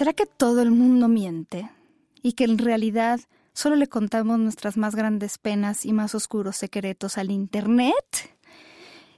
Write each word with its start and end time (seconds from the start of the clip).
¿Será 0.00 0.14
que 0.14 0.24
todo 0.24 0.62
el 0.62 0.70
mundo 0.70 1.08
miente 1.08 1.68
y 2.22 2.32
que 2.32 2.44
en 2.44 2.56
realidad 2.56 3.20
solo 3.52 3.76
le 3.76 3.86
contamos 3.86 4.38
nuestras 4.38 4.78
más 4.78 4.94
grandes 4.94 5.36
penas 5.36 5.84
y 5.84 5.92
más 5.92 6.14
oscuros 6.14 6.56
secretos 6.56 7.18
al 7.18 7.30
Internet? 7.30 8.34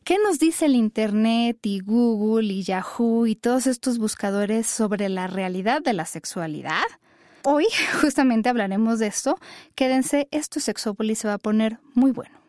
¿Qué 0.02 0.16
nos 0.18 0.40
dice 0.40 0.66
el 0.66 0.74
Internet 0.74 1.58
y 1.62 1.78
Google 1.78 2.52
y 2.52 2.64
Yahoo 2.64 3.28
y 3.28 3.36
todos 3.36 3.68
estos 3.68 3.98
buscadores 3.98 4.66
sobre 4.66 5.08
la 5.08 5.28
realidad 5.28 5.82
de 5.82 5.92
la 5.92 6.04
sexualidad? 6.04 6.82
Hoy 7.44 7.66
justamente 8.00 8.48
hablaremos 8.48 8.98
de 8.98 9.06
esto. 9.06 9.38
Quédense, 9.76 10.26
esto 10.32 10.58
Sexópolis 10.58 11.20
se 11.20 11.28
va 11.28 11.34
a 11.34 11.38
poner 11.38 11.78
muy 11.94 12.10
bueno. 12.10 12.41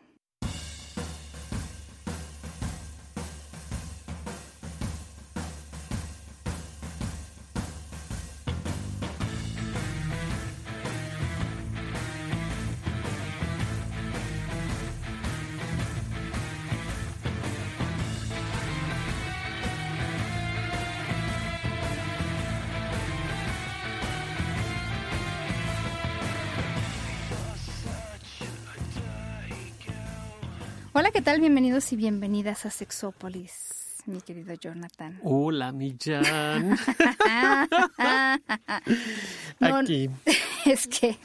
Tal? 31.24 31.40
Bienvenidos 31.40 31.90
y 31.90 31.96
bienvenidas 31.96 32.66
a 32.66 32.70
Sexópolis, 32.70 34.02
mi 34.04 34.20
querido 34.20 34.52
Jonathan. 34.54 35.18
Hola, 35.22 35.72
mi 35.72 35.96
Jan. 35.98 36.76
Aquí. 39.60 40.10
Es 40.66 40.86
que 40.86 41.16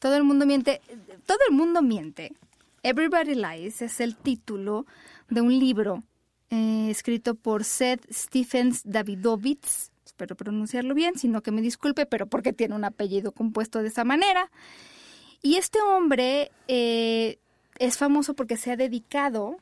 todo 0.00 0.16
el 0.16 0.24
mundo 0.24 0.46
miente, 0.46 0.80
todo 1.26 1.38
el 1.48 1.54
mundo 1.54 1.80
miente. 1.80 2.32
Everybody 2.82 3.36
Lies 3.36 3.82
es 3.82 4.00
el 4.00 4.16
título 4.16 4.84
de 5.28 5.42
un 5.42 5.56
libro 5.56 6.02
eh, 6.50 6.88
escrito 6.90 7.36
por 7.36 7.62
Seth 7.62 8.04
Stephens 8.12 8.82
Davidovitz. 8.84 9.90
Espero 10.04 10.34
pronunciarlo 10.34 10.94
bien, 10.94 11.16
sino 11.16 11.40
que 11.40 11.52
me 11.52 11.62
disculpe, 11.62 12.04
pero 12.04 12.26
porque 12.26 12.52
tiene 12.52 12.74
un 12.74 12.84
apellido 12.84 13.30
compuesto 13.30 13.80
de 13.80 13.88
esa 13.88 14.02
manera. 14.02 14.50
Y 15.40 15.56
este 15.56 15.80
hombre 15.80 16.50
eh, 16.66 17.38
es 17.80 17.96
famoso 17.96 18.34
porque 18.34 18.58
se 18.58 18.70
ha 18.70 18.76
dedicado 18.76 19.56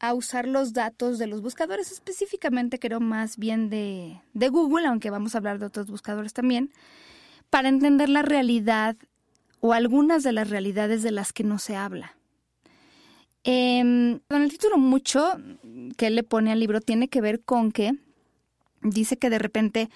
a 0.00 0.14
usar 0.14 0.48
los 0.48 0.72
datos 0.72 1.18
de 1.18 1.28
los 1.28 1.40
buscadores, 1.40 1.92
específicamente 1.92 2.80
creo 2.80 2.98
más 2.98 3.36
bien 3.36 3.70
de, 3.70 4.20
de 4.34 4.48
Google, 4.48 4.88
aunque 4.88 5.10
vamos 5.10 5.34
a 5.34 5.38
hablar 5.38 5.60
de 5.60 5.66
otros 5.66 5.86
buscadores 5.88 6.32
también, 6.32 6.72
para 7.50 7.68
entender 7.68 8.08
la 8.08 8.22
realidad 8.22 8.96
o 9.60 9.72
algunas 9.72 10.24
de 10.24 10.32
las 10.32 10.50
realidades 10.50 11.04
de 11.04 11.12
las 11.12 11.32
que 11.32 11.44
no 11.44 11.60
se 11.60 11.76
habla. 11.76 12.16
Eh, 13.44 14.18
con 14.28 14.42
el 14.42 14.50
título 14.50 14.76
mucho 14.76 15.24
que 15.96 16.10
le 16.10 16.24
pone 16.24 16.50
al 16.50 16.58
libro 16.58 16.80
tiene 16.80 17.08
que 17.08 17.20
ver 17.20 17.42
con 17.42 17.70
que 17.70 17.92
dice 18.82 19.18
que 19.18 19.30
de 19.30 19.38
repente 19.38 19.88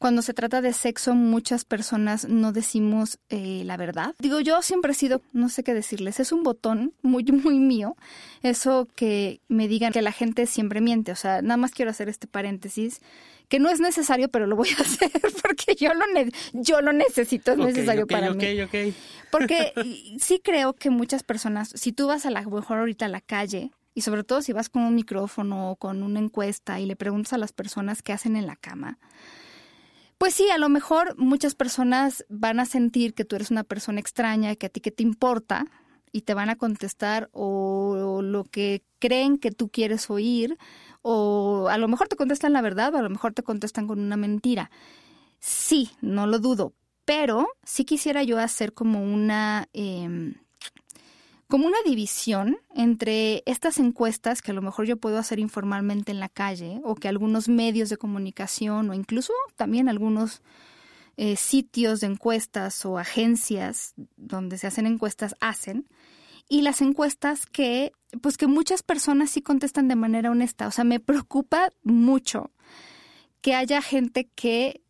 cuando 0.00 0.22
se 0.22 0.32
trata 0.32 0.62
de 0.62 0.72
sexo, 0.72 1.14
muchas 1.14 1.66
personas 1.66 2.26
no 2.26 2.52
decimos 2.52 3.18
eh, 3.28 3.64
la 3.66 3.76
verdad. 3.76 4.14
Digo, 4.18 4.40
yo 4.40 4.62
siempre 4.62 4.92
he 4.92 4.94
sido, 4.94 5.20
no 5.34 5.50
sé 5.50 5.62
qué 5.62 5.74
decirles, 5.74 6.20
es 6.20 6.32
un 6.32 6.42
botón 6.42 6.94
muy, 7.02 7.22
muy 7.24 7.58
mío, 7.58 7.96
eso 8.42 8.88
que 8.96 9.42
me 9.48 9.68
digan 9.68 9.92
que 9.92 10.00
la 10.00 10.10
gente 10.10 10.46
siempre 10.46 10.80
miente. 10.80 11.12
O 11.12 11.16
sea, 11.16 11.42
nada 11.42 11.58
más 11.58 11.72
quiero 11.72 11.90
hacer 11.90 12.08
este 12.08 12.26
paréntesis, 12.26 13.02
que 13.48 13.58
no 13.58 13.68
es 13.68 13.78
necesario, 13.78 14.30
pero 14.30 14.46
lo 14.46 14.56
voy 14.56 14.70
a 14.70 14.80
hacer 14.80 15.10
porque 15.42 15.74
yo 15.74 15.92
lo, 15.92 16.06
yo 16.54 16.80
lo 16.80 16.94
necesito, 16.94 17.52
es 17.52 17.58
necesario 17.58 18.06
para 18.06 18.32
mí. 18.32 18.64
Porque 19.30 19.74
sí 20.18 20.40
creo 20.42 20.72
que 20.72 20.88
muchas 20.88 21.24
personas, 21.24 21.74
si 21.74 21.92
tú 21.92 22.06
vas 22.06 22.24
a 22.24 22.30
la 22.30 22.40
mejor 22.40 22.78
ahorita 22.78 23.04
a 23.04 23.10
la 23.10 23.20
calle, 23.20 23.70
y 23.92 24.00
sobre 24.00 24.24
todo 24.24 24.40
si 24.40 24.54
vas 24.54 24.70
con 24.70 24.82
un 24.82 24.94
micrófono 24.94 25.72
o 25.72 25.76
con 25.76 26.02
una 26.02 26.20
encuesta 26.20 26.80
y 26.80 26.86
le 26.86 26.96
preguntas 26.96 27.34
a 27.34 27.38
las 27.38 27.52
personas 27.52 28.00
qué 28.00 28.14
hacen 28.14 28.34
en 28.34 28.46
la 28.46 28.56
cama, 28.56 28.98
pues 30.20 30.34
sí, 30.34 30.50
a 30.50 30.58
lo 30.58 30.68
mejor 30.68 31.16
muchas 31.16 31.54
personas 31.54 32.26
van 32.28 32.60
a 32.60 32.66
sentir 32.66 33.14
que 33.14 33.24
tú 33.24 33.36
eres 33.36 33.50
una 33.50 33.64
persona 33.64 34.00
extraña, 34.00 34.54
que 34.54 34.66
a 34.66 34.68
ti 34.68 34.82
que 34.82 34.90
te 34.90 35.02
importa, 35.02 35.64
y 36.12 36.22
te 36.22 36.34
van 36.34 36.50
a 36.50 36.56
contestar 36.56 37.30
o, 37.32 38.20
lo 38.22 38.44
que 38.44 38.82
creen 38.98 39.38
que 39.38 39.50
tú 39.50 39.70
quieres 39.70 40.10
oír, 40.10 40.58
o 41.00 41.68
a 41.70 41.78
lo 41.78 41.88
mejor 41.88 42.08
te 42.08 42.16
contestan 42.16 42.52
la 42.52 42.60
verdad, 42.60 42.94
o 42.94 42.98
a 42.98 43.02
lo 43.02 43.08
mejor 43.08 43.32
te 43.32 43.42
contestan 43.42 43.86
con 43.86 43.98
una 43.98 44.18
mentira. 44.18 44.70
Sí, 45.38 45.90
no 46.02 46.26
lo 46.26 46.38
dudo, 46.38 46.74
pero 47.06 47.48
sí 47.62 47.86
quisiera 47.86 48.22
yo 48.22 48.38
hacer 48.38 48.74
como 48.74 49.02
una... 49.02 49.70
Eh, 49.72 50.34
como 51.50 51.66
una 51.66 51.82
división 51.84 52.58
entre 52.74 53.42
estas 53.44 53.78
encuestas 53.78 54.40
que 54.40 54.52
a 54.52 54.54
lo 54.54 54.62
mejor 54.62 54.86
yo 54.86 54.96
puedo 54.96 55.18
hacer 55.18 55.40
informalmente 55.40 56.12
en 56.12 56.20
la 56.20 56.28
calle 56.28 56.80
o 56.84 56.94
que 56.94 57.08
algunos 57.08 57.48
medios 57.48 57.90
de 57.90 57.96
comunicación 57.96 58.88
o 58.88 58.94
incluso 58.94 59.32
también 59.56 59.88
algunos 59.88 60.42
eh, 61.16 61.36
sitios 61.36 62.00
de 62.00 62.06
encuestas 62.06 62.86
o 62.86 62.98
agencias 62.98 63.94
donde 64.16 64.56
se 64.56 64.68
hacen 64.68 64.86
encuestas 64.86 65.34
hacen 65.40 65.88
y 66.48 66.62
las 66.62 66.80
encuestas 66.80 67.46
que 67.46 67.92
pues 68.22 68.36
que 68.36 68.46
muchas 68.46 68.82
personas 68.82 69.30
sí 69.30 69.42
contestan 69.42 69.88
de 69.88 69.96
manera 69.96 70.30
honesta, 70.30 70.68
o 70.68 70.70
sea, 70.70 70.84
me 70.84 71.00
preocupa 71.00 71.70
mucho 71.82 72.52
que 73.40 73.54
haya 73.54 73.82
gente 73.82 74.28
que 74.34 74.82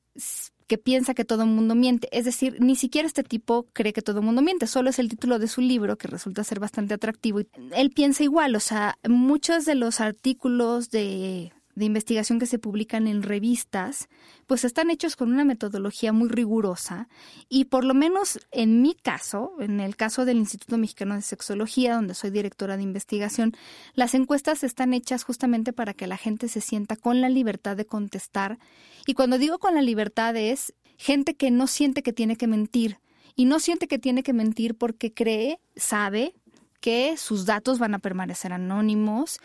que 0.71 0.79
piensa 0.79 1.15
que 1.15 1.25
todo 1.25 1.43
el 1.43 1.49
mundo 1.49 1.75
miente. 1.75 2.09
Es 2.13 2.25
decir, 2.25 2.59
ni 2.61 2.77
siquiera 2.77 3.09
este 3.09 3.25
tipo 3.25 3.67
cree 3.73 3.93
que 3.93 4.03
todo 4.03 4.21
el 4.21 4.25
mundo 4.25 4.41
miente, 4.41 4.69
solo 4.69 4.89
es 4.89 5.01
el 5.01 5.09
título 5.09 5.41
de 5.41 5.49
su 5.49 5.61
libro 5.61 5.99
que 5.99 6.07
resulta 6.07 6.45
ser 6.45 6.61
bastante 6.61 6.95
atractivo. 6.95 7.41
Él 7.75 7.91
piensa 7.91 8.23
igual, 8.23 8.55
o 8.55 8.61
sea, 8.61 8.97
muchos 9.09 9.65
de 9.65 9.75
los 9.75 10.01
artículos 10.01 10.93
de, 10.93 11.53
de 11.75 11.85
investigación 11.85 12.39
que 12.39 12.47
se 12.47 12.59
publican 12.59 13.07
en 13.07 13.23
revistas, 13.23 14.09
pues 14.47 14.65
están 14.65 14.91
hechos 14.91 15.17
con 15.17 15.33
una 15.33 15.45
metodología 15.45 16.13
muy 16.13 16.29
rigurosa 16.29 17.09
y 17.49 17.67
por 17.67 17.85
lo 17.85 17.95
menos 17.95 18.41
en 18.51 18.83
mi 18.83 18.95
caso, 18.95 19.53
en 19.61 19.81
el 19.81 19.97
caso 19.97 20.25
del 20.25 20.39
Instituto 20.39 20.79
Mexicano 20.79 21.15
de 21.15 21.23
Sexología, 21.23 21.95
donde 21.95 22.15
soy 22.15 22.31
directora 22.31 22.77
de 22.77 22.83
investigación, 22.83 23.55
las 23.95 24.15
encuestas 24.15 24.65
están 24.65 24.95
hechas 24.95 25.25
justamente 25.25 25.73
para 25.73 25.95
que 25.95 26.07
la 26.07 26.17
gente 26.17 26.49
se 26.49 26.61
sienta 26.61 26.97
con 26.97 27.21
la 27.21 27.29
libertad 27.29 27.77
de 27.77 27.87
contestar. 27.87 28.59
Y 29.07 29.15
cuando 29.15 29.39
digo 29.39 29.59
con 29.59 29.75
la 29.75 29.83
libertad 29.83 30.37
es 30.37 30.75
gente 30.97 31.35
que 31.35 31.51
no 31.51 31.67
siente 31.67 32.03
que 32.03 32.13
tiene 32.13 32.37
que 32.37 32.47
mentir 32.47 32.99
y 33.37 33.47
no 33.47 33.61
siente 33.61 33.89
que 33.89 33.99
tiene 33.99 34.23
que 34.23 34.33
mentir 34.33 34.75
porque 34.77 35.15
cree, 35.15 35.61
sabe 35.77 36.35
que 36.81 37.17
sus 37.17 37.47
datos 37.47 37.79
van 37.79 37.95
a 37.95 37.99
permanecer 37.99 38.53
anónimos 38.53 39.39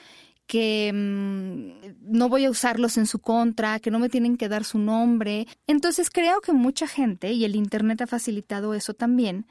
que 0.47 0.91
mm, 0.93 2.17
no 2.17 2.29
voy 2.29 2.45
a 2.45 2.49
usarlos 2.49 2.97
en 2.97 3.07
su 3.07 3.19
contra, 3.19 3.79
que 3.79 3.91
no 3.91 3.99
me 3.99 4.09
tienen 4.09 4.37
que 4.37 4.49
dar 4.49 4.63
su 4.63 4.77
nombre. 4.77 5.47
Entonces 5.67 6.09
creo 6.09 6.41
que 6.41 6.53
mucha 6.53 6.87
gente, 6.87 7.31
y 7.31 7.45
el 7.45 7.55
Internet 7.55 8.01
ha 8.01 8.07
facilitado 8.07 8.73
eso 8.73 8.93
también, 8.93 9.45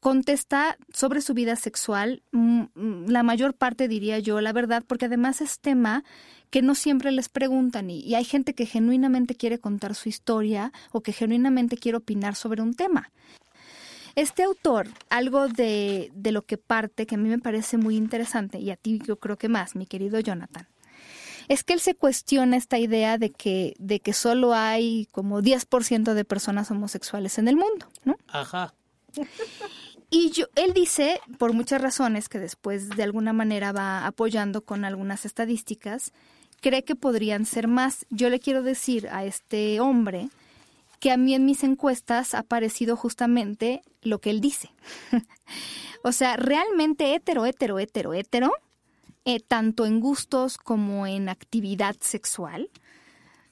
contesta 0.00 0.78
sobre 0.92 1.20
su 1.20 1.34
vida 1.34 1.56
sexual, 1.56 2.22
mm, 2.32 2.62
mm, 2.74 3.06
la 3.08 3.22
mayor 3.22 3.54
parte 3.54 3.88
diría 3.88 4.18
yo, 4.18 4.40
la 4.40 4.52
verdad, 4.52 4.84
porque 4.86 5.06
además 5.06 5.40
es 5.40 5.58
tema 5.60 6.04
que 6.50 6.62
no 6.62 6.74
siempre 6.74 7.12
les 7.12 7.28
preguntan 7.28 7.90
y, 7.90 8.00
y, 8.00 8.14
hay 8.14 8.24
gente 8.24 8.54
que 8.54 8.64
genuinamente 8.64 9.34
quiere 9.34 9.58
contar 9.58 9.94
su 9.94 10.08
historia 10.08 10.72
o 10.92 11.02
que 11.02 11.12
genuinamente 11.12 11.76
quiere 11.76 11.98
opinar 11.98 12.36
sobre 12.36 12.62
un 12.62 12.74
tema. 12.74 13.10
Este 14.18 14.42
autor, 14.42 14.88
algo 15.10 15.46
de, 15.46 16.10
de 16.12 16.32
lo 16.32 16.42
que 16.42 16.58
parte, 16.58 17.06
que 17.06 17.14
a 17.14 17.18
mí 17.18 17.28
me 17.28 17.38
parece 17.38 17.76
muy 17.76 17.94
interesante, 17.94 18.58
y 18.58 18.72
a 18.72 18.76
ti 18.76 19.00
yo 19.06 19.20
creo 19.20 19.38
que 19.38 19.48
más, 19.48 19.76
mi 19.76 19.86
querido 19.86 20.18
Jonathan, 20.18 20.66
es 21.46 21.62
que 21.62 21.74
él 21.74 21.78
se 21.78 21.94
cuestiona 21.94 22.56
esta 22.56 22.78
idea 22.78 23.16
de 23.16 23.30
que, 23.30 23.76
de 23.78 24.00
que 24.00 24.12
solo 24.12 24.54
hay 24.54 25.06
como 25.12 25.40
10% 25.40 26.14
de 26.14 26.24
personas 26.24 26.68
homosexuales 26.72 27.38
en 27.38 27.46
el 27.46 27.54
mundo, 27.54 27.86
¿no? 28.02 28.16
Ajá. 28.26 28.74
Y 30.10 30.32
yo, 30.32 30.46
él 30.56 30.72
dice, 30.72 31.20
por 31.38 31.52
muchas 31.52 31.80
razones, 31.80 32.28
que 32.28 32.40
después 32.40 32.88
de 32.88 33.04
alguna 33.04 33.32
manera 33.32 33.70
va 33.70 34.04
apoyando 34.04 34.64
con 34.64 34.84
algunas 34.84 35.26
estadísticas, 35.26 36.10
cree 36.60 36.82
que 36.82 36.96
podrían 36.96 37.46
ser 37.46 37.68
más. 37.68 38.04
Yo 38.10 38.30
le 38.30 38.40
quiero 38.40 38.64
decir 38.64 39.08
a 39.10 39.24
este 39.24 39.78
hombre 39.78 40.28
que 41.00 41.10
a 41.10 41.16
mí 41.16 41.34
en 41.34 41.44
mis 41.44 41.64
encuestas 41.64 42.34
ha 42.34 42.40
aparecido 42.40 42.96
justamente 42.96 43.82
lo 44.02 44.20
que 44.20 44.30
él 44.30 44.40
dice. 44.40 44.70
o 46.02 46.12
sea, 46.12 46.36
realmente 46.36 47.14
hetero, 47.14 47.46
hetero, 47.46 47.78
hetero, 47.78 48.14
hetero, 48.14 48.52
eh, 49.24 49.40
tanto 49.40 49.86
en 49.86 50.00
gustos 50.00 50.56
como 50.56 51.06
en 51.06 51.28
actividad 51.28 51.96
sexual. 52.00 52.70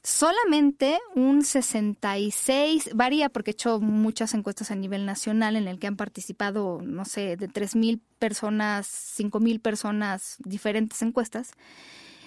Solamente 0.02 1.00
un 1.16 1.44
66, 1.44 2.90
varía 2.94 3.28
porque 3.28 3.50
he 3.50 3.52
hecho 3.52 3.80
muchas 3.80 4.34
encuestas 4.34 4.70
a 4.70 4.76
nivel 4.76 5.04
nacional 5.04 5.56
en 5.56 5.66
el 5.66 5.80
que 5.80 5.88
han 5.88 5.96
participado, 5.96 6.80
no 6.80 7.04
sé, 7.04 7.36
de 7.36 7.48
3.000 7.48 8.00
personas, 8.20 8.86
5.000 9.18 9.60
personas, 9.60 10.36
diferentes 10.44 11.02
encuestas. 11.02 11.54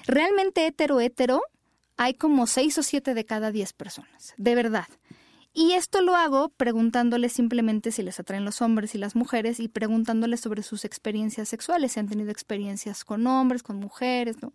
Realmente 0.06 0.68
hetero, 0.68 1.00
hetero, 1.00 1.42
hay 2.00 2.14
como 2.14 2.48
6 2.48 2.78
o 2.78 2.84
7 2.84 3.14
de 3.14 3.26
cada 3.26 3.52
10 3.52 3.74
personas, 3.74 4.34
de 4.38 4.56
verdad. 4.56 4.88
Y 5.54 5.74
esto 5.74 6.02
lo 6.02 6.16
hago 6.16 6.48
preguntándoles 6.48 7.34
simplemente 7.34 7.92
si 7.92 8.04
les 8.04 8.22
atraen 8.22 8.46
los 8.46 8.62
hombres 8.62 8.96
y 8.96 8.98
las 8.98 9.18
mujeres 9.18 9.60
y 9.60 9.68
preguntándoles 9.68 10.40
sobre 10.40 10.64
sus 10.64 10.86
experiencias 10.86 11.50
sexuales, 11.50 11.92
si 11.92 12.00
han 12.00 12.08
tenido 12.08 12.32
experiencias 12.32 13.04
con 13.04 13.28
hombres, 13.28 13.64
con 13.64 13.80
mujeres, 13.80 14.42
¿no? 14.42 14.54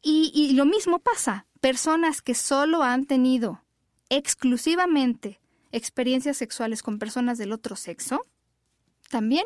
Y, 0.00 0.32
y 0.34 0.54
lo 0.54 0.64
mismo 0.64 0.98
pasa, 0.98 1.44
personas 1.60 2.22
que 2.22 2.34
solo 2.34 2.82
han 2.82 3.04
tenido 3.04 3.62
exclusivamente 4.08 5.40
experiencias 5.72 6.38
sexuales 6.38 6.82
con 6.82 6.98
personas 6.98 7.36
del 7.36 7.52
otro 7.52 7.76
sexo, 7.76 8.22
también, 9.10 9.44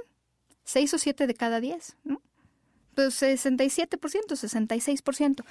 seis 0.62 0.94
o 0.94 0.98
siete 0.98 1.26
de 1.26 1.34
cada 1.34 1.58
diez, 1.58 1.96
¿no? 2.04 2.22
Pues 2.94 3.20
67%, 3.20 3.88
66%. 3.98 5.44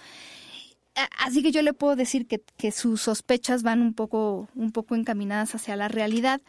Así 1.18 1.42
que 1.44 1.52
yo 1.52 1.62
le 1.62 1.74
puedo 1.74 1.96
decir 1.96 2.28
que, 2.28 2.42
que, 2.58 2.72
sus 2.72 3.02
sospechas 3.02 3.64
van 3.64 3.82
un 3.82 3.94
poco, 3.94 4.50
un 4.56 4.72
poco 4.72 4.96
encaminadas 4.96 5.56
hacia 5.56 5.76
la 5.76 5.88
realidad, 5.88 6.42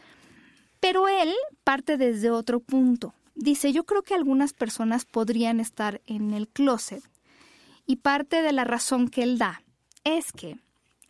pero 0.79 1.07
él 1.07 1.33
parte 1.63 1.97
desde 1.97 2.31
otro 2.31 2.59
punto. 2.59 3.13
Dice, 3.35 3.71
yo 3.71 3.85
creo 3.85 4.01
que 4.01 4.13
algunas 4.13 4.53
personas 4.53 5.05
podrían 5.05 5.59
estar 5.59 6.01
en 6.05 6.33
el 6.33 6.47
closet 6.47 7.03
y 7.85 7.97
parte 7.97 8.41
de 8.41 8.51
la 8.51 8.63
razón 8.63 9.09
que 9.09 9.23
él 9.23 9.37
da 9.37 9.61
es 10.03 10.31
que 10.31 10.57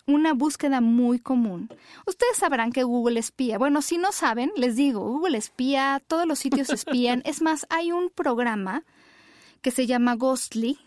una 0.05 0.33
búsqueda 0.33 0.81
muy 0.81 1.19
común. 1.19 1.69
Ustedes 2.05 2.37
sabrán 2.37 2.71
que 2.71 2.83
Google 2.83 3.19
espía. 3.19 3.57
Bueno, 3.57 3.81
si 3.81 3.97
no 3.97 4.11
saben, 4.11 4.51
les 4.55 4.75
digo, 4.75 5.01
Google 5.01 5.37
espía, 5.37 6.01
todos 6.07 6.25
los 6.27 6.39
sitios 6.39 6.69
espían. 6.69 7.21
Es 7.25 7.41
más, 7.41 7.65
hay 7.69 7.91
un 7.91 8.09
programa 8.09 8.83
que 9.61 9.71
se 9.71 9.87
llama 9.87 10.15
Ghostly, 10.15 10.79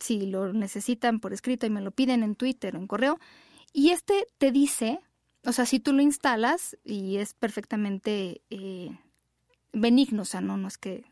si 0.00 0.26
lo 0.26 0.52
necesitan 0.52 1.20
por 1.20 1.32
escrito 1.32 1.66
y 1.66 1.70
me 1.70 1.80
lo 1.80 1.90
piden 1.90 2.22
en 2.22 2.34
Twitter 2.34 2.76
o 2.76 2.78
en 2.78 2.86
correo, 2.86 3.18
y 3.72 3.90
este 3.90 4.26
te 4.38 4.52
dice, 4.52 5.00
o 5.44 5.52
sea, 5.52 5.66
si 5.66 5.80
tú 5.80 5.92
lo 5.92 6.02
instalas 6.02 6.76
y 6.84 7.16
es 7.16 7.34
perfectamente 7.34 8.42
eh, 8.50 8.96
benigno, 9.72 10.22
o 10.22 10.26
sea, 10.26 10.40
no, 10.40 10.56
no 10.56 10.68
es 10.68 10.78
que... 10.78 11.04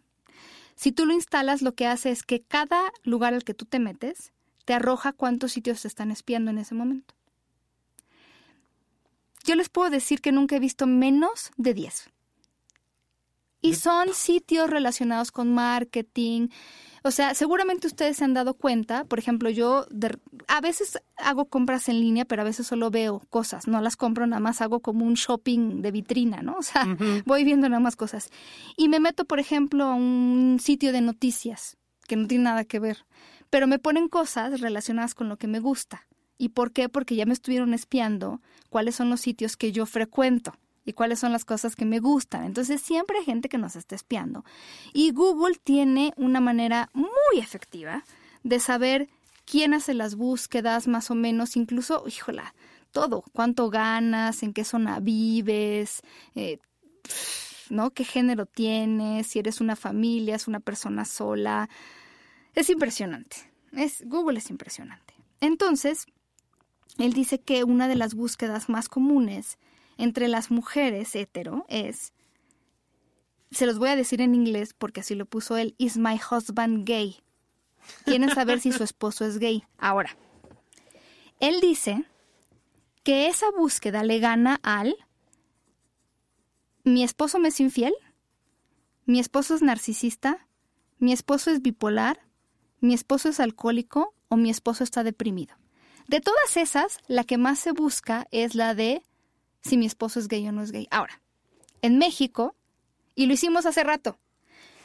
Si 0.77 0.93
tú 0.93 1.05
lo 1.05 1.13
instalas, 1.13 1.61
lo 1.61 1.75
que 1.75 1.87
hace 1.87 2.11
es 2.11 2.23
que 2.23 2.41
cada 2.41 2.91
lugar 3.03 3.35
al 3.35 3.45
que 3.45 3.55
tú 3.55 3.67
te 3.67 3.79
metes 3.79 4.33
te 4.65 4.73
arroja 4.73 5.13
cuántos 5.13 5.53
sitios 5.53 5.83
te 5.83 5.89
están 5.89 6.11
espiando 6.11 6.51
en 6.51 6.59
ese 6.59 6.75
momento. 6.75 7.15
Yo 9.45 9.57
les 9.57 9.69
puedo 9.69 9.91
decir 9.91 10.21
que 10.21 10.33
nunca 10.33 10.57
he 10.57 10.61
visto 10.61 10.87
menos 10.87 11.51
de 11.57 11.75
10. 11.75 12.11
Y 13.61 13.75
son 13.75 14.15
sitios 14.15 14.71
relacionados 14.71 15.33
con 15.33 15.53
marketing, 15.53 16.49
o 17.03 17.11
sea, 17.11 17.35
seguramente 17.35 17.87
ustedes 17.87 18.19
se 18.19 18.25
han 18.25 18.35
dado 18.35 18.55
cuenta, 18.55 19.05
por 19.05 19.19
ejemplo, 19.19 19.49
yo 19.49 19.87
a 20.49 20.61
veces 20.61 21.01
hago 21.17 21.47
compras 21.47 21.89
en 21.89 21.99
línea, 21.99 22.27
pero 22.27 22.43
a 22.43 22.45
veces 22.45 22.67
solo 22.67 22.91
veo 22.91 23.23
cosas, 23.31 23.67
no 23.67 23.81
las 23.81 23.97
compro, 23.97 24.27
nada 24.27 24.41
más 24.41 24.61
hago 24.61 24.81
como 24.81 25.07
un 25.07 25.15
shopping 25.15 25.81
de 25.81 25.91
vitrina, 25.93 26.43
¿no? 26.43 26.57
O 26.61 26.63
sea, 26.63 26.87
voy 27.25 27.43
viendo 27.43 27.71
nada 27.71 27.81
más 27.81 27.97
cosas. 27.97 28.29
Y 28.77 28.89
me 28.89 29.01
meto, 29.01 29.25
por 29.25 29.41
ejemplo, 29.41 29.85
a 29.85 29.95
un 29.95 30.59
sitio 30.61 30.93
de 30.93 31.01
noticias, 31.01 31.79
que 32.07 32.17
no 32.17 32.27
tiene 32.27 32.45
nada 32.45 32.65
que 32.65 32.79
ver, 32.79 33.07
pero 33.49 33.67
me 33.67 33.79
ponen 33.79 34.09
cosas 34.09 34.61
relacionadas 34.61 35.15
con 35.15 35.31
lo 35.31 35.39
que 35.39 35.47
me 35.47 35.59
gusta. 35.59 36.07
¿Y 36.37 36.51
por 36.51 36.73
qué? 36.73 36.91
Porque 36.91 37.17
ya 37.17 37.25
me 37.25 37.33
estuvieron 37.33 37.73
espiando 37.73 38.43
cuáles 38.69 38.95
son 38.95 39.09
los 39.09 39.23
sitios 39.23 39.57
que 39.57 39.73
yo 39.73 39.87
frecuento 39.87 40.55
y 40.91 40.93
cuáles 40.93 41.21
son 41.21 41.33
las 41.33 41.45
cosas 41.45 41.77
que 41.77 41.85
me 41.85 42.01
gustan. 42.01 42.45
Entonces 42.45 42.81
siempre 42.83 43.19
hay 43.19 43.25
gente 43.25 43.49
que 43.49 43.59
nos 43.59 43.77
está 43.77 43.95
espiando. 43.95 44.45
Y 44.93 45.13
Google 45.13 45.57
tiene 45.63 46.13
una 46.17 46.41
manera 46.41 46.91
muy 46.93 47.39
efectiva 47.39 48.05
de 48.43 48.61
saber 48.61 49.09
quién 49.45 49.73
hace 49.75 49.95
las 49.95 50.15
búsquedas 50.15 50.87
más 50.87 51.11
o 51.11 51.15
menos, 51.15 51.57
incluso, 51.57 52.05
híjola, 52.07 52.55
todo, 52.93 53.25
cuánto 53.33 53.71
ganas, 53.71 54.43
en 54.43 54.53
qué 54.53 54.65
zona 54.65 55.01
vives, 55.01 56.03
eh, 56.35 56.59
¿no? 57.69 57.91
¿Qué 57.91 58.05
género 58.05 58.47
tienes? 58.47 59.29
Si 59.29 59.39
eres 59.39 59.61
una 59.61 59.77
familia, 59.77 60.35
es 60.35 60.49
una 60.49 60.61
persona 60.61 61.05
sola. 61.05 61.69
Es 62.55 62.69
impresionante. 62.69 63.37
Es, 63.73 64.03
Google 64.07 64.39
es 64.39 64.51
impresionante. 64.51 65.15
Entonces, 65.41 66.07
él 66.99 67.13
dice 67.13 67.41
que 67.41 67.65
una 67.65 67.89
de 67.89 67.97
las 67.97 68.15
búsquedas 68.15 68.69
más 68.69 68.89
comunes 68.89 69.59
entre 70.01 70.29
las 70.29 70.51
mujeres 70.51 71.15
hetero 71.15 71.65
es, 71.69 72.13
se 73.51 73.67
los 73.67 73.79
voy 73.79 73.91
a 73.91 73.97
decir 73.97 74.21
en 74.21 74.35
inglés 74.35 74.75
porque 74.75 75.01
así 75.01 75.15
lo 75.15 75.27
puso 75.27 75.57
él, 75.57 75.75
is 75.79 75.97
my 75.97 76.19
husband 76.19 76.87
gay. 76.87 77.21
Quieren 78.05 78.31
saber 78.31 78.61
si 78.61 78.73
su 78.73 78.85
esposo 78.85 79.25
es 79.25 79.39
gay. 79.39 79.65
Ahora, 79.79 80.17
él 81.39 81.61
dice 81.61 82.05
que 83.03 83.29
esa 83.29 83.51
búsqueda 83.51 84.05
le 84.05 84.19
gana 84.19 84.61
al 84.63 84.97
mi 86.85 87.05
esposo 87.05 87.39
me 87.39 87.49
es 87.49 87.61
infiel, 87.61 87.93
mi 89.05 89.21
esposo 89.21 89.55
es 89.55 89.63
narcisista, 89.63 90.47
mi 90.99 91.13
esposo 91.13 91.51
es 91.51 91.61
bipolar, 91.61 92.21
mi 92.81 92.95
esposo 92.95 93.29
es 93.29 93.39
alcohólico 93.39 94.15
o 94.29 94.37
mi 94.37 94.51
esposo 94.51 94.83
está 94.83 95.05
deprimido. 95.05 95.57
De 96.09 96.21
todas 96.21 96.57
esas, 96.57 96.99
la 97.07 97.25
que 97.25 97.39
más 97.39 97.59
se 97.59 97.73
busca 97.73 98.27
es 98.31 98.55
la 98.55 98.75
de 98.75 99.03
si 99.63 99.77
mi 99.77 99.87
esposo 99.87 100.19
es 100.19 100.29
gay 100.29 100.47
o 100.49 100.53
no 100.53 100.63
es 100.63 100.73
gay. 100.73 100.87
Ahora, 100.91 101.21
en 101.83 101.99
México, 101.99 102.55
y 103.15 103.27
lo 103.27 103.35
hicimos 103.35 103.67
hace 103.67 103.85
rato, 103.85 104.19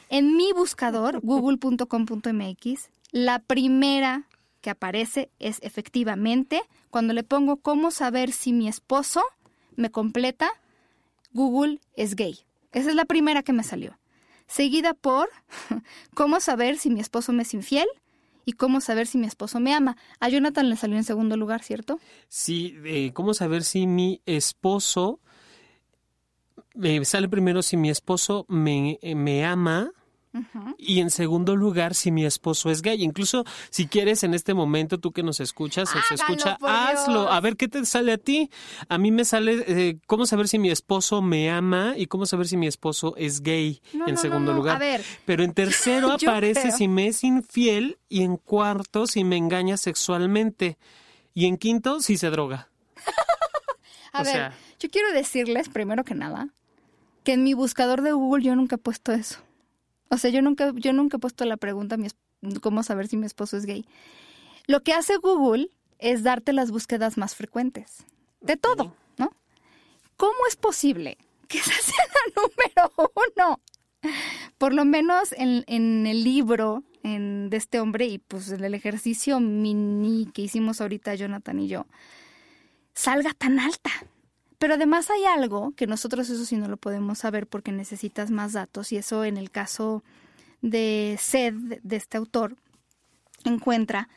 en 0.08 0.36
mi 0.36 0.52
buscador, 0.52 1.20
google.com.mx, 1.22 2.90
la 3.12 3.38
primera 3.40 4.28
que 4.60 4.70
aparece 4.70 5.30
es 5.38 5.58
efectivamente 5.62 6.62
cuando 6.90 7.12
le 7.12 7.22
pongo 7.22 7.58
cómo 7.58 7.90
saber 7.90 8.32
si 8.32 8.52
mi 8.52 8.68
esposo 8.68 9.22
me 9.76 9.90
completa, 9.90 10.50
Google 11.32 11.80
es 11.94 12.16
gay. 12.16 12.40
Esa 12.72 12.90
es 12.90 12.96
la 12.96 13.04
primera 13.04 13.42
que 13.42 13.52
me 13.52 13.62
salió. 13.62 13.98
Seguida 14.46 14.94
por 14.94 15.28
cómo 16.14 16.40
saber 16.40 16.78
si 16.78 16.90
mi 16.90 17.00
esposo 17.00 17.32
me 17.32 17.42
es 17.42 17.54
infiel, 17.54 17.86
y 18.46 18.52
cómo 18.52 18.80
saber 18.80 19.06
si 19.06 19.18
mi 19.18 19.26
esposo 19.26 19.60
me 19.60 19.74
ama. 19.74 19.98
A 20.20 20.30
Jonathan 20.30 20.70
le 20.70 20.76
salió 20.76 20.96
en 20.96 21.04
segundo 21.04 21.36
lugar, 21.36 21.62
¿cierto? 21.62 21.98
Sí, 22.28 22.74
eh, 22.84 23.12
cómo 23.12 23.34
saber 23.34 23.64
si 23.64 23.86
mi 23.86 24.22
esposo 24.24 25.20
me 26.74 27.04
sale 27.04 27.28
primero 27.28 27.62
si 27.62 27.76
mi 27.76 27.90
esposo 27.90 28.46
me, 28.48 28.98
me 29.02 29.44
ama 29.44 29.90
y 30.78 31.00
en 31.00 31.10
segundo 31.10 31.56
lugar, 31.56 31.94
si 31.94 32.10
mi 32.10 32.24
esposo 32.24 32.70
es 32.70 32.82
gay. 32.82 33.02
Incluso 33.02 33.44
si 33.70 33.86
quieres 33.86 34.22
en 34.24 34.34
este 34.34 34.54
momento, 34.54 34.98
tú 34.98 35.12
que 35.12 35.22
nos 35.22 35.40
escuchas, 35.40 35.88
se 35.88 36.14
escucha, 36.14 36.58
hazlo. 36.62 37.30
A 37.30 37.40
ver 37.40 37.56
qué 37.56 37.68
te 37.68 37.84
sale 37.84 38.12
a 38.12 38.18
ti. 38.18 38.50
A 38.88 38.98
mí 38.98 39.10
me 39.10 39.24
sale 39.24 39.64
eh, 39.66 39.98
cómo 40.06 40.26
saber 40.26 40.48
si 40.48 40.58
mi 40.58 40.70
esposo 40.70 41.22
me 41.22 41.50
ama 41.50 41.94
y 41.96 42.06
cómo 42.06 42.26
saber 42.26 42.48
si 42.48 42.56
mi 42.56 42.66
esposo 42.66 43.14
es 43.16 43.42
gay 43.42 43.80
en 44.06 44.16
segundo 44.16 44.52
lugar. 44.52 44.80
Pero 45.24 45.44
en 45.44 45.52
tercero 45.52 46.12
aparece 46.12 46.72
si 46.72 46.88
me 46.88 47.08
es 47.08 47.24
infiel 47.24 47.98
y 48.08 48.22
en 48.22 48.36
cuarto 48.36 49.06
si 49.06 49.24
me 49.24 49.36
engaña 49.36 49.76
sexualmente. 49.76 50.78
Y 51.34 51.46
en 51.46 51.58
quinto 51.58 52.00
si 52.00 52.16
se 52.16 52.30
droga. 52.30 52.68
a 54.12 54.22
ver, 54.22 54.52
yo 54.80 54.88
quiero 54.88 55.12
decirles 55.12 55.68
primero 55.68 56.04
que 56.04 56.14
nada 56.14 56.48
que 57.26 57.32
en 57.32 57.42
mi 57.42 57.54
buscador 57.54 58.02
de 58.02 58.12
Google 58.12 58.44
yo 58.44 58.54
nunca 58.54 58.76
he 58.76 58.78
puesto 58.78 59.12
eso. 59.12 59.40
O 60.08 60.16
sea, 60.16 60.30
yo 60.30 60.42
nunca, 60.42 60.72
yo 60.74 60.92
nunca 60.92 61.16
he 61.16 61.20
puesto 61.20 61.44
la 61.44 61.56
pregunta 61.56 61.96
cómo 62.60 62.82
saber 62.82 63.08
si 63.08 63.16
mi 63.16 63.26
esposo 63.26 63.56
es 63.56 63.66
gay. 63.66 63.86
Lo 64.66 64.82
que 64.82 64.92
hace 64.92 65.16
Google 65.16 65.70
es 65.98 66.22
darte 66.22 66.52
las 66.52 66.70
búsquedas 66.70 67.16
más 67.16 67.34
frecuentes. 67.34 68.04
De 68.40 68.56
todo, 68.56 68.94
¿no? 69.16 69.32
¿Cómo 70.16 70.38
es 70.48 70.56
posible 70.56 71.18
que 71.48 71.58
esa 71.58 71.72
sea 71.72 72.04
la 72.14 72.42
número 72.42 73.12
uno? 73.14 73.60
Por 74.58 74.72
lo 74.72 74.84
menos 74.84 75.32
en, 75.32 75.64
en 75.66 76.06
el 76.06 76.22
libro 76.22 76.84
en, 77.02 77.50
de 77.50 77.56
este 77.56 77.80
hombre 77.80 78.06
y 78.06 78.18
pues 78.18 78.50
en 78.50 78.64
el 78.64 78.74
ejercicio 78.74 79.40
mini 79.40 80.26
que 80.32 80.42
hicimos 80.42 80.80
ahorita 80.80 81.14
Jonathan 81.14 81.60
y 81.60 81.68
yo, 81.68 81.86
salga 82.94 83.32
tan 83.34 83.58
alta. 83.58 83.90
Pero 84.58 84.74
además 84.74 85.10
hay 85.10 85.24
algo 85.24 85.72
que 85.76 85.86
nosotros 85.86 86.30
eso 86.30 86.44
sí 86.44 86.56
no 86.56 86.68
lo 86.68 86.76
podemos 86.76 87.18
saber 87.18 87.46
porque 87.46 87.72
necesitas 87.72 88.30
más 88.30 88.52
datos 88.52 88.92
y 88.92 88.96
eso 88.96 89.24
en 89.24 89.36
el 89.36 89.50
caso 89.50 90.02
de 90.62 91.18
Sed, 91.20 91.54
de 91.54 91.96
este 91.96 92.16
autor, 92.16 92.56
encuentra 93.44 94.08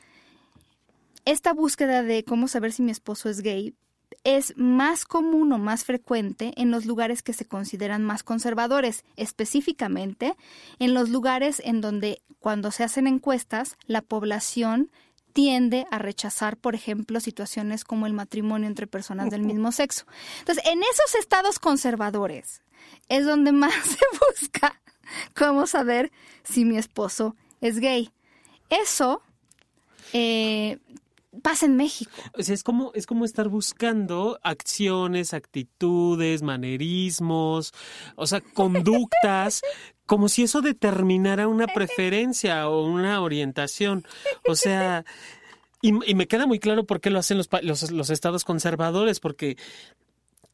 esta 1.25 1.53
búsqueda 1.53 2.03
de 2.03 2.23
cómo 2.23 2.47
saber 2.47 2.71
si 2.71 2.81
mi 2.81 2.91
esposo 2.91 3.29
es 3.29 3.41
gay 3.41 3.75
es 4.23 4.53
más 4.57 5.05
común 5.05 5.51
o 5.53 5.57
más 5.57 5.85
frecuente 5.85 6.53
en 6.57 6.71
los 6.71 6.85
lugares 6.85 7.21
que 7.21 7.33
se 7.33 7.45
consideran 7.45 8.03
más 8.03 8.23
conservadores, 8.23 9.03
específicamente 9.15 10.35
en 10.79 10.93
los 10.93 11.09
lugares 11.09 11.61
en 11.63 11.81
donde 11.81 12.21
cuando 12.39 12.71
se 12.71 12.83
hacen 12.83 13.07
encuestas 13.07 13.77
la 13.85 14.01
población 14.01 14.91
tiende 15.33 15.85
a 15.91 15.99
rechazar, 15.99 16.57
por 16.57 16.75
ejemplo, 16.75 17.19
situaciones 17.19 17.83
como 17.83 18.05
el 18.05 18.13
matrimonio 18.13 18.67
entre 18.67 18.87
personas 18.87 19.29
del 19.29 19.41
mismo 19.41 19.71
sexo. 19.71 20.05
Entonces, 20.39 20.63
en 20.65 20.81
esos 20.83 21.15
estados 21.19 21.59
conservadores 21.59 22.61
es 23.09 23.25
donde 23.25 23.51
más 23.51 23.73
se 23.85 23.99
busca 24.19 24.79
cómo 25.35 25.67
saber 25.67 26.11
si 26.43 26.65
mi 26.65 26.77
esposo 26.77 27.35
es 27.61 27.79
gay. 27.79 28.11
Eso, 28.69 29.21
eh, 30.13 30.79
pasa 31.39 31.65
en 31.65 31.75
México. 31.75 32.11
O 32.37 32.43
sea, 32.43 32.53
es 32.53 32.63
como, 32.63 32.91
es 32.93 33.05
como 33.05 33.25
estar 33.25 33.49
buscando 33.49 34.39
acciones, 34.43 35.33
actitudes, 35.33 36.41
manerismos, 36.41 37.73
o 38.15 38.27
sea, 38.27 38.41
conductas, 38.41 39.61
como 40.05 40.29
si 40.29 40.43
eso 40.43 40.61
determinara 40.61 41.47
una 41.47 41.67
preferencia 41.67 42.67
o 42.69 42.85
una 42.85 43.21
orientación. 43.21 44.05
O 44.47 44.55
sea, 44.55 45.05
y, 45.81 45.93
me 45.93 46.27
queda 46.27 46.45
muy 46.45 46.59
claro 46.59 46.85
por 46.85 46.99
qué 46.99 47.09
lo 47.09 47.19
hacen 47.19 47.37
los, 47.37 47.49
los, 47.61 47.91
los 47.91 48.09
estados 48.09 48.43
conservadores, 48.43 49.19
porque 49.19 49.57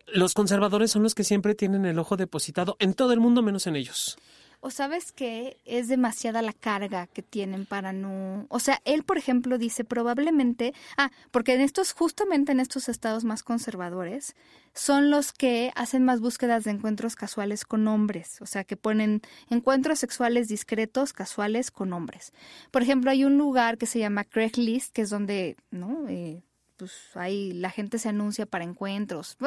los 0.07 0.33
conservadores 0.33 0.91
son 0.91 1.03
los 1.03 1.15
que 1.15 1.23
siempre 1.23 1.55
tienen 1.55 1.85
el 1.85 1.99
ojo 1.99 2.17
depositado 2.17 2.77
en 2.79 2.93
todo 2.93 3.11
el 3.11 3.19
mundo 3.19 3.41
menos 3.41 3.67
en 3.67 3.75
ellos. 3.75 4.17
O 4.65 4.71
sabes 4.71 5.11
que 5.11 5.59
es 5.63 5.87
demasiada 5.87 6.41
la 6.41 6.51
carga 6.51 7.05
que 7.05 7.21
tienen 7.21 7.67
para 7.67 7.93
no... 7.93 8.47
O 8.49 8.59
sea, 8.59 8.81
él, 8.83 9.03
por 9.03 9.19
ejemplo, 9.19 9.59
dice 9.59 9.83
probablemente... 9.83 10.73
Ah, 10.97 11.11
porque 11.29 11.53
en 11.53 11.61
estos, 11.61 11.93
justamente 11.93 12.51
en 12.51 12.59
estos 12.59 12.89
estados 12.89 13.25
más 13.25 13.43
conservadores, 13.43 14.35
son 14.73 15.11
los 15.11 15.33
que 15.33 15.71
hacen 15.75 16.03
más 16.03 16.19
búsquedas 16.19 16.63
de 16.63 16.71
encuentros 16.71 17.15
casuales 17.15 17.63
con 17.63 17.87
hombres. 17.87 18.41
O 18.41 18.47
sea, 18.47 18.63
que 18.63 18.75
ponen 18.75 19.21
encuentros 19.51 19.99
sexuales 19.99 20.47
discretos, 20.47 21.13
casuales 21.13 21.69
con 21.69 21.93
hombres. 21.93 22.33
Por 22.71 22.81
ejemplo, 22.81 23.11
hay 23.11 23.23
un 23.23 23.37
lugar 23.37 23.77
que 23.77 23.85
se 23.85 23.99
llama 23.99 24.23
Craigslist, 24.23 24.93
que 24.93 25.03
es 25.03 25.11
donde, 25.11 25.57
¿no? 25.69 26.07
Eh, 26.09 26.41
pues 26.77 26.91
ahí 27.13 27.53
la 27.53 27.69
gente 27.69 27.99
se 27.99 28.09
anuncia 28.09 28.47
para 28.47 28.63
encuentros. 28.63 29.37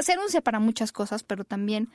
Se 0.00 0.14
anuncia 0.14 0.40
para 0.40 0.58
muchas 0.58 0.90
cosas, 0.90 1.22
pero 1.22 1.44
también 1.44 1.90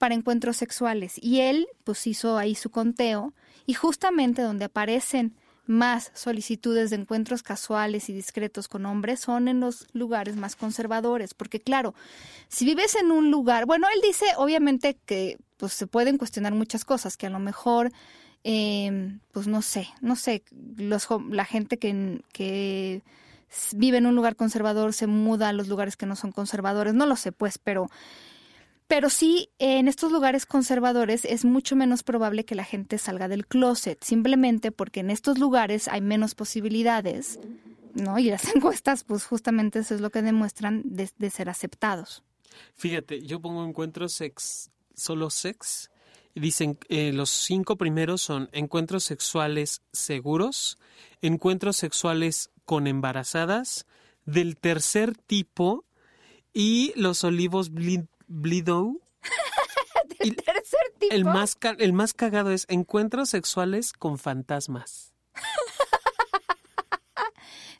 para 0.00 0.14
encuentros 0.14 0.56
sexuales. 0.56 1.22
Y 1.22 1.40
él 1.40 1.68
pues 1.84 2.06
hizo 2.06 2.38
ahí 2.38 2.54
su 2.54 2.70
conteo 2.70 3.34
y 3.66 3.74
justamente 3.74 4.40
donde 4.40 4.64
aparecen 4.64 5.34
más 5.66 6.10
solicitudes 6.14 6.88
de 6.88 6.96
encuentros 6.96 7.42
casuales 7.42 8.08
y 8.08 8.14
discretos 8.14 8.66
con 8.66 8.86
hombres 8.86 9.20
son 9.20 9.46
en 9.46 9.60
los 9.60 9.86
lugares 9.92 10.36
más 10.36 10.56
conservadores, 10.56 11.34
porque 11.34 11.60
claro, 11.60 11.94
si 12.48 12.64
vives 12.64 12.96
en 12.96 13.12
un 13.12 13.30
lugar, 13.30 13.66
bueno, 13.66 13.86
él 13.94 14.00
dice 14.02 14.24
obviamente 14.38 14.96
que 15.04 15.36
pues 15.58 15.74
se 15.74 15.86
pueden 15.86 16.16
cuestionar 16.16 16.54
muchas 16.54 16.86
cosas, 16.86 17.18
que 17.18 17.26
a 17.26 17.30
lo 17.30 17.38
mejor, 17.38 17.92
eh, 18.42 19.18
pues 19.32 19.48
no 19.48 19.60
sé, 19.60 19.86
no 20.00 20.16
sé, 20.16 20.42
los, 20.76 21.06
la 21.28 21.44
gente 21.44 21.76
que 21.76 23.02
vive 23.76 23.98
en 23.98 24.06
un 24.06 24.14
lugar 24.16 24.34
conservador 24.34 24.94
se 24.94 25.06
muda 25.06 25.50
a 25.50 25.52
los 25.52 25.68
lugares 25.68 25.98
que 25.98 26.06
no 26.06 26.16
son 26.16 26.32
conservadores, 26.32 26.94
no 26.94 27.04
lo 27.04 27.16
sé, 27.16 27.32
pues, 27.32 27.58
pero 27.58 27.90
pero 28.90 29.08
sí, 29.08 29.50
en 29.60 29.86
estos 29.86 30.10
lugares 30.10 30.46
conservadores 30.46 31.24
es 31.24 31.44
mucho 31.44 31.76
menos 31.76 32.02
probable 32.02 32.44
que 32.44 32.56
la 32.56 32.64
gente 32.64 32.98
salga 32.98 33.28
del 33.28 33.46
closet, 33.46 34.02
simplemente 34.02 34.72
porque 34.72 34.98
en 34.98 35.10
estos 35.10 35.38
lugares 35.38 35.86
hay 35.86 36.00
menos 36.00 36.34
posibilidades, 36.34 37.38
¿no? 37.94 38.18
Y 38.18 38.24
las 38.24 38.44
encuestas, 38.56 39.04
pues 39.04 39.24
justamente 39.24 39.78
eso 39.78 39.94
es 39.94 40.00
lo 40.00 40.10
que 40.10 40.22
demuestran 40.22 40.82
de, 40.84 41.30
ser 41.30 41.48
aceptados. 41.48 42.24
Fíjate, 42.74 43.22
yo 43.22 43.38
pongo 43.38 43.64
encuentros 43.64 44.12
sex, 44.12 44.72
solo 44.96 45.30
sex, 45.30 45.92
dicen 46.34 46.76
eh, 46.88 47.12
los 47.12 47.30
cinco 47.30 47.76
primeros 47.76 48.20
son 48.20 48.48
encuentros 48.50 49.04
sexuales 49.04 49.82
seguros, 49.92 50.78
encuentros 51.22 51.76
sexuales 51.76 52.50
con 52.64 52.88
embarazadas, 52.88 53.86
del 54.24 54.56
tercer 54.56 55.16
tipo 55.16 55.84
y 56.52 56.92
los 56.96 57.22
olivos 57.22 57.70
blind 57.70 58.09
Blidow. 58.30 59.00
el 60.20 60.36
tercer 60.36 60.80
tipo. 60.98 61.14
El 61.14 61.24
más, 61.24 61.58
el 61.78 61.92
más 61.92 62.14
cagado 62.14 62.52
es 62.52 62.64
encuentros 62.68 63.28
sexuales 63.28 63.92
con 63.92 64.18
fantasmas. 64.18 65.12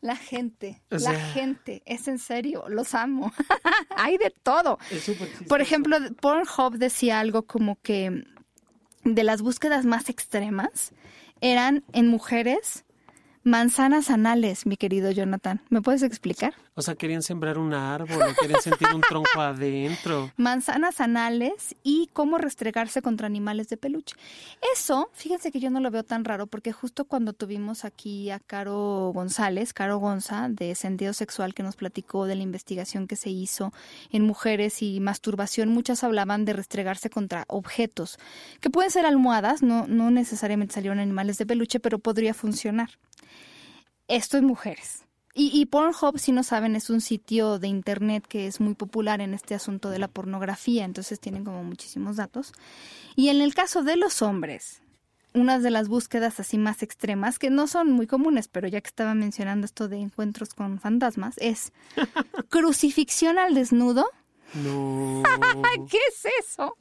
La 0.03 0.17
gente, 0.17 0.81
la 0.89 1.13
gente, 1.13 1.83
es 1.85 2.09
en 2.09 2.19
serio, 2.19 2.65
los 2.69 2.95
amo. 2.95 3.35
Hay 3.97 4.17
de 4.17 4.31
todo. 4.43 4.79
Por 5.47 5.61
ejemplo, 5.61 5.99
Pornhub 6.23 6.79
decía 6.79 7.21
algo 7.21 7.43
como 7.43 7.79
que 7.83 8.25
de 9.05 9.25
las 9.25 9.43
búsquedas 9.43 9.85
más 9.85 10.09
extremas 10.09 10.93
eran 11.43 11.85
en 11.93 12.09
mujeres 12.09 12.87
Manzanas 13.43 14.11
anales, 14.11 14.67
mi 14.67 14.77
querido 14.77 15.11
Jonathan. 15.11 15.63
¿Me 15.71 15.81
puedes 15.81 16.03
explicar? 16.03 16.55
O 16.75 16.83
sea, 16.83 16.95
querían 16.95 17.23
sembrar 17.23 17.59
un 17.59 17.75
árbol 17.75 18.23
querían 18.41 18.63
sentir 18.63 18.89
un 18.95 19.01
tronco 19.01 19.41
adentro. 19.41 20.31
Manzanas 20.37 21.01
anales 21.01 21.75
y 21.83 22.09
cómo 22.13 22.39
restregarse 22.39 23.03
contra 23.03 23.27
animales 23.27 23.69
de 23.69 23.77
peluche. 23.77 24.15
Eso, 24.75 25.11
fíjense 25.13 25.51
que 25.51 25.61
yo 25.61 25.71
no 25.71 25.81
lo 25.81 25.91
veo 25.91 26.05
tan 26.05 26.25
raro 26.25 26.47
porque 26.47 26.73
justo 26.73 27.05
cuando 27.05 27.33
tuvimos 27.33 27.85
aquí 27.85 28.31
a 28.31 28.39
Caro 28.39 29.11
González, 29.13 29.73
Caro 29.73 29.99
Gonza, 29.99 30.49
de 30.49 30.75
Sentido 30.75 31.13
Sexual, 31.13 31.55
que 31.55 31.63
nos 31.63 31.77
platicó 31.77 32.27
de 32.27 32.37
la 32.37 32.43
investigación 32.43 33.07
que 33.07 33.17
se 33.17 33.31
hizo 33.31 33.73
en 34.11 34.23
mujeres 34.23 34.83
y 34.83 35.01
masturbación, 35.01 35.71
muchas 35.71 36.05
hablaban 36.05 36.45
de 36.45 36.53
restregarse 36.53 37.11
contra 37.11 37.45
objetos, 37.49 38.19
que 38.61 38.71
pueden 38.71 38.91
ser 38.91 39.07
almohadas, 39.07 39.63
no, 39.63 39.87
no 39.87 40.11
necesariamente 40.11 40.75
salieron 40.75 41.01
animales 41.01 41.37
de 41.39 41.47
peluche, 41.47 41.81
pero 41.81 41.99
podría 41.99 42.33
funcionar 42.33 42.91
esto 44.09 44.39
en 44.39 44.45
mujeres. 44.45 45.05
Y, 45.33 45.51
y, 45.55 45.67
Pornhub, 45.67 46.19
si 46.19 46.33
no 46.33 46.43
saben, 46.43 46.75
es 46.75 46.91
un 46.91 47.01
sitio 47.01 47.59
de 47.61 47.69
internet 47.69 48.27
que 48.29 48.47
es 48.47 48.61
muy 48.61 48.75
popular 48.75 49.21
en 49.21 49.33
este 49.33 49.55
asunto 49.55 49.89
de 49.89 50.01
la 50.01 50.09
pornografía, 50.09 50.85
entonces 50.85 51.21
tienen 51.21 51.45
como 51.45 51.63
muchísimos 51.63 52.17
datos. 52.17 52.53
Y 53.15 53.29
en 53.29 53.41
el 53.41 53.55
caso 53.55 53.85
de 53.85 53.97
los 53.97 54.23
hombres, 54.23 54.83
una 55.35 55.59
de 55.59 55.71
las 55.71 55.89
búsquedas 55.89 56.41
así 56.41 56.59
más 56.59 56.83
extremas, 56.83 57.39
que 57.39 57.51
no 57.51 57.67
son 57.67 57.93
muy 57.93 58.07
comunes, 58.07 58.49
pero 58.49 58.67
ya 58.67 58.81
que 58.81 58.89
estaba 58.89 59.15
mencionando 59.15 59.65
esto 59.65 59.89
de 59.89 59.99
encuentros 59.99 60.55
con 60.55 60.81
fantasmas, 60.81 61.37
es 61.39 61.73
crucifixión 62.49 63.39
al 63.39 63.55
desnudo. 63.55 64.07
No. 64.55 65.23
¿Qué 65.91 65.99
es 66.09 66.27
eso? 66.41 66.77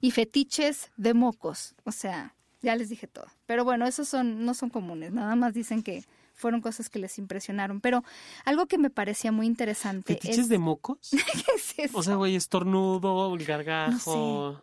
Y 0.00 0.10
fetiches 0.12 0.90
de 0.96 1.14
mocos. 1.14 1.74
O 1.84 1.92
sea, 1.92 2.34
ya 2.62 2.74
les 2.76 2.88
dije 2.88 3.06
todo. 3.06 3.26
Pero 3.44 3.64
bueno, 3.64 3.86
esos 3.86 4.08
son, 4.08 4.44
no 4.44 4.54
son 4.54 4.70
comunes, 4.70 5.12
nada 5.12 5.36
más 5.36 5.52
dicen 5.52 5.82
que 5.82 6.04
fueron 6.36 6.60
cosas 6.60 6.88
que 6.88 6.98
les 6.98 7.18
impresionaron. 7.18 7.80
Pero 7.80 8.04
algo 8.44 8.66
que 8.66 8.78
me 8.78 8.90
parecía 8.90 9.32
muy 9.32 9.46
interesante. 9.46 10.14
¿Fetiches 10.14 10.48
de 10.48 10.58
mocos? 10.58 11.10
¿Qué 11.76 11.84
es 11.84 11.94
O 11.94 12.02
sea, 12.02 12.14
güey, 12.14 12.36
estornudo, 12.36 13.34
el 13.34 13.44
gargajo. 13.44 14.62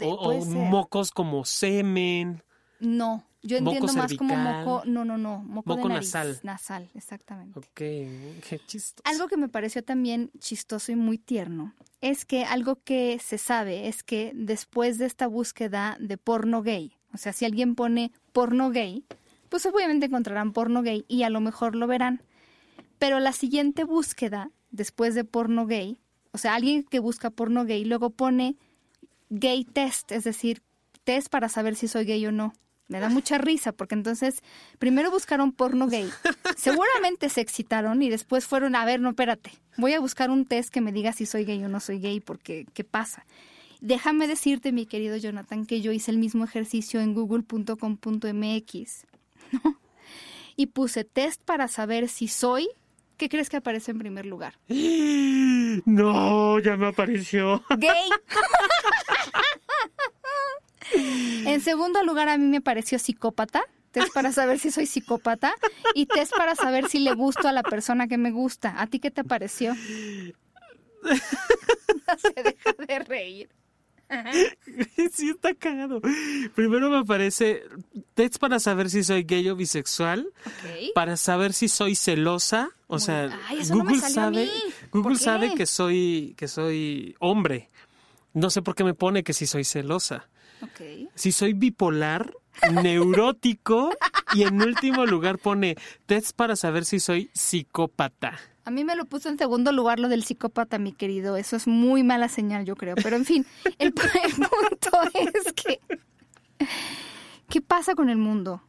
o, 0.00 0.44
mocos 0.44 1.10
como 1.10 1.44
semen. 1.44 2.42
No, 2.80 3.24
yo 3.42 3.56
entiendo 3.56 3.92
más 3.92 4.14
como 4.14 4.36
moco, 4.36 4.82
no, 4.86 5.04
no, 5.04 5.18
no, 5.18 5.42
moco, 5.42 5.74
de 5.76 5.84
nariz, 5.84 6.14
nasal. 6.14 6.40
Nasal, 6.42 6.90
exactamente. 6.94 7.58
Ok, 7.58 7.66
qué 7.74 8.60
chistoso. 8.66 9.02
Algo 9.04 9.28
que 9.28 9.36
me 9.36 9.48
pareció 9.48 9.82
también 9.82 10.30
chistoso 10.38 10.92
y 10.92 10.96
muy 10.96 11.18
tierno 11.18 11.74
es 12.00 12.24
que 12.24 12.44
algo 12.44 12.80
que 12.82 13.18
se 13.18 13.38
sabe 13.38 13.88
es 13.88 14.04
que 14.04 14.32
después 14.34 14.98
de 14.98 15.06
esta 15.06 15.26
búsqueda 15.26 15.96
de 15.98 16.18
porno 16.18 16.62
gay, 16.62 16.96
o 17.12 17.18
sea, 17.18 17.32
si 17.32 17.44
alguien 17.44 17.74
pone 17.74 18.12
porno 18.32 18.70
gay, 18.70 19.04
pues 19.52 19.66
obviamente 19.66 20.06
encontrarán 20.06 20.54
porno 20.54 20.80
gay 20.80 21.04
y 21.08 21.24
a 21.24 21.28
lo 21.28 21.42
mejor 21.42 21.76
lo 21.76 21.86
verán. 21.86 22.22
Pero 22.98 23.20
la 23.20 23.34
siguiente 23.34 23.84
búsqueda, 23.84 24.50
después 24.70 25.14
de 25.14 25.24
porno 25.24 25.66
gay, 25.66 25.98
o 26.30 26.38
sea, 26.38 26.54
alguien 26.54 26.84
que 26.84 27.00
busca 27.00 27.28
porno 27.28 27.66
gay, 27.66 27.84
luego 27.84 28.08
pone 28.08 28.56
gay 29.28 29.64
test, 29.64 30.10
es 30.10 30.24
decir, 30.24 30.62
test 31.04 31.28
para 31.28 31.50
saber 31.50 31.76
si 31.76 31.86
soy 31.86 32.06
gay 32.06 32.24
o 32.24 32.32
no. 32.32 32.54
Me 32.88 32.98
da 32.98 33.10
mucha 33.10 33.36
risa 33.36 33.72
porque 33.72 33.94
entonces 33.94 34.42
primero 34.78 35.10
buscaron 35.10 35.52
porno 35.52 35.86
gay, 35.86 36.08
seguramente 36.56 37.28
se 37.28 37.42
excitaron 37.42 38.00
y 38.00 38.08
después 38.08 38.46
fueron 38.46 38.74
a 38.74 38.86
ver, 38.86 39.00
no, 39.00 39.10
espérate, 39.10 39.52
voy 39.76 39.92
a 39.92 40.00
buscar 40.00 40.30
un 40.30 40.46
test 40.46 40.70
que 40.70 40.80
me 40.80 40.92
diga 40.92 41.12
si 41.12 41.26
soy 41.26 41.44
gay 41.44 41.62
o 41.62 41.68
no 41.68 41.80
soy 41.80 41.98
gay 41.98 42.20
porque 42.20 42.64
¿qué 42.72 42.84
pasa? 42.84 43.26
Déjame 43.82 44.28
decirte, 44.28 44.72
mi 44.72 44.86
querido 44.86 45.18
Jonathan, 45.18 45.66
que 45.66 45.82
yo 45.82 45.92
hice 45.92 46.10
el 46.10 46.16
mismo 46.16 46.42
ejercicio 46.42 47.02
en 47.02 47.12
google.com.mx 47.12 49.11
Y 50.54 50.66
puse 50.66 51.04
test 51.04 51.42
para 51.42 51.66
saber 51.66 52.08
si 52.10 52.28
soy. 52.28 52.68
¿Qué 53.16 53.30
crees 53.30 53.48
que 53.48 53.56
aparece 53.56 53.90
en 53.90 53.98
primer 53.98 54.26
lugar? 54.26 54.58
No, 55.86 56.58
ya 56.58 56.76
me 56.76 56.88
apareció. 56.88 57.64
Gay. 57.78 58.10
en 61.46 61.60
segundo 61.62 62.04
lugar, 62.04 62.28
a 62.28 62.36
mí 62.36 62.44
me 62.44 62.58
apareció 62.58 62.98
psicópata. 62.98 63.62
Test 63.90 64.12
para 64.12 64.32
saber 64.32 64.58
si 64.58 64.70
soy 64.70 64.84
psicópata. 64.84 65.54
Y 65.94 66.04
test 66.06 66.34
para 66.36 66.54
saber 66.54 66.90
si 66.90 66.98
le 66.98 67.14
gusto 67.14 67.48
a 67.48 67.52
la 67.52 67.62
persona 67.62 68.06
que 68.06 68.18
me 68.18 68.30
gusta. 68.30 68.74
¿A 68.80 68.86
ti 68.86 68.98
qué 68.98 69.10
te 69.10 69.24
pareció? 69.24 69.74
No 69.74 70.32
se 72.18 72.42
deja 72.42 72.72
de 72.86 72.98
reír. 72.98 73.48
sí, 75.12 75.30
está 75.30 75.54
cagado. 75.54 76.00
Primero 76.54 76.90
me 76.90 76.98
aparece 76.98 77.62
test 78.14 78.38
para 78.38 78.60
saber 78.60 78.90
si 78.90 79.04
soy 79.04 79.24
gay 79.24 79.48
o 79.48 79.56
bisexual, 79.56 80.28
para 80.94 81.16
saber 81.16 81.52
si 81.52 81.68
soy 81.68 81.94
celosa, 81.94 82.70
o 82.86 82.98
sea, 82.98 83.38
Google 83.70 84.00
sabe, 84.00 84.50
Google 84.90 85.16
sabe 85.16 85.54
que 85.54 85.66
soy 85.66 86.34
que 86.36 86.48
soy 86.48 87.14
hombre. 87.18 87.70
No 88.34 88.50
sé 88.50 88.62
por 88.62 88.74
qué 88.74 88.84
me 88.84 88.94
pone 88.94 89.22
que 89.22 89.32
si 89.32 89.46
soy 89.46 89.64
celosa. 89.64 90.28
Si 91.14 91.32
soy 91.32 91.54
bipolar, 91.54 92.32
neurótico 92.70 93.90
Y 94.34 94.44
en 94.44 94.62
último 94.62 95.06
lugar 95.06 95.38
pone 95.38 95.76
test 96.06 96.36
para 96.36 96.56
saber 96.56 96.84
si 96.84 97.00
soy 97.00 97.30
psicópata. 97.34 98.38
A 98.64 98.70
mí 98.70 98.84
me 98.84 98.94
lo 98.94 99.04
puso 99.06 99.28
en 99.28 99.38
segundo 99.38 99.72
lugar 99.72 99.98
lo 99.98 100.08
del 100.08 100.22
psicópata, 100.22 100.78
mi 100.78 100.92
querido. 100.92 101.36
Eso 101.36 101.56
es 101.56 101.66
muy 101.66 102.04
mala 102.04 102.28
señal, 102.28 102.64
yo 102.64 102.76
creo. 102.76 102.94
Pero 102.96 103.16
en 103.16 103.24
fin, 103.24 103.46
el, 103.78 103.92
punto 103.92 104.90
es 105.14 105.52
que... 105.52 105.80
¿Qué 107.48 107.60
pasa 107.60 107.94
con 107.94 108.08
el 108.08 108.18
mundo? 108.18 108.62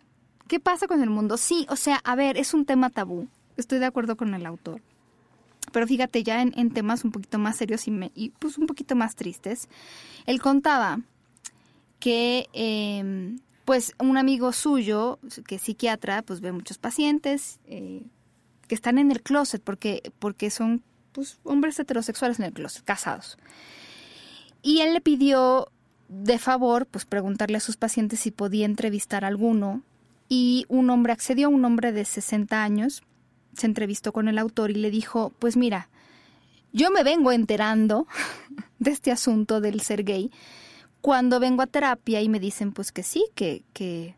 ¿Qué 0.48 0.60
pasa 0.60 0.88
con 0.88 1.02
el 1.02 1.10
mundo? 1.10 1.38
Sí, 1.38 1.66
o 1.70 1.76
sea, 1.76 1.98
a 2.04 2.16
ver, 2.16 2.38
es 2.38 2.54
un 2.54 2.66
tema 2.66 2.90
tabú. 2.90 3.28
Estoy 3.56 3.80
de 3.80 3.86
acuerdo 3.86 4.18
con 4.18 4.34
el 4.34 4.46
autor. 4.46 4.82
Pero 5.72 5.88
fíjate, 5.88 6.24
ya 6.24 6.42
en, 6.42 6.72
temas 6.72 7.04
un 7.06 7.12
poquito 7.12 7.40
más 7.40 7.58
serios 7.58 7.88
y, 7.88 8.30
pues 8.40 8.58
un 8.58 8.68
poquito 8.68 8.96
más 8.96 9.16
tristes, 9.16 9.70
él 10.26 10.42
contaba 10.42 11.00
que 12.00 12.50
em, 12.52 13.40
pues 13.66 13.94
un 14.00 14.18
amigo 14.18 14.52
suyo, 14.52 15.20
que 15.48 15.56
es 15.56 15.62
psiquiatra, 15.62 16.22
pues 16.22 16.42
ve 16.42 16.52
muchos 16.52 16.78
pacientes 16.78 17.60
eh, 17.66 18.04
están 18.74 18.98
en 18.98 19.12
el 19.12 19.22
closet 19.22 19.62
porque, 19.64 20.12
porque 20.20 20.50
son 20.50 20.84
pues, 21.12 21.40
hombres 21.44 21.80
heterosexuales 21.80 22.40
en 22.40 22.46
el 22.46 22.54
closet, 22.54 22.84
casados. 22.84 23.38
Y 24.62 24.80
él 24.82 24.94
le 24.94 25.02
pidió 25.02 25.70
de 26.08 26.38
favor, 26.40 26.86
pues 26.86 27.06
preguntarle 27.06 27.58
a 27.58 27.62
sus 27.62 27.78
pacientes 27.78 28.20
si 28.20 28.32
podía 28.32 28.66
entrevistar 28.66 29.26
a 29.26 29.28
alguno. 29.28 29.84
Y 30.30 30.66
un 30.70 30.90
hombre 30.90 31.14
accedió, 31.14 31.50
un 31.50 31.66
hombre 31.66 31.92
de 31.92 32.06
60 32.06 32.64
años, 32.64 33.04
se 33.56 33.68
entrevistó 33.68 34.14
con 34.14 34.28
el 34.28 34.38
autor 34.38 34.72
y 34.72 34.76
le 34.76 34.90
dijo, 34.90 35.32
pues 35.40 35.58
mira, 35.58 35.90
yo 36.72 36.92
me 36.92 37.04
vengo 37.04 37.32
enterando 37.32 38.08
de 38.80 38.92
este 38.92 39.12
asunto 39.12 39.62
del 39.62 39.82
ser 39.82 40.04
gay 40.04 40.32
cuando 41.02 41.42
vengo 41.42 41.62
a 41.62 41.68
terapia 41.68 42.22
y 42.22 42.30
me 42.30 42.40
dicen 42.40 42.72
pues 42.72 42.94
que 42.94 43.04
sí, 43.04 43.26
que, 43.36 43.64
que, 43.74 44.16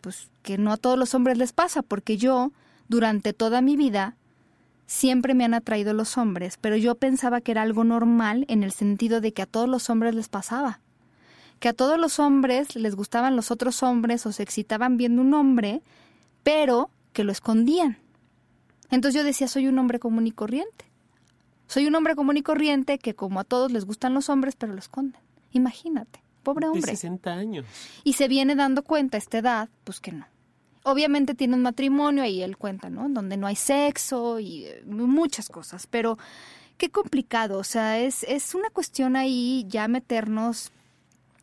pues, 0.00 0.30
que 0.42 0.58
no 0.58 0.72
a 0.72 0.76
todos 0.76 0.96
los 0.96 1.12
hombres 1.14 1.38
les 1.38 1.52
pasa, 1.52 1.82
porque 1.82 2.16
yo 2.16 2.52
durante 2.88 3.32
toda 3.32 3.60
mi 3.60 3.76
vida 3.76 4.16
siempre 4.86 5.34
me 5.34 5.44
han 5.44 5.54
atraído 5.54 5.94
los 5.94 6.18
hombres, 6.18 6.58
pero 6.60 6.76
yo 6.76 6.94
pensaba 6.94 7.40
que 7.40 7.52
era 7.52 7.62
algo 7.62 7.84
normal 7.84 8.44
en 8.48 8.62
el 8.62 8.72
sentido 8.72 9.20
de 9.20 9.32
que 9.32 9.42
a 9.42 9.46
todos 9.46 9.68
los 9.68 9.88
hombres 9.90 10.14
les 10.14 10.28
pasaba, 10.28 10.80
que 11.58 11.68
a 11.68 11.72
todos 11.72 11.98
los 11.98 12.18
hombres 12.18 12.76
les 12.76 12.94
gustaban 12.94 13.36
los 13.36 13.50
otros 13.50 13.82
hombres 13.82 14.26
o 14.26 14.32
se 14.32 14.42
excitaban 14.42 14.96
viendo 14.96 15.22
un 15.22 15.34
hombre, 15.34 15.82
pero 16.42 16.90
que 17.12 17.24
lo 17.24 17.32
escondían. 17.32 17.98
Entonces 18.90 19.18
yo 19.18 19.24
decía, 19.24 19.48
soy 19.48 19.66
un 19.66 19.78
hombre 19.78 19.98
común 19.98 20.26
y 20.26 20.32
corriente. 20.32 20.84
Soy 21.66 21.86
un 21.86 21.94
hombre 21.94 22.14
común 22.14 22.36
y 22.36 22.42
corriente 22.42 22.98
que 22.98 23.14
como 23.14 23.40
a 23.40 23.44
todos 23.44 23.72
les 23.72 23.86
gustan 23.86 24.12
los 24.12 24.28
hombres, 24.28 24.54
pero 24.56 24.74
lo 24.74 24.78
esconden. 24.78 25.20
Imagínate, 25.52 26.22
pobre 26.42 26.66
hombre. 26.66 26.82
De 26.82 26.96
60 26.96 27.32
años. 27.32 27.66
Y 28.04 28.12
se 28.12 28.28
viene 28.28 28.54
dando 28.54 28.82
cuenta 28.82 29.16
a 29.16 29.18
esta 29.18 29.38
edad, 29.38 29.68
pues 29.84 30.00
que 30.00 30.12
no. 30.12 30.26
Obviamente 30.84 31.34
tiene 31.34 31.54
un 31.56 31.62
matrimonio, 31.62 32.22
ahí 32.22 32.42
él 32.42 32.56
cuenta, 32.56 32.88
¿no? 32.90 33.08
Donde 33.08 33.36
no 33.36 33.48
hay 33.48 33.56
sexo 33.56 34.38
y 34.38 34.66
eh, 34.66 34.82
muchas 34.86 35.48
cosas, 35.48 35.88
pero 35.88 36.16
qué 36.78 36.90
complicado, 36.90 37.58
o 37.58 37.64
sea, 37.64 37.98
es, 37.98 38.22
es 38.22 38.54
una 38.54 38.70
cuestión 38.70 39.16
ahí 39.16 39.64
ya 39.68 39.88
meternos 39.88 40.70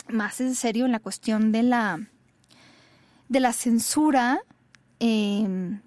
más 0.07 0.39
en 0.39 0.55
serio 0.55 0.85
en 0.85 0.93
la 0.93 0.99
cuestión 0.99 1.51
de 1.51 1.63
la, 1.63 2.07
de 3.27 3.39
la 3.39 3.51
censura. 3.51 4.41
Eh, 4.99 5.79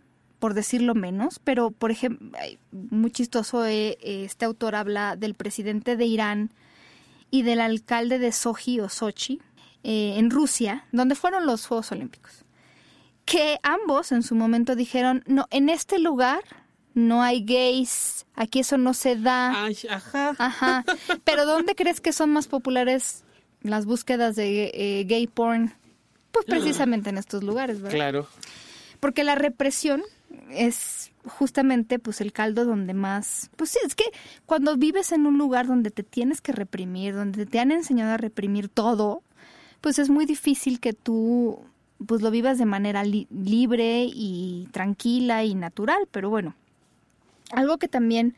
por 0.44 0.52
decirlo 0.52 0.94
menos, 0.94 1.38
pero 1.38 1.70
por 1.70 1.90
ejemplo, 1.90 2.38
muy 2.70 3.10
chistoso, 3.10 3.64
eh, 3.64 3.96
este 4.02 4.44
autor 4.44 4.74
habla 4.74 5.16
del 5.16 5.32
presidente 5.32 5.96
de 5.96 6.04
Irán 6.04 6.50
y 7.30 7.44
del 7.44 7.62
alcalde 7.62 8.18
de 8.18 8.30
Sochi 8.30 8.78
o 8.78 8.90
Sochi, 8.90 9.40
eh, 9.84 10.16
en 10.18 10.30
Rusia, 10.30 10.84
donde 10.92 11.14
fueron 11.14 11.46
los 11.46 11.66
Juegos 11.66 11.92
Olímpicos, 11.92 12.43
que 13.24 13.58
ambos 13.62 14.12
en 14.12 14.22
su 14.22 14.34
momento 14.34 14.76
dijeron, 14.76 15.22
no, 15.26 15.46
en 15.50 15.68
este 15.68 15.98
lugar 15.98 16.42
no 16.94 17.22
hay 17.22 17.44
gays, 17.44 18.26
aquí 18.34 18.60
eso 18.60 18.78
no 18.78 18.94
se 18.94 19.16
da. 19.16 19.66
ajá. 19.90 20.36
Ajá. 20.38 20.84
Pero 21.24 21.44
¿dónde 21.44 21.74
crees 21.74 22.00
que 22.00 22.12
son 22.12 22.30
más 22.30 22.46
populares 22.46 23.24
las 23.62 23.86
búsquedas 23.86 24.36
de 24.36 24.70
eh, 24.74 25.04
gay 25.04 25.26
porn? 25.26 25.74
Pues 26.30 26.46
precisamente 26.46 27.10
en 27.10 27.18
estos 27.18 27.44
lugares, 27.44 27.80
¿verdad? 27.80 27.96
Claro. 27.96 28.28
Porque 29.00 29.22
la 29.24 29.34
represión 29.34 30.02
es 30.50 31.12
justamente 31.24 31.98
pues 31.98 32.20
el 32.20 32.32
caldo 32.32 32.64
donde 32.64 32.94
más, 32.94 33.50
pues 33.56 33.70
sí, 33.70 33.78
es 33.86 33.94
que 33.94 34.04
cuando 34.46 34.76
vives 34.76 35.12
en 35.12 35.26
un 35.26 35.38
lugar 35.38 35.66
donde 35.66 35.90
te 35.90 36.02
tienes 36.02 36.40
que 36.40 36.52
reprimir, 36.52 37.14
donde 37.14 37.46
te 37.46 37.60
han 37.60 37.72
enseñado 37.72 38.12
a 38.12 38.16
reprimir 38.16 38.68
todo, 38.68 39.22
pues 39.80 39.98
es 39.98 40.10
muy 40.10 40.26
difícil 40.26 40.80
que 40.80 40.92
tú 40.92 41.60
pues 42.06 42.22
lo 42.22 42.30
vivas 42.30 42.58
de 42.58 42.66
manera 42.66 43.04
libre 43.04 44.06
y 44.06 44.68
tranquila 44.72 45.44
y 45.44 45.54
natural, 45.54 46.08
pero 46.10 46.30
bueno, 46.30 46.54
algo 47.50 47.78
que 47.78 47.88
también, 47.88 48.34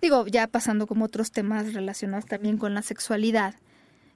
digo, 0.00 0.26
ya 0.26 0.46
pasando 0.46 0.86
como 0.86 1.06
otros 1.06 1.32
temas 1.32 1.72
relacionados 1.74 2.26
también 2.26 2.58
con 2.58 2.74
la 2.74 2.82
sexualidad, 2.82 3.54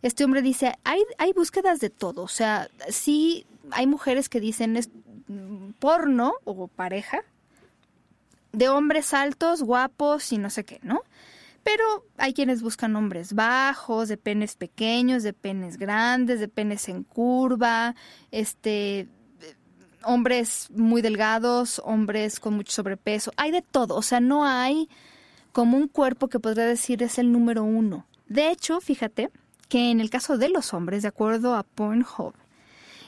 este 0.03 0.25
hombre 0.25 0.43
dice, 0.43 0.75
hay, 0.85 1.01
hay 1.19 1.33
búsquedas 1.33 1.81
de 1.81 1.91
todo, 1.91 2.23
o 2.23 2.29
sea, 2.29 2.69
sí 2.89 3.47
hay 3.71 3.87
mujeres 3.87 4.29
que 4.29 4.41
dicen 4.41 4.77
es 4.77 4.91
porno 5.79 6.35
o 6.45 6.69
pareja, 6.69 7.23
de 8.53 8.69
hombres 8.69 9.15
altos, 9.15 9.63
guapos 9.63 10.33
y 10.33 10.39
no 10.39 10.51
sé 10.51 10.65
qué, 10.65 10.79
¿no? 10.83 11.03
Pero 11.65 12.07
hay 12.19 12.35
quienes 12.35 12.63
buscan 12.63 12.95
hombres 12.95 13.33
bajos, 13.33 14.09
de 14.09 14.17
penes 14.17 14.55
pequeños, 14.55 15.23
de 15.23 15.33
penes 15.33 15.79
grandes, 15.79 16.39
de 16.39 16.49
penes 16.49 16.89
en 16.89 17.03
curva, 17.03 17.97
este 18.31 19.09
hombres 20.05 20.69
muy 20.71 21.03
delgados, 21.03 21.81
hombres 21.85 22.39
con 22.39 22.55
mucho 22.55 22.73
sobrepeso, 22.73 23.33
hay 23.37 23.51
de 23.51 23.63
todo, 23.63 23.97
o 23.97 24.03
sea, 24.03 24.21
no 24.21 24.45
hay 24.45 24.89
como 25.53 25.77
un 25.77 25.89
cuerpo 25.89 26.29
que 26.29 26.41
podría 26.41 26.67
decir 26.67 27.03
es 27.03 27.19
el 27.19 27.33
número 27.33 27.65
uno. 27.65 28.07
De 28.29 28.51
hecho, 28.51 28.81
fíjate 28.81 29.31
que 29.69 29.91
en 29.91 30.01
el 30.01 30.11
caso 30.11 30.37
de 30.37 30.49
los 30.49 30.75
hombres, 30.75 31.03
de 31.03 31.09
acuerdo 31.09 31.55
a 31.55 31.63
Pornhub, 31.63 32.35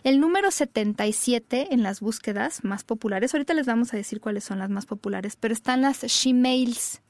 el 0.04 0.20
número 0.20 0.50
77 0.50 1.68
en 1.72 1.82
las 1.82 2.00
búsquedas 2.00 2.62
más 2.64 2.84
populares, 2.84 3.34
ahorita 3.34 3.54
les 3.54 3.66
vamos 3.66 3.92
a 3.92 3.96
decir 3.96 4.20
cuáles 4.20 4.44
son 4.44 4.60
las 4.60 4.70
más 4.70 4.86
populares, 4.86 5.36
pero 5.36 5.52
están 5.52 5.82
las 5.82 6.02
shemales, 6.02 7.02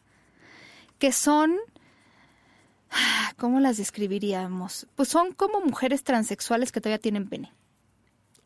que 0.98 1.12
son, 1.12 1.56
¿cómo 3.36 3.60
las 3.60 3.76
describiríamos? 3.76 4.86
Pues 4.94 5.08
son 5.08 5.32
como 5.32 5.60
mujeres 5.60 6.04
transexuales 6.04 6.72
que 6.72 6.80
todavía 6.80 7.00
tienen 7.00 7.28
pene. 7.28 7.52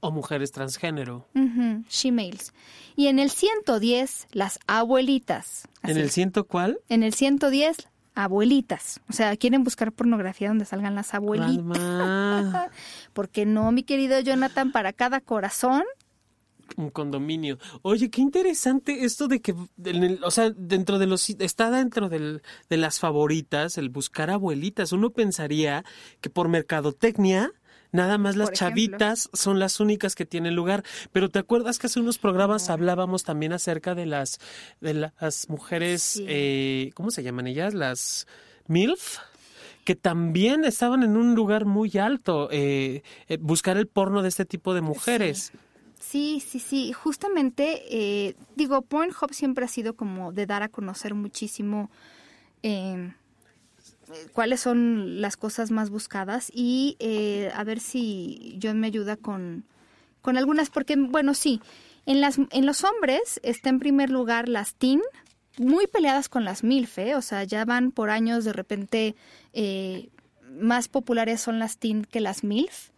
O 0.01 0.11
mujeres 0.11 0.51
transgénero. 0.51 1.29
Uh 1.35 1.83
shemales. 1.89 2.55
Y 2.97 3.09
en 3.09 3.19
el 3.19 3.31
110, 3.31 4.29
las 4.33 4.59
abuelitas. 4.67 5.69
¿En 5.83 5.99
el 5.99 6.11
ciento 6.11 6.45
cuál? 6.45 6.81
En 6.89 7.03
el 7.03 7.13
110, 7.13 7.89
abuelitas. 8.15 9.01
O 9.09 9.13
sea, 9.13 9.37
quieren 9.37 9.65
buscar 9.65 9.93
pornografía 9.93 10.49
donde 10.49 10.65
salgan 10.65 10.95
las 10.95 11.15
abuelitas. 11.15 12.71
Porque 13.13 13.47
no, 13.47 13.73
mi 13.73 13.83
querido 13.83 14.21
Jonathan, 14.21 14.73
para 14.73 14.93
cada 14.93 15.21
corazón 15.21 15.85
un 16.77 16.91
condominio. 16.91 17.59
Oye, 17.83 18.11
qué 18.11 18.21
interesante 18.21 19.05
esto 19.05 19.29
de 19.29 19.41
que, 19.41 19.55
o 20.23 20.31
sea, 20.31 20.51
dentro 20.51 20.99
de 20.99 21.07
los, 21.07 21.31
está 21.31 21.71
dentro 21.71 22.09
del, 22.09 22.43
de 22.69 22.77
las 22.77 22.99
favoritas 22.99 23.79
el 23.79 23.89
buscar 23.89 24.31
abuelitas. 24.31 24.93
Uno 24.93 25.11
pensaría 25.11 25.85
que 26.21 26.31
por 26.31 26.49
mercadotecnia 26.49 27.53
Nada 27.93 28.19
más 28.19 28.37
las 28.37 28.53
chavitas 28.53 29.29
son 29.33 29.59
las 29.59 29.81
únicas 29.81 30.15
que 30.15 30.25
tienen 30.25 30.55
lugar. 30.55 30.85
Pero 31.13 31.29
¿te 31.29 31.39
acuerdas 31.39 31.79
que 31.79 31.89
hace 31.89 32.01
unos 32.01 32.19
programas 32.19 32.71
hablábamos 32.71 33.25
también 33.25 33.53
acerca 33.53 33.95
de 33.95 34.07
las, 34.07 34.39
de 34.81 34.95
las 34.95 35.49
mujeres, 35.49 36.23
eh, 36.27 36.93
¿cómo 36.95 37.11
se 37.11 37.23
llaman 37.23 37.47
ellas? 37.47 37.75
Las 37.75 38.27
MILF 38.69 39.19
que 39.85 39.97
también 39.97 40.65
estaban 40.65 41.03
en 41.03 41.17
un 41.17 41.35
lugar 41.35 41.65
muy 41.65 41.91
alto, 41.99 42.49
eh, 42.53 43.03
eh, 43.29 43.39
buscar 43.41 43.77
el 43.77 43.89
porno 43.89 44.23
de 44.23 44.29
este 44.29 44.45
tipo 44.45 44.75
de 44.75 44.83
mujeres. 44.83 45.51
Sí, 45.53 45.59
sí, 46.41 46.59
sí. 46.59 46.93
Justamente, 46.93 47.83
eh, 47.91 48.35
digo, 48.57 48.83
Pornhub 48.83 49.33
siempre 49.33 49.65
ha 49.65 49.69
sido 49.69 49.95
como 49.95 50.33
de 50.33 50.47
dar 50.47 50.63
a 50.63 50.69
conocer 50.69 51.15
muchísimo 51.15 51.91
cuáles 54.33 54.61
son 54.61 55.21
las 55.21 55.37
cosas 55.37 55.71
más 55.71 55.91
buscadas 55.91 56.51
y 56.55 56.97
eh, 56.99 57.51
a 57.55 57.65
ver 57.65 57.81
si 57.81 58.59
John 58.63 58.81
me 58.81 58.87
ayuda 58.87 59.17
con, 59.17 59.65
con 60.23 60.37
algunas, 60.37 60.71
porque, 60.71 60.97
bueno, 60.97 61.35
sí, 61.35 61.61
en, 62.07 62.21
las, 62.21 62.39
en 62.39 62.67
los 62.67 62.85
hombres 62.85 63.41
está 63.43 63.71
en 63.71 63.79
primer 63.79 64.11
lugar 64.11 64.49
las 64.49 64.75
teen, 64.75 65.01
muy 65.59 65.87
peleadas 65.87 66.29
con 66.29 66.45
las 66.45 66.65
MILF, 66.65 66.99
¿eh? 66.99 67.17
o 67.17 67.23
sea, 67.23 67.45
ya 67.45 67.65
van 67.65 67.93
por 67.93 68.11
años 68.11 68.45
de 68.45 68.53
repente 68.53 69.15
eh, 69.53 70.09
más 70.59 70.89
populares 70.89 71.41
son 71.41 71.59
las 71.59 71.77
teen 71.79 72.05
que 72.05 72.21
las 72.21 72.45
MILF 72.45 72.91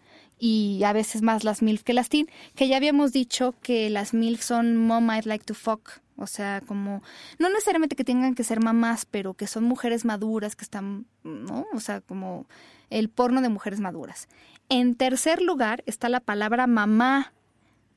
y 0.44 0.82
a 0.82 0.92
veces 0.92 1.22
más 1.22 1.44
las 1.44 1.62
MILF 1.62 1.84
que 1.84 1.92
las 1.92 2.08
teen, 2.08 2.26
que 2.56 2.66
ya 2.66 2.76
habíamos 2.76 3.12
dicho 3.12 3.54
que 3.62 3.88
las 3.90 4.12
MILF 4.12 4.42
son 4.42 4.76
Mom 4.76 5.08
I'd 5.08 5.24
Like 5.24 5.44
to 5.44 5.54
Fuck, 5.54 6.00
o 6.16 6.26
sea, 6.26 6.60
como, 6.66 7.00
no 7.38 7.48
necesariamente 7.48 7.94
que 7.94 8.02
tengan 8.02 8.34
que 8.34 8.42
ser 8.42 8.58
mamás, 8.58 9.06
pero 9.06 9.34
que 9.34 9.46
son 9.46 9.62
mujeres 9.62 10.04
maduras, 10.04 10.56
que 10.56 10.64
están, 10.64 11.06
¿no? 11.22 11.66
O 11.72 11.78
sea, 11.78 12.00
como 12.00 12.46
el 12.90 13.08
porno 13.08 13.40
de 13.40 13.50
mujeres 13.50 13.78
maduras. 13.78 14.26
En 14.68 14.96
tercer 14.96 15.40
lugar 15.40 15.84
está 15.86 16.08
la 16.08 16.18
palabra 16.18 16.66
mamá. 16.66 17.32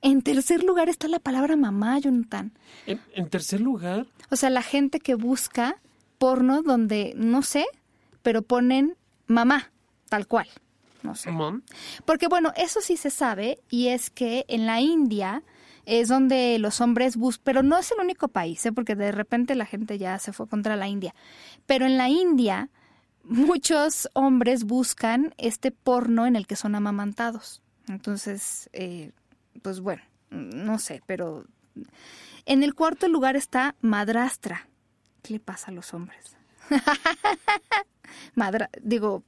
En 0.04 0.22
tercer 0.22 0.64
lugar 0.64 0.88
está 0.88 1.08
la 1.08 1.18
palabra 1.18 1.56
mamá, 1.56 1.98
Jonathan. 1.98 2.52
En, 2.86 3.02
en 3.16 3.28
tercer 3.28 3.60
lugar, 3.60 4.06
O 4.30 4.36
sea, 4.36 4.52
la 4.52 4.62
gente 4.62 5.00
que 5.00 5.16
busca 5.16 5.82
porno 6.20 6.62
donde, 6.62 7.14
no 7.18 7.42
sé, 7.42 7.66
pero 8.22 8.44
ponen 8.44 8.96
mamá, 9.26 9.72
tal 10.10 10.28
cual. 10.28 10.48
No 11.06 11.16
sé. 11.16 11.32
mom, 11.32 11.62
Porque 12.06 12.28
bueno, 12.28 12.52
eso 12.56 12.82
sí 12.82 12.98
se 12.98 13.10
sabe 13.10 13.60
y 13.70 13.88
es 13.90 14.10
que 14.10 14.46
en 14.48 14.66
la 14.66 14.82
India 14.82 15.44
es 15.86 16.08
donde 16.08 16.58
los 16.60 16.82
hombres 16.82 17.16
buscan, 17.16 17.44
pero 17.44 17.64
no 17.64 17.78
es 17.78 17.92
el 17.92 18.00
único 18.00 18.28
país, 18.28 18.66
¿eh? 18.66 18.72
porque 18.72 18.96
de 18.96 19.12
repente 19.12 19.56
la 19.56 19.66
gente 19.66 19.98
ya 19.98 20.18
se 20.20 20.34
fue 20.34 20.48
contra 20.48 20.76
la 20.76 20.88
India. 20.88 21.14
Pero 21.66 21.86
en 21.86 21.98
la 21.98 22.10
India 22.10 22.70
muchos 23.24 24.10
hombres 24.14 24.66
buscan 24.66 25.34
este 25.38 25.72
porno 25.72 26.26
en 26.26 26.36
el 26.36 26.48
que 26.48 26.56
son 26.56 26.76
amamantados. 26.76 27.62
Entonces, 27.88 28.70
eh, 28.74 29.12
pues 29.62 29.80
bueno, 29.80 30.02
no 30.30 30.80
sé, 30.80 31.02
pero 31.06 31.46
en 32.46 32.64
el 32.64 32.74
cuarto 32.74 33.08
lugar 33.08 33.36
está 33.36 33.76
madrastra. 33.82 34.68
¿Qué 35.22 35.34
le 35.34 35.40
pasa 35.40 35.72
a 35.72 35.74
los 35.74 35.94
hombres? 35.94 36.38
Madra, 38.36 38.70
digo, 38.82 39.24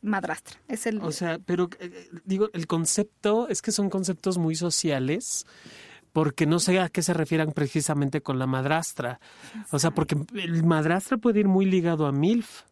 madrastra. 0.00 0.58
Es 0.68 0.86
el, 0.86 1.00
O 1.00 1.12
sea, 1.12 1.38
pero 1.38 1.68
eh, 1.80 2.08
digo, 2.24 2.50
el 2.52 2.66
concepto 2.66 3.48
es 3.48 3.62
que 3.62 3.72
son 3.72 3.90
conceptos 3.90 4.38
muy 4.38 4.54
sociales, 4.54 5.46
porque 6.12 6.46
no 6.46 6.58
sé 6.58 6.80
a 6.80 6.88
qué 6.88 7.02
se 7.02 7.14
refieran 7.14 7.52
precisamente 7.52 8.20
con 8.20 8.38
la 8.38 8.46
madrastra. 8.46 9.20
O 9.70 9.78
sea, 9.78 9.92
porque 9.92 10.16
el 10.34 10.64
madrastra 10.64 11.16
puede 11.16 11.40
ir 11.40 11.48
muy 11.48 11.66
ligado 11.66 12.06
a 12.06 12.12
MILF. 12.12 12.62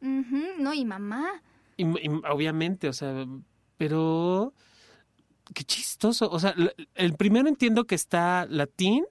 No, 0.00 0.74
y 0.74 0.84
mamá. 0.84 1.42
Y, 1.76 1.84
y 1.84 2.08
obviamente, 2.30 2.88
o 2.88 2.92
sea, 2.92 3.26
pero 3.76 4.52
qué 5.52 5.64
chistoso. 5.64 6.30
O 6.30 6.38
sea, 6.38 6.54
el 6.94 7.14
primero 7.14 7.48
entiendo 7.48 7.84
que 7.84 7.94
está 7.94 8.46
latín, 8.48 9.04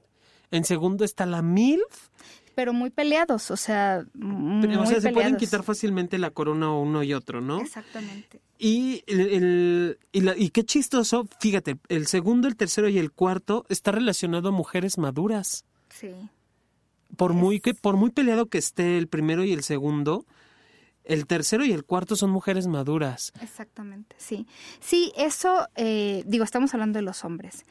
en 0.52 0.64
segundo 0.64 1.04
está 1.04 1.26
la 1.26 1.42
MILF, 1.42 2.10
pero 2.56 2.74
muy 2.74 2.90
peleados, 2.90 3.52
o 3.52 3.58
sea, 3.58 4.06
muy 4.14 4.68
pero, 4.68 4.82
o 4.82 4.86
sea, 4.86 5.02
se 5.02 5.12
pueden 5.12 5.38
quitar 5.38 5.64
fácilmente 5.64 6.18
la 6.18 6.30
corona 6.32 6.72
uno 6.74 7.04
y 7.04 7.14
otro, 7.14 7.42
¿no? 7.42 7.60
Exactamente. 7.62 8.40
Y, 8.60 9.04
el, 9.08 9.20
el- 9.22 10.00
y, 10.12 10.22
la- 10.22 10.38
y 10.38 10.50
qué 10.50 10.64
chistoso, 10.64 11.28
fíjate, 11.40 11.78
el 11.90 12.08
segundo, 12.08 12.48
el 12.48 12.56
tercero 12.56 12.88
y 12.90 12.98
el 12.98 13.12
cuarto 13.12 13.66
está 13.70 13.92
relacionado 13.92 14.50
a 14.50 14.52
mujeres 14.52 14.98
maduras. 14.98 15.66
Sí. 15.90 16.12
Por 17.18 17.34
muy, 17.34 17.60
que, 17.60 17.74
por 17.74 17.96
muy 17.98 18.10
peleado 18.12 18.48
que 18.48 18.58
esté 18.58 18.98
el 18.98 19.08
primero 19.08 19.44
y 19.44 19.52
el 19.54 19.64
segundo, 19.64 20.26
el 21.04 21.28
tercero 21.28 21.66
y 21.66 21.72
el 21.74 21.84
cuarto 21.84 22.16
son 22.16 22.30
mujeres 22.32 22.66
maduras. 22.68 23.34
Exactamente, 23.42 24.16
sí. 24.18 24.48
Sí, 24.80 25.12
eso, 25.18 25.68
eh, 25.76 26.24
digo, 26.26 26.44
estamos 26.44 26.74
hablando 26.74 26.98
de 26.98 27.04
los 27.04 27.24
hombres. 27.26 27.66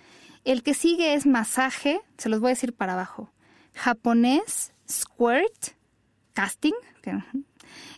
El 0.44 0.62
que 0.62 0.74
sigue 0.74 1.14
es 1.14 1.24
masaje, 1.26 2.00
se 2.18 2.28
los 2.28 2.40
voy 2.40 2.48
a 2.48 2.54
decir 2.54 2.72
para 2.74 2.92
abajo. 2.92 3.32
Japonés, 3.74 4.72
squirt, 4.88 5.74
casting, 6.34 6.72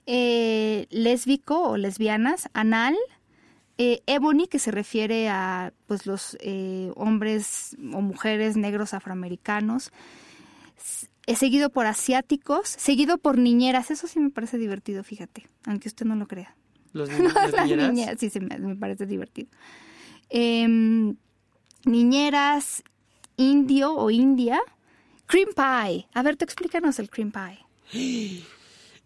eh, 0.06 0.86
lésbico 0.90 1.60
o 1.70 1.76
lesbianas, 1.76 2.48
anal, 2.52 2.96
eh, 3.78 4.02
ebony, 4.06 4.46
que 4.46 4.58
se 4.58 4.70
refiere 4.70 5.28
a 5.28 5.72
pues 5.86 6.06
los 6.06 6.36
eh, 6.40 6.92
hombres 6.94 7.76
o 7.92 8.00
mujeres 8.00 8.56
negros 8.56 8.94
afroamericanos, 8.94 9.90
seguido 11.26 11.70
por 11.70 11.86
asiáticos, 11.86 12.68
seguido 12.68 13.18
por 13.18 13.38
niñeras. 13.38 13.90
Eso 13.90 14.06
sí 14.06 14.20
me 14.20 14.30
parece 14.30 14.58
divertido, 14.58 15.02
fíjate, 15.02 15.48
aunque 15.66 15.88
usted 15.88 16.06
no 16.06 16.14
lo 16.16 16.26
crea. 16.28 16.54
Los 16.92 17.08
ni- 17.18 17.18
las 17.24 17.34
Las 17.52 17.62
niñeras. 17.64 17.88
niñeras, 17.92 18.20
sí, 18.20 18.30
se 18.30 18.40
me, 18.40 18.58
me 18.58 18.76
parece 18.76 19.06
divertido. 19.06 19.48
Em, 20.30 21.16
niñeras, 21.84 22.82
indio 23.36 23.94
o 23.96 24.10
india. 24.10 24.60
Cream 25.26 25.48
pie. 25.54 26.06
A 26.12 26.22
ver, 26.22 26.36
tú 26.36 26.44
explícanos 26.44 26.98
el 26.98 27.08
cream 27.10 27.32
pie. 27.32 27.60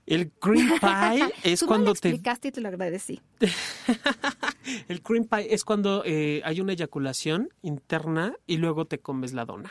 El 0.07 0.31
cream 0.33 0.79
pie 0.81 1.33
es 1.45 1.61
Tú 1.61 1.67
cuando 1.67 1.93
te 1.95 2.09
explicaste 2.09 2.49
y 2.49 2.53
te 2.53 2.61
lo 2.61 2.69
agradecí. 2.69 3.21
el 4.89 5.03
cream 5.03 5.25
pie 5.27 5.55
es 5.55 5.65
cuando 5.65 6.03
eh, 6.05 6.41
hay 6.45 6.61
una 6.61 6.73
eyaculación 6.73 7.51
interna 7.63 8.35
y 8.47 8.57
luego 8.57 8.87
te 8.87 8.99
comes 8.99 9.33
la 9.33 9.45
dona. 9.45 9.71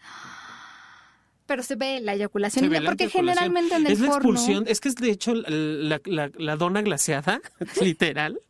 Pero 1.46 1.62
se 1.62 1.74
ve 1.76 2.00
la 2.00 2.14
eyaculación. 2.14 2.68
Ve 2.70 2.80
la 2.80 2.90
porque 2.90 3.04
eyaculación. 3.04 3.34
generalmente 3.44 3.74
en 3.76 3.86
el 3.86 3.92
es 3.92 4.00
la 4.00 4.06
expulsión, 4.08 4.64
es 4.68 4.80
que 4.80 4.88
es 4.88 4.94
de 4.94 5.10
hecho 5.10 5.34
la, 5.34 6.00
la- 6.04 6.30
la 6.36 6.56
dona 6.56 6.82
glaseada, 6.82 7.40
literal, 7.80 8.40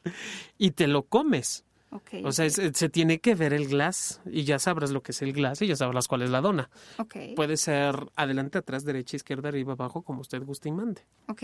y 0.59 0.71
te 0.73 0.87
lo 0.87 1.03
comes. 1.05 1.65
Ok, 1.95 2.25
O 2.25 2.33
sea, 2.33 2.47
es- 2.47 2.59
se 2.75 2.89
tiene 2.89 3.19
que 3.21 3.35
ver 3.35 3.53
el 3.53 3.69
glass 3.69 4.21
y 4.25 4.45
ya 4.45 4.59
sabrás 4.59 4.91
lo 4.93 5.03
que 5.03 5.13
es 5.13 5.21
el 5.23 5.33
glass 5.35 5.61
y 5.61 5.67
ya 5.67 5.77
sabrás 5.77 6.09
cuál 6.09 6.23
es 6.23 6.31
la 6.31 6.41
dona. 6.41 6.71
ok, 6.99 7.17
Puede 7.37 7.57
ser 7.59 7.95
adelante, 8.17 8.57
atrás, 8.59 8.85
derecha, 8.85 9.17
izquierda, 9.17 9.51
arriba, 9.51 9.75
abajo, 9.75 10.01
como 10.03 10.21
usted 10.23 10.43
guste 10.43 10.69
y 10.71 10.73
mande. 10.73 11.03
ok. 11.29 11.43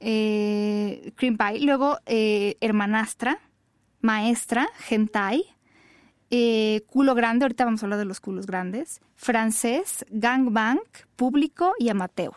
Eh, 0.00 1.12
cream 1.16 1.36
pie. 1.36 1.60
Luego, 1.60 1.98
eh, 2.06 2.56
hermanastra, 2.60 3.38
maestra, 4.00 4.68
hentai, 4.90 5.44
eh, 6.30 6.82
culo 6.86 7.14
grande, 7.14 7.44
ahorita 7.44 7.64
vamos 7.64 7.82
a 7.82 7.86
hablar 7.86 7.98
de 7.98 8.04
los 8.04 8.20
culos 8.20 8.46
grandes, 8.46 9.00
francés, 9.16 10.04
gangbang, 10.10 10.80
público 11.16 11.72
y 11.78 11.88
amateur. 11.88 12.32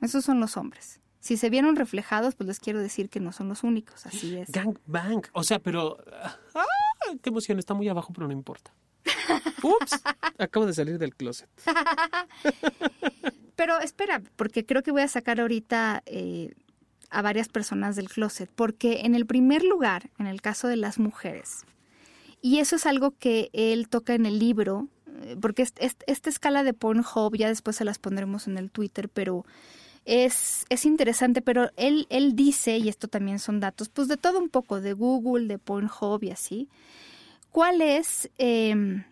Esos 0.00 0.24
son 0.24 0.40
los 0.40 0.56
hombres. 0.56 1.00
Si 1.22 1.36
se 1.36 1.50
vieron 1.50 1.76
reflejados, 1.76 2.34
pues 2.34 2.48
les 2.48 2.58
quiero 2.58 2.80
decir 2.80 3.08
que 3.08 3.20
no 3.20 3.30
son 3.30 3.48
los 3.48 3.62
únicos, 3.62 4.06
así 4.06 4.36
es. 4.36 4.50
Gang 4.50 4.76
bang. 4.86 5.24
O 5.32 5.44
sea, 5.44 5.60
pero. 5.60 5.96
¡Ah! 6.54 6.66
¡Qué 7.22 7.30
emoción! 7.30 7.60
Está 7.60 7.74
muy 7.74 7.88
abajo, 7.88 8.12
pero 8.12 8.26
no 8.26 8.32
importa. 8.32 8.74
Ups, 9.62 10.02
acabo 10.38 10.66
de 10.66 10.74
salir 10.74 10.98
del 10.98 11.14
closet. 11.14 11.48
Pero 13.56 13.78
espera, 13.80 14.22
porque 14.36 14.64
creo 14.66 14.82
que 14.82 14.90
voy 14.90 15.02
a 15.02 15.08
sacar 15.08 15.40
ahorita 15.40 16.02
eh, 16.06 16.54
a 17.10 17.22
varias 17.22 17.48
personas 17.48 17.94
del 17.96 18.08
closet, 18.08 18.50
porque 18.54 19.02
en 19.04 19.14
el 19.14 19.26
primer 19.26 19.62
lugar, 19.62 20.10
en 20.18 20.26
el 20.26 20.40
caso 20.40 20.66
de 20.68 20.76
las 20.76 20.98
mujeres, 20.98 21.64
y 22.40 22.58
eso 22.58 22.74
es 22.76 22.86
algo 22.86 23.12
que 23.18 23.50
él 23.52 23.88
toca 23.88 24.14
en 24.14 24.26
el 24.26 24.38
libro, 24.40 24.88
eh, 25.22 25.36
porque 25.40 25.62
es- 25.62 25.74
es- 25.76 25.96
esta 26.06 26.30
escala 26.30 26.64
de 26.64 26.74
Pornhub, 26.74 27.36
ya 27.36 27.46
después 27.48 27.76
se 27.76 27.84
las 27.84 27.98
pondremos 27.98 28.48
en 28.48 28.58
el 28.58 28.70
Twitter, 28.70 29.08
pero 29.08 29.44
es, 30.04 30.64
es 30.68 30.84
interesante, 30.84 31.42
pero 31.42 31.70
él, 31.76 32.06
él 32.10 32.34
dice, 32.34 32.78
y 32.78 32.88
esto 32.88 33.08
también 33.08 33.38
son 33.38 33.60
datos, 33.60 33.88
pues 33.88 34.08
de 34.08 34.16
todo 34.16 34.38
un 34.38 34.48
poco, 34.48 34.80
de 34.80 34.92
Google, 34.92 35.46
de 35.46 35.58
Pornhub 35.58 36.22
y 36.22 36.30
así, 36.30 36.68
¿cuál 37.50 37.80
es, 37.80 38.30
eh, 38.38 39.04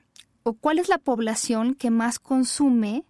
o 0.42 0.54
cuál 0.54 0.78
es 0.78 0.88
la 0.88 0.98
población 0.98 1.74
que 1.74 1.90
más 1.90 2.18
consume 2.18 3.04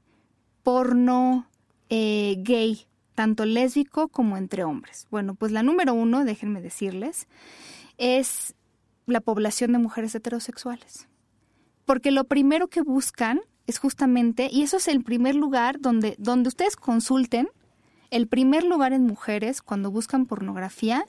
porno 0.63 1.47
eh, 1.89 2.37
gay, 2.39 2.87
tanto 3.15 3.45
lésbico 3.45 4.09
como 4.09 4.37
entre 4.37 4.65
hombres? 4.65 5.07
Bueno, 5.11 5.35
pues 5.35 5.53
la 5.53 5.63
número 5.63 5.95
uno, 5.95 6.25
déjenme 6.25 6.61
decirles, 6.61 7.29
es 7.97 8.55
la 9.07 9.21
población 9.21 9.73
de 9.73 9.79
mujeres 9.79 10.15
heterosexuales. 10.15 11.09
Porque 11.87 12.11
lo 12.11 12.25
primero 12.25 12.69
que 12.69 12.83
buscan 12.83 13.41
es 13.67 13.79
justamente, 13.79 14.49
y 14.53 14.63
eso 14.63 14.77
es 14.77 14.89
el 14.89 15.03
primer 15.03 15.35
lugar 15.35 15.81
donde, 15.81 16.15
donde 16.19 16.49
ustedes 16.49 16.77
consulten, 16.77 17.49
el 18.11 18.27
primer 18.27 18.65
lugar 18.65 18.93
en 18.93 19.07
mujeres 19.07 19.63
cuando 19.63 19.91
buscan 19.91 20.27
pornografía, 20.27 21.05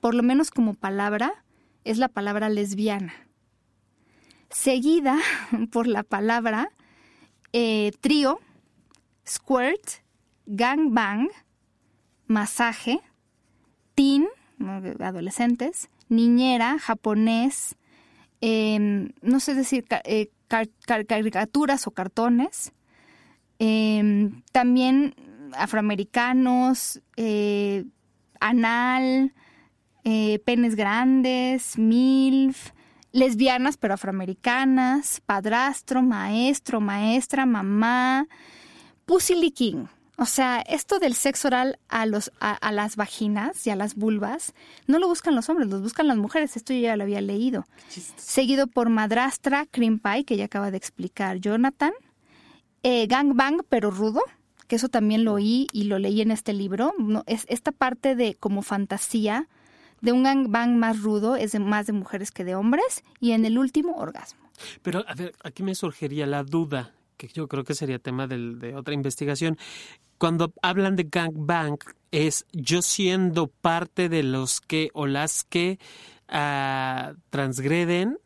por 0.00 0.14
lo 0.14 0.22
menos 0.22 0.50
como 0.50 0.74
palabra, 0.74 1.32
es 1.84 1.98
la 1.98 2.08
palabra 2.08 2.48
lesbiana. 2.48 3.12
Seguida 4.50 5.18
por 5.72 5.86
la 5.86 6.02
palabra 6.02 6.68
eh, 7.52 7.92
trío, 8.00 8.38
squirt, 9.26 10.02
gangbang, 10.46 11.28
masaje, 12.26 13.00
teen, 13.94 14.26
adolescentes, 15.00 15.88
niñera, 16.08 16.78
japonés, 16.78 17.76
em, 18.40 19.10
no 19.22 19.40
sé 19.40 19.54
decir, 19.54 19.84
eh, 20.04 20.30
car- 20.48 20.68
car- 20.86 21.06
caricaturas 21.06 21.86
o 21.86 21.90
cartones, 21.90 22.72
em, 23.58 24.42
también 24.52 25.14
afroamericanos, 25.56 27.00
eh, 27.16 27.84
anal, 28.40 29.32
eh, 30.04 30.38
penes 30.44 30.74
grandes, 30.74 31.78
MILF, 31.78 32.72
lesbianas 33.12 33.76
pero 33.76 33.94
afroamericanas, 33.94 35.22
padrastro, 35.24 36.02
maestro, 36.02 36.80
maestra, 36.80 37.46
mamá, 37.46 38.26
pussy 39.06 39.34
licking. 39.34 39.88
O 40.16 40.26
sea, 40.26 40.60
esto 40.60 41.00
del 41.00 41.14
sexo 41.14 41.48
oral 41.48 41.78
a, 41.88 42.06
los, 42.06 42.30
a, 42.38 42.52
a 42.52 42.70
las 42.70 42.94
vaginas 42.94 43.66
y 43.66 43.70
a 43.70 43.76
las 43.76 43.96
vulvas, 43.96 44.54
no 44.86 45.00
lo 45.00 45.08
buscan 45.08 45.34
los 45.34 45.48
hombres, 45.48 45.68
los 45.68 45.82
buscan 45.82 46.06
las 46.06 46.16
mujeres. 46.16 46.56
Esto 46.56 46.72
yo 46.72 46.80
ya 46.80 46.96
lo 46.96 47.02
había 47.02 47.20
leído. 47.20 47.66
Seguido 48.16 48.68
por 48.68 48.90
madrastra, 48.90 49.66
cream 49.66 49.98
pie, 49.98 50.24
que 50.24 50.36
ya 50.36 50.44
acaba 50.44 50.70
de 50.70 50.76
explicar 50.76 51.38
Jonathan. 51.38 51.92
Eh, 52.84 53.06
gangbang, 53.08 53.64
pero 53.68 53.90
rudo, 53.90 54.20
eso 54.74 54.88
también 54.88 55.24
lo 55.24 55.34
oí 55.34 55.68
y 55.72 55.84
lo 55.84 55.98
leí 55.98 56.20
en 56.20 56.30
este 56.30 56.52
libro. 56.52 56.92
No, 56.98 57.24
es 57.26 57.46
esta 57.48 57.72
parte 57.72 58.14
de 58.14 58.34
como 58.34 58.62
fantasía 58.62 59.48
de 60.00 60.12
un 60.12 60.22
gangbang 60.22 60.76
más 60.76 61.00
rudo 61.00 61.34
es 61.36 61.52
de 61.52 61.60
más 61.60 61.86
de 61.86 61.94
mujeres 61.94 62.30
que 62.30 62.44
de 62.44 62.54
hombres 62.54 63.02
y 63.20 63.32
en 63.32 63.44
el 63.46 63.56
último 63.58 63.96
orgasmo. 63.96 64.50
Pero, 64.82 65.04
a 65.08 65.14
ver, 65.14 65.32
aquí 65.42 65.62
me 65.62 65.74
surgiría 65.74 66.26
la 66.26 66.44
duda, 66.44 66.94
que 67.16 67.28
yo 67.28 67.48
creo 67.48 67.64
que 67.64 67.74
sería 67.74 67.98
tema 67.98 68.26
de 68.26 68.74
otra 68.76 68.94
investigación. 68.94 69.56
Cuando 70.18 70.52
hablan 70.62 70.94
de 70.96 71.04
gangbang, 71.10 71.78
es 72.10 72.46
yo 72.52 72.82
siendo 72.82 73.48
parte 73.48 74.08
de 74.08 74.22
los 74.22 74.60
que 74.60 74.90
o 74.92 75.06
las 75.06 75.42
que 75.44 75.78
uh, 76.28 77.14
transgreden 77.30 78.18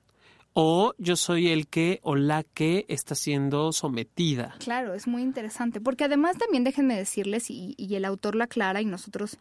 o 0.52 0.94
yo 0.98 1.16
soy 1.16 1.48
el 1.48 1.68
que 1.68 2.00
o 2.02 2.16
la 2.16 2.42
que 2.42 2.84
está 2.88 3.14
siendo 3.14 3.72
sometida. 3.72 4.56
Claro, 4.58 4.94
es 4.94 5.06
muy 5.06 5.22
interesante, 5.22 5.80
porque 5.80 6.04
además 6.04 6.36
también 6.36 6.64
déjenme 6.64 6.96
decirles, 6.96 7.50
y, 7.50 7.74
y 7.76 7.94
el 7.94 8.04
autor 8.04 8.34
lo 8.34 8.44
aclara 8.44 8.80
y 8.80 8.84
nosotros 8.84 9.38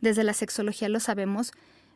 desde 0.00 0.24
la 0.24 0.32
sexología 0.32 0.88
lo 0.88 1.00
sabemos, 1.00 1.52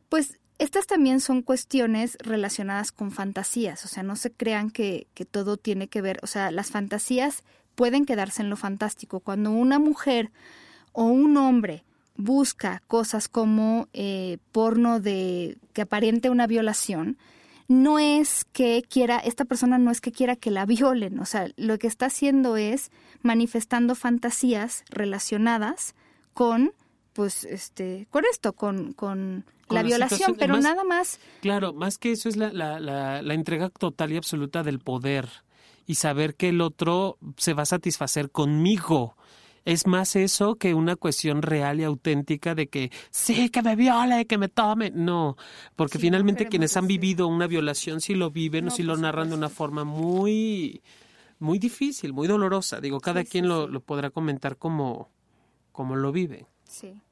pues 0.08 0.38
estas 0.58 0.86
también 0.86 1.20
son 1.20 1.42
cuestiones 1.42 2.16
relacionadas 2.20 2.90
con 2.90 3.12
fantasías, 3.12 3.84
o 3.84 3.88
sea, 3.88 4.02
no 4.02 4.16
se 4.16 4.32
crean 4.32 4.70
que, 4.70 5.06
que, 5.14 5.24
todo 5.24 5.56
tiene 5.56 5.88
que 5.88 6.02
ver, 6.02 6.18
o 6.22 6.26
sea, 6.26 6.50
las 6.50 6.70
fantasías 6.70 7.44
pueden 7.76 8.04
quedarse 8.04 8.42
en 8.42 8.50
lo 8.50 8.56
fantástico. 8.56 9.20
Cuando 9.20 9.52
una 9.52 9.78
mujer 9.78 10.32
o 10.92 11.04
un 11.04 11.36
hombre 11.36 11.84
busca 12.16 12.82
cosas 12.88 13.28
como 13.28 13.88
eh, 13.92 14.38
porno 14.50 14.98
de 14.98 15.58
que 15.72 15.82
aparente 15.82 16.28
una 16.28 16.48
violación, 16.48 17.16
no 17.68 17.98
es 17.98 18.46
que 18.46 18.82
quiera, 18.88 19.18
esta 19.18 19.44
persona 19.44 19.78
no 19.78 19.90
es 19.90 20.00
que 20.00 20.10
quiera 20.10 20.36
que 20.36 20.50
la 20.50 20.64
violen, 20.64 21.20
o 21.20 21.26
sea, 21.26 21.48
lo 21.56 21.78
que 21.78 21.86
está 21.86 22.06
haciendo 22.06 22.56
es 22.56 22.90
manifestando 23.22 23.94
fantasías 23.94 24.84
relacionadas 24.88 25.94
con, 26.32 26.72
pues, 27.12 27.44
este, 27.44 28.08
con 28.10 28.24
esto, 28.30 28.54
con, 28.54 28.94
con, 28.94 29.44
la, 29.68 29.82
violación, 29.82 30.34
pero 30.38 30.56
nada 30.56 30.82
más. 30.82 31.20
Claro, 31.42 31.74
más 31.74 31.98
que 31.98 32.12
eso 32.12 32.30
es 32.30 32.36
la, 32.36 32.50
la, 32.52 32.80
la, 32.80 33.20
la 33.20 33.34
entrega 33.34 33.68
total 33.68 34.12
y 34.12 34.16
absoluta 34.16 34.62
del 34.62 34.78
poder 34.78 35.28
y 35.86 35.96
saber 35.96 36.36
que 36.36 36.48
el 36.48 36.62
otro 36.62 37.18
se 37.36 37.52
va 37.52 37.62
a 37.64 37.66
satisfacer 37.66 38.30
conmigo 38.30 39.14
es 39.68 39.86
más 39.86 40.16
eso 40.16 40.56
que 40.56 40.72
una 40.72 40.96
cuestión 40.96 41.42
real 41.42 41.78
y 41.78 41.84
auténtica 41.84 42.54
de 42.54 42.68
que 42.68 42.90
sí, 43.10 43.50
que 43.50 43.60
me 43.60 43.76
viole, 43.76 44.24
que 44.24 44.38
me 44.38 44.48
tome. 44.48 44.90
No, 44.90 45.36
porque 45.76 45.98
finalmente 45.98 46.46
quienes 46.46 46.74
han 46.78 46.86
vivido 46.86 47.28
una 47.28 47.46
violación 47.46 48.00
sí 48.00 48.14
lo 48.14 48.30
viven 48.30 48.68
o 48.68 48.70
sí 48.70 48.82
lo 48.82 48.96
narran 48.96 49.28
de 49.28 49.34
una 49.34 49.50
forma 49.50 49.84
muy, 49.84 50.80
muy 51.38 51.58
difícil, 51.58 52.14
muy 52.14 52.26
dolorosa. 52.26 52.80
Digo, 52.80 52.98
cada 52.98 53.24
quien 53.24 53.46
lo, 53.46 53.68
lo, 53.68 53.80
podrá 53.80 54.08
comentar 54.08 54.56
como, 54.56 55.10
como 55.70 55.96
lo 55.96 56.12
vive. 56.12 56.46
Sí. 56.64 57.02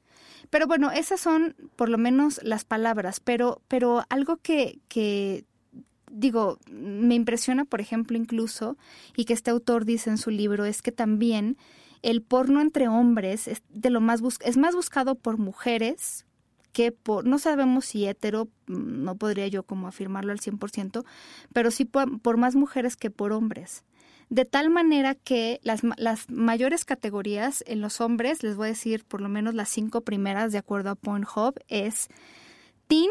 Pero 0.49 0.65
bueno, 0.65 0.89
esas 0.89 1.21
son 1.21 1.55
por 1.75 1.89
lo 1.89 1.99
menos 1.99 2.39
las 2.41 2.65
palabras, 2.65 3.19
pero, 3.19 3.61
pero 3.67 4.03
algo 4.09 4.37
que, 4.37 4.79
que 4.87 5.45
digo, 6.11 6.57
me 6.71 7.13
impresiona, 7.13 7.65
por 7.65 7.81
ejemplo, 7.81 8.17
incluso, 8.17 8.77
y 9.15 9.25
que 9.25 9.33
este 9.33 9.51
autor 9.51 9.85
dice 9.85 10.09
en 10.09 10.17
su 10.17 10.31
libro, 10.31 10.65
es 10.65 10.81
que 10.81 10.91
también 10.91 11.55
el 12.01 12.21
porno 12.21 12.61
entre 12.61 12.87
hombres 12.87 13.47
es 13.47 13.61
de 13.69 13.89
lo 13.89 14.01
más 14.01 14.21
es 14.43 14.57
más 14.57 14.75
buscado 14.75 15.15
por 15.15 15.37
mujeres 15.37 16.25
que 16.77 16.91
por 16.91 17.25
no 17.25 17.39
sabemos 17.39 17.85
si 17.85 18.05
hetero 18.05 18.49
mm, 18.67 19.03
no 19.03 19.15
podría 19.15 19.47
yo 19.47 19.63
como 19.63 19.87
afirmarlo 19.87 20.31
al 20.31 20.39
100%, 20.39 21.03
pero 21.51 21.71
sí 21.71 21.85
por, 21.85 22.37
más 22.37 22.55
mujeres 22.55 22.95
que 22.95 23.09
por 23.09 23.31
hombres. 23.31 23.83
De 24.29 24.45
tal 24.45 24.69
manera 24.69 25.15
que 25.15 25.59
las, 25.63 25.81
las 25.97 26.29
mayores 26.29 26.85
categorías 26.85 27.63
en 27.65 27.81
los 27.81 27.99
hombres, 27.99 28.43
les 28.43 28.55
voy 28.55 28.67
a 28.67 28.69
decir 28.69 29.05
por 29.05 29.21
lo 29.21 29.27
menos 29.29 29.55
las 29.55 29.69
cinco 29.69 30.01
primeras 30.01 30.51
de 30.51 30.59
acuerdo 30.59 30.91
a 30.91 30.95
Pornhub, 30.95 31.55
es 31.67 32.09
teen, 32.87 33.09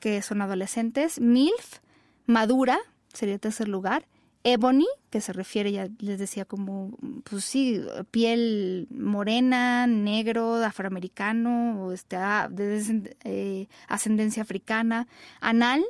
que 0.00 0.20
son 0.20 0.42
adolescentes, 0.42 1.20
MILF, 1.20 1.78
madura, 2.26 2.78
sería 3.12 3.38
tercer 3.38 3.68
lugar, 3.68 4.08
Ebony, 4.48 4.86
que 5.10 5.20
se 5.20 5.32
refiere, 5.32 5.72
ya 5.72 5.88
les 5.98 6.20
decía, 6.20 6.44
como, 6.44 6.96
pues 7.24 7.44
sí, 7.44 7.82
piel 8.12 8.86
morena, 8.90 9.88
negro, 9.88 10.54
afroamericano, 10.64 11.82
o 11.82 11.90
este, 11.90 12.16
de 12.50 13.16
eh, 13.24 13.66
ascendencia 13.88 14.44
africana. 14.44 15.08
Anal, 15.40 15.84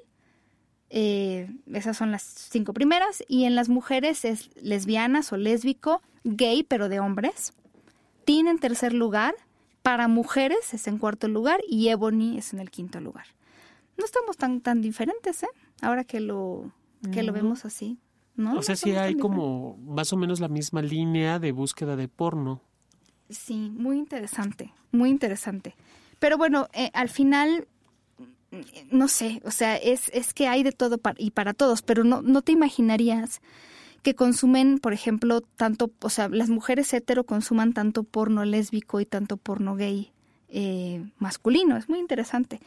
eh, 0.88 1.54
esas 1.70 1.98
son 1.98 2.10
las 2.12 2.22
cinco 2.22 2.72
primeras. 2.72 3.22
Y 3.28 3.44
en 3.44 3.56
las 3.56 3.68
mujeres 3.68 4.24
es 4.24 4.48
lesbianas 4.56 5.34
o 5.34 5.36
lésbico, 5.36 6.00
gay, 6.24 6.62
pero 6.62 6.88
de 6.88 6.98
hombres. 6.98 7.52
Teen 8.24 8.48
en 8.48 8.58
tercer 8.58 8.94
lugar. 8.94 9.34
Para 9.82 10.08
mujeres 10.08 10.72
es 10.72 10.86
en 10.86 10.96
cuarto 10.96 11.28
lugar 11.28 11.60
y 11.68 11.88
Ebony 11.88 12.38
es 12.38 12.54
en 12.54 12.60
el 12.60 12.70
quinto 12.70 13.00
lugar. 13.00 13.26
No 13.98 14.06
estamos 14.06 14.38
tan, 14.38 14.62
tan 14.62 14.80
diferentes, 14.80 15.42
¿eh? 15.42 15.48
Ahora 15.82 16.04
que 16.04 16.20
lo, 16.20 16.72
que 17.12 17.22
lo 17.22 17.34
vemos 17.34 17.66
así. 17.66 17.98
O 18.38 18.62
sea, 18.62 18.76
sí 18.76 18.90
hay 18.92 19.14
como 19.14 19.76
más 19.78 20.12
o 20.12 20.16
menos 20.16 20.40
la 20.40 20.48
misma 20.48 20.82
línea 20.82 21.38
de 21.38 21.52
búsqueda 21.52 21.96
de 21.96 22.08
porno. 22.08 22.60
Sí, 23.30 23.70
muy 23.70 23.98
interesante, 23.98 24.72
muy 24.92 25.10
interesante. 25.10 25.74
Pero 26.18 26.38
bueno, 26.38 26.68
eh, 26.72 26.90
al 26.92 27.08
final, 27.08 27.66
no 28.90 29.08
sé, 29.08 29.40
o 29.44 29.50
sea, 29.50 29.76
es, 29.76 30.10
es 30.12 30.34
que 30.34 30.48
hay 30.48 30.62
de 30.62 30.72
todo 30.72 31.00
y 31.18 31.30
para 31.30 31.54
todos, 31.54 31.82
pero 31.82 32.04
no, 32.04 32.22
no 32.22 32.42
te 32.42 32.52
imaginarías 32.52 33.40
que 34.02 34.14
consumen, 34.14 34.78
por 34.78 34.92
ejemplo, 34.92 35.40
tanto, 35.40 35.90
o 36.00 36.10
sea, 36.10 36.28
las 36.28 36.48
mujeres 36.48 36.92
hetero 36.94 37.24
consuman 37.24 37.72
tanto 37.72 38.04
porno 38.04 38.44
lésbico 38.44 39.00
y 39.00 39.06
tanto 39.06 39.36
porno 39.36 39.74
gay 39.74 40.12
eh, 40.48 41.04
masculino. 41.18 41.76
Es 41.76 41.88
muy 41.88 41.98
interesante. 41.98 42.60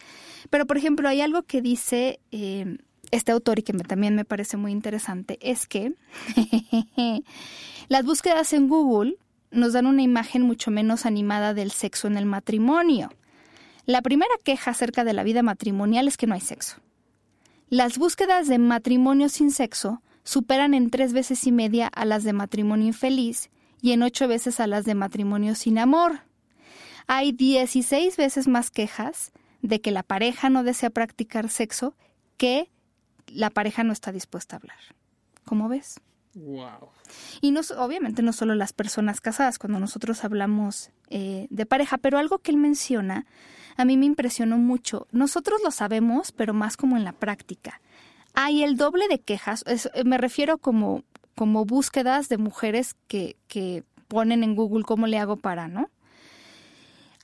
Pero, 0.50 0.66
por 0.66 0.78
ejemplo, 0.78 1.08
hay 1.08 1.22
algo 1.22 1.44
que 1.44 1.62
dice 1.62 2.20
eh, 2.32 2.78
este 3.12 3.32
autor 3.32 3.60
y 3.60 3.64
que 3.64 3.74
también 3.74 4.16
me 4.16 4.26
parece 4.26 4.58
muy 4.58 4.72
interesante 4.72 5.38
es 5.42 5.68
que 5.68 5.94
las 7.88 8.06
búsquedas 8.06 8.54
en 8.54 8.68
Google 8.68 9.18
nos 9.52 9.74
dan 9.74 9.88
una 9.88 10.02
imagen 10.02 10.44
mucho 10.44 10.72
menos 10.72 11.06
animada 11.06 11.54
del 11.54 11.72
sexo 11.72 12.08
en 12.08 12.18
el 12.18 12.26
matrimonio. 12.26 13.10
La 13.86 14.02
primera 14.02 14.34
queja 14.44 14.72
acerca 14.72 15.04
de 15.04 15.14
la 15.14 15.24
vida 15.24 15.42
matrimonial 15.42 16.08
es 16.08 16.18
que 16.18 16.28
no 16.28 16.36
hay 16.36 16.42
sexo. 16.42 16.78
Las 17.70 17.98
búsquedas 17.98 18.48
de 18.48 18.60
matrimonio 18.60 19.30
sin 19.30 19.52
sexo 19.52 20.02
superan 20.24 20.74
en 20.74 20.90
tres 20.90 21.14
veces 21.14 21.46
y 21.48 21.52
media 21.52 21.88
a 21.88 22.06
las 22.06 22.24
de 22.24 22.34
matrimonio 22.34 22.88
infeliz 22.88 23.50
y 23.82 23.92
en 23.92 24.04
ocho 24.04 24.28
veces 24.28 24.60
a 24.60 24.68
las 24.68 24.86
de 24.86 24.96
matrimonio 24.96 25.56
sin 25.56 25.80
amor. 25.80 26.22
Hay 27.08 27.32
16 27.32 28.18
veces 28.18 28.48
más 28.48 28.70
quejas 28.70 29.32
de 29.62 29.82
que 29.82 29.92
la 29.92 30.04
pareja 30.04 30.50
no 30.50 30.64
desea 30.64 30.92
practicar 30.92 31.50
sexo 31.50 31.96
que 32.38 32.70
la 33.34 33.50
pareja 33.50 33.84
no 33.84 33.94
está 33.94 34.12
dispuesta 34.12 34.56
a 34.56 34.60
hablar. 34.60 34.78
¿Cómo 35.46 35.70
ves? 35.70 36.00
Wow. 36.36 36.90
Y 37.42 37.52
no, 37.52 37.62
obviamente 37.78 38.22
no 38.22 38.34
solo 38.34 38.56
las 38.56 38.74
personas 38.74 39.20
casadas, 39.20 39.58
cuando 39.58 39.80
nosotros 39.80 40.24
hablamos 40.24 40.92
eh, 41.10 41.48
de 41.50 41.66
pareja, 41.66 41.98
pero 41.98 42.18
algo 42.18 42.40
que 42.40 42.52
él 42.52 42.58
menciona 42.58 43.26
a 43.80 43.86
mí 43.86 43.96
me 43.96 44.06
impresionó 44.06 44.58
mucho. 44.58 45.08
Nosotros 45.14 45.62
lo 45.64 45.72
sabemos, 45.72 46.34
pero 46.34 46.54
más 46.54 46.76
como 46.76 46.98
en 46.98 47.06
la 47.06 47.14
práctica. 47.14 47.80
Hay 48.34 48.62
el 48.62 48.76
doble 48.76 49.08
de 49.08 49.22
quejas, 49.22 49.64
eh, 49.68 50.04
me 50.04 50.18
refiero 50.18 50.58
como, 50.58 51.04
como 51.34 51.64
búsquedas 51.64 52.28
de 52.28 52.38
mujeres 52.38 52.98
que, 53.08 53.38
que 53.48 53.86
ponen 54.10 54.44
en 54.44 54.56
Google 54.56 54.84
cómo 54.84 55.08
le 55.08 55.18
hago 55.18 55.38
para, 55.38 55.70
¿no? 55.70 55.90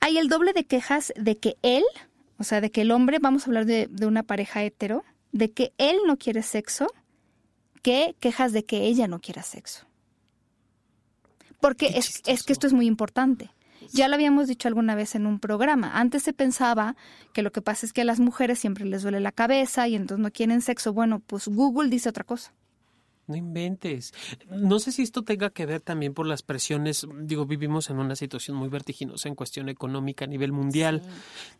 Hay 0.00 0.16
el 0.16 0.28
doble 0.28 0.54
de 0.54 0.64
quejas 0.64 1.12
de 1.14 1.36
que 1.36 1.56
él, 1.60 1.84
o 2.38 2.44
sea, 2.44 2.62
de 2.62 2.70
que 2.70 2.80
el 2.80 2.90
hombre, 2.90 3.18
vamos 3.20 3.42
a 3.42 3.46
hablar 3.46 3.66
de, 3.66 3.86
de 3.90 4.06
una 4.06 4.22
pareja 4.22 4.62
hetero, 4.62 5.04
de 5.32 5.52
que 5.52 5.72
él 5.78 5.96
no 6.06 6.16
quiere 6.16 6.42
sexo 6.42 6.86
que 7.82 8.16
quejas 8.20 8.52
de 8.52 8.64
que 8.64 8.84
ella 8.84 9.06
no 9.06 9.20
quiera 9.20 9.42
sexo. 9.42 9.86
Porque 11.60 11.86
es, 11.94 12.22
es, 12.26 12.42
que 12.42 12.52
esto 12.52 12.66
es 12.66 12.72
muy 12.72 12.86
importante. 12.86 13.50
Ya 13.92 14.08
lo 14.08 14.14
habíamos 14.14 14.48
dicho 14.48 14.68
alguna 14.68 14.94
vez 14.94 15.14
en 15.14 15.26
un 15.26 15.38
programa. 15.38 15.98
Antes 15.98 16.22
se 16.22 16.32
pensaba 16.32 16.96
que 17.32 17.42
lo 17.42 17.52
que 17.52 17.62
pasa 17.62 17.86
es 17.86 17.92
que 17.92 18.00
a 18.00 18.04
las 18.04 18.20
mujeres 18.20 18.58
siempre 18.58 18.84
les 18.84 19.02
duele 19.02 19.20
la 19.20 19.32
cabeza 19.32 19.86
y 19.88 19.94
entonces 19.94 20.22
no 20.22 20.30
quieren 20.30 20.60
sexo. 20.60 20.92
Bueno, 20.92 21.20
pues 21.20 21.48
Google 21.48 21.88
dice 21.88 22.08
otra 22.08 22.24
cosa. 22.24 22.52
No 23.26 23.34
inventes. 23.34 24.14
No 24.48 24.78
sé 24.78 24.92
si 24.92 25.02
esto 25.02 25.22
tenga 25.22 25.50
que 25.50 25.66
ver 25.66 25.80
también 25.80 26.14
por 26.14 26.26
las 26.26 26.42
presiones. 26.42 27.06
Digo, 27.22 27.44
vivimos 27.44 27.90
en 27.90 27.98
una 27.98 28.14
situación 28.14 28.56
muy 28.56 28.68
vertiginosa 28.68 29.28
en 29.28 29.34
cuestión 29.34 29.68
económica 29.68 30.26
a 30.26 30.28
nivel 30.28 30.52
mundial. 30.52 31.02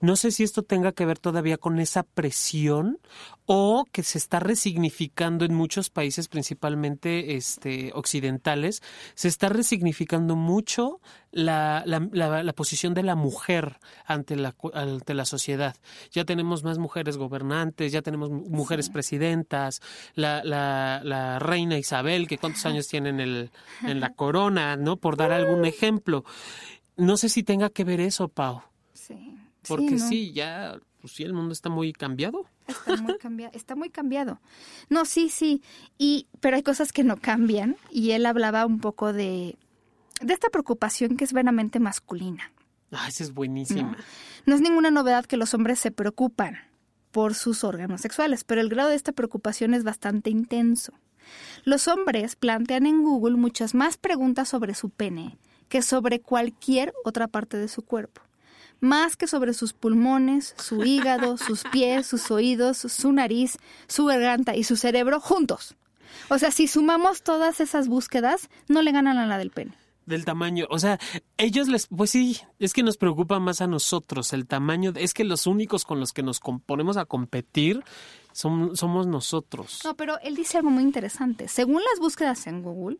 No 0.00 0.14
sé 0.14 0.30
si 0.30 0.44
esto 0.44 0.62
tenga 0.62 0.92
que 0.92 1.06
ver 1.06 1.18
todavía 1.18 1.58
con 1.58 1.80
esa 1.80 2.04
presión 2.04 3.00
o 3.46 3.84
que 3.90 4.04
se 4.04 4.18
está 4.18 4.38
resignificando 4.38 5.44
en 5.44 5.54
muchos 5.54 5.90
países, 5.90 6.28
principalmente 6.28 7.36
este, 7.36 7.90
occidentales, 7.94 8.82
se 9.14 9.28
está 9.28 9.48
resignificando 9.48 10.36
mucho 10.36 11.00
la, 11.36 11.82
la, 11.84 12.00
la, 12.42 12.52
posición 12.54 12.94
de 12.94 13.02
la 13.02 13.14
mujer 13.14 13.78
ante 14.06 14.36
la, 14.36 14.54
ante 14.72 15.14
la 15.14 15.26
sociedad. 15.26 15.76
Ya 16.10 16.24
tenemos 16.24 16.64
más 16.64 16.78
mujeres 16.78 17.18
gobernantes, 17.18 17.92
ya 17.92 18.00
tenemos 18.00 18.30
mujeres 18.30 18.88
presidentas, 18.88 19.82
la, 20.14 20.42
la, 20.44 21.02
la 21.04 21.38
reina 21.56 21.78
Isabel, 21.78 22.28
que 22.28 22.38
cuántos 22.38 22.66
años 22.66 22.86
tiene 22.86 23.08
en, 23.08 23.20
el, 23.20 23.50
en 23.82 24.00
la 24.00 24.12
corona, 24.12 24.76
¿no? 24.76 24.96
Por 24.96 25.16
dar 25.16 25.32
algún 25.32 25.64
ejemplo. 25.64 26.24
No 26.96 27.16
sé 27.16 27.28
si 27.28 27.42
tenga 27.42 27.70
que 27.70 27.84
ver 27.84 28.00
eso, 28.00 28.28
Pau. 28.28 28.62
Sí. 28.92 29.34
Porque 29.66 29.98
sí, 29.98 30.32
ya 30.32 30.78
pues 31.00 31.14
sí, 31.14 31.22
el 31.22 31.32
mundo 31.32 31.52
está 31.52 31.68
muy 31.68 31.92
cambiado. 31.92 32.46
Está 32.66 32.96
muy, 32.96 33.18
cambiado, 33.18 33.52
está 33.54 33.76
muy 33.76 33.90
cambiado. 33.90 34.40
No, 34.88 35.04
sí, 35.04 35.28
sí. 35.28 35.62
Y, 35.98 36.26
pero 36.40 36.56
hay 36.56 36.62
cosas 36.62 36.92
que 36.92 37.04
no 37.04 37.16
cambian. 37.16 37.76
Y 37.90 38.10
él 38.10 38.26
hablaba 38.26 38.66
un 38.66 38.80
poco 38.80 39.12
de, 39.12 39.56
de 40.20 40.34
esta 40.34 40.50
preocupación 40.50 41.16
que 41.16 41.24
es 41.24 41.32
veramente 41.32 41.80
masculina. 41.80 42.52
Ah, 42.90 43.06
esa 43.08 43.22
es 43.22 43.32
buenísima. 43.32 43.92
No. 43.92 43.96
no 44.46 44.54
es 44.56 44.60
ninguna 44.60 44.90
novedad 44.90 45.26
que 45.26 45.36
los 45.36 45.54
hombres 45.54 45.78
se 45.78 45.90
preocupan 45.90 46.56
por 47.12 47.34
sus 47.34 47.64
órganos 47.64 48.00
sexuales, 48.00 48.44
pero 48.44 48.60
el 48.60 48.68
grado 48.68 48.90
de 48.90 48.96
esta 48.96 49.12
preocupación 49.12 49.74
es 49.74 49.84
bastante 49.84 50.30
intenso. 50.30 50.92
Los 51.64 51.88
hombres 51.88 52.36
plantean 52.36 52.86
en 52.86 53.02
Google 53.02 53.36
muchas 53.36 53.74
más 53.74 53.96
preguntas 53.96 54.48
sobre 54.48 54.74
su 54.74 54.90
pene 54.90 55.36
que 55.68 55.82
sobre 55.82 56.20
cualquier 56.20 56.92
otra 57.04 57.26
parte 57.26 57.56
de 57.56 57.68
su 57.68 57.82
cuerpo 57.82 58.22
más 58.80 59.16
que 59.16 59.26
sobre 59.26 59.54
sus 59.54 59.72
pulmones, 59.72 60.54
su 60.58 60.84
hígado, 60.84 61.36
sus 61.38 61.64
pies, 61.64 62.06
sus 62.06 62.30
oídos, 62.30 62.78
su 62.78 63.12
nariz, 63.12 63.58
su 63.88 64.06
garganta 64.06 64.54
y 64.54 64.64
su 64.64 64.76
cerebro 64.76 65.20
juntos. 65.20 65.76
O 66.28 66.38
sea, 66.38 66.50
si 66.50 66.66
sumamos 66.66 67.22
todas 67.22 67.60
esas 67.60 67.88
búsquedas, 67.88 68.48
no 68.68 68.82
le 68.82 68.92
ganan 68.92 69.18
a 69.18 69.26
la 69.26 69.38
del 69.38 69.50
pene. 69.50 69.72
Del 70.06 70.24
tamaño, 70.24 70.66
o 70.70 70.78
sea, 70.78 71.00
ellos 71.36 71.66
les, 71.66 71.88
pues 71.88 72.10
sí, 72.10 72.38
es 72.60 72.72
que 72.72 72.84
nos 72.84 72.96
preocupa 72.96 73.40
más 73.40 73.60
a 73.60 73.66
nosotros 73.66 74.32
el 74.32 74.46
tamaño, 74.46 74.92
es 74.94 75.12
que 75.12 75.24
los 75.24 75.48
únicos 75.48 75.84
con 75.84 75.98
los 75.98 76.12
que 76.12 76.22
nos 76.22 76.40
ponemos 76.64 76.96
a 76.96 77.06
competir 77.06 77.82
son, 78.36 78.76
somos 78.76 79.06
nosotros. 79.06 79.80
No, 79.82 79.96
pero 79.96 80.20
él 80.20 80.36
dice 80.36 80.58
algo 80.58 80.68
muy 80.68 80.82
interesante. 80.82 81.48
Según 81.48 81.80
las 81.90 81.98
búsquedas 81.98 82.46
en 82.46 82.62
Google, 82.62 82.98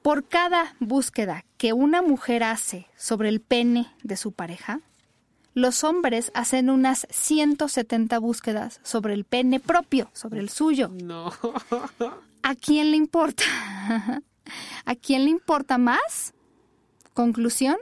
por 0.00 0.26
cada 0.26 0.74
búsqueda 0.80 1.44
que 1.58 1.74
una 1.74 2.00
mujer 2.00 2.42
hace 2.42 2.86
sobre 2.96 3.28
el 3.28 3.42
pene 3.42 3.94
de 4.02 4.16
su 4.16 4.32
pareja, 4.32 4.80
los 5.52 5.84
hombres 5.84 6.32
hacen 6.32 6.70
unas 6.70 7.06
170 7.10 8.18
búsquedas 8.18 8.80
sobre 8.82 9.12
el 9.12 9.24
pene 9.24 9.60
propio, 9.60 10.08
sobre 10.14 10.40
el 10.40 10.48
suyo. 10.48 10.88
No. 10.88 11.30
¿A 12.42 12.54
quién 12.54 12.92
le 12.92 12.96
importa? 12.96 13.44
¿A 14.86 14.94
quién 14.94 15.24
le 15.24 15.30
importa 15.30 15.76
más? 15.76 16.32
Conclusión, 17.12 17.76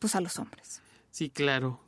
pues 0.00 0.16
a 0.16 0.20
los 0.20 0.36
hombres. 0.40 0.82
Sí, 1.12 1.30
claro. 1.30 1.78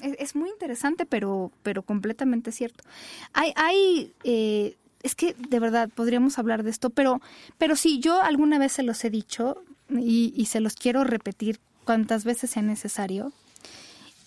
Es, 0.00 0.34
muy 0.34 0.50
interesante, 0.50 1.06
pero, 1.06 1.50
pero 1.62 1.82
completamente 1.82 2.52
cierto. 2.52 2.84
Hay, 3.32 3.52
hay 3.56 4.12
eh, 4.24 4.76
es 5.04 5.14
que 5.14 5.34
de 5.34 5.60
verdad 5.60 5.90
podríamos 5.94 6.38
hablar 6.38 6.62
de 6.62 6.70
esto, 6.70 6.90
pero, 6.90 7.20
pero 7.58 7.76
sí, 7.76 8.00
yo 8.00 8.20
alguna 8.20 8.58
vez 8.58 8.72
se 8.72 8.82
los 8.82 9.04
he 9.04 9.10
dicho 9.10 9.62
y, 9.90 10.46
se 10.46 10.60
los 10.60 10.74
quiero 10.74 11.04
repetir 11.04 11.60
cuantas 11.84 12.24
veces 12.24 12.50
sea 12.50 12.62
necesario. 12.62 13.32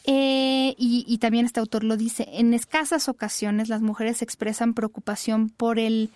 Eh, 0.05 0.75
y, 0.77 1.03
y, 1.07 1.17
también 1.17 1.45
este 1.45 1.59
autor 1.59 1.83
lo 1.83 1.97
dice, 1.97 2.27
en 2.31 2.53
escasas 2.53 3.09
ocasiones 3.09 3.67
las 3.67 3.81
mujeres 3.81 4.21
expresan 4.21 4.73
preocupación 4.73 5.49
por 5.49 5.79
el, 5.79 6.11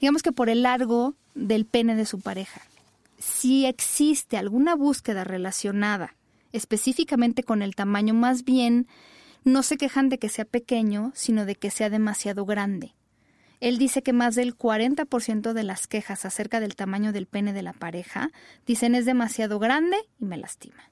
digamos 0.00 0.22
que 0.22 0.32
por 0.32 0.50
el 0.50 0.62
largo 0.62 1.14
del 1.34 1.64
pene 1.64 1.94
de 1.94 2.04
su 2.04 2.20
pareja. 2.20 2.60
Si 3.18 3.64
existe 3.64 4.36
alguna 4.36 4.74
búsqueda 4.74 5.24
relacionada 5.24 6.14
específicamente 6.54 7.42
con 7.42 7.62
el 7.62 7.74
tamaño, 7.74 8.14
más 8.14 8.44
bien 8.44 8.86
no 9.44 9.62
se 9.62 9.76
quejan 9.76 10.08
de 10.08 10.18
que 10.18 10.28
sea 10.28 10.44
pequeño, 10.44 11.12
sino 11.14 11.44
de 11.44 11.56
que 11.56 11.70
sea 11.70 11.90
demasiado 11.90 12.46
grande. 12.46 12.94
Él 13.60 13.78
dice 13.78 14.02
que 14.02 14.12
más 14.12 14.34
del 14.34 14.56
40% 14.56 15.52
de 15.52 15.62
las 15.62 15.86
quejas 15.86 16.24
acerca 16.24 16.60
del 16.60 16.76
tamaño 16.76 17.12
del 17.12 17.26
pene 17.26 17.52
de 17.52 17.62
la 17.62 17.72
pareja 17.72 18.30
dicen 18.66 18.94
es 18.94 19.04
demasiado 19.04 19.58
grande 19.58 19.96
y 20.18 20.24
me 20.24 20.36
lastima. 20.36 20.90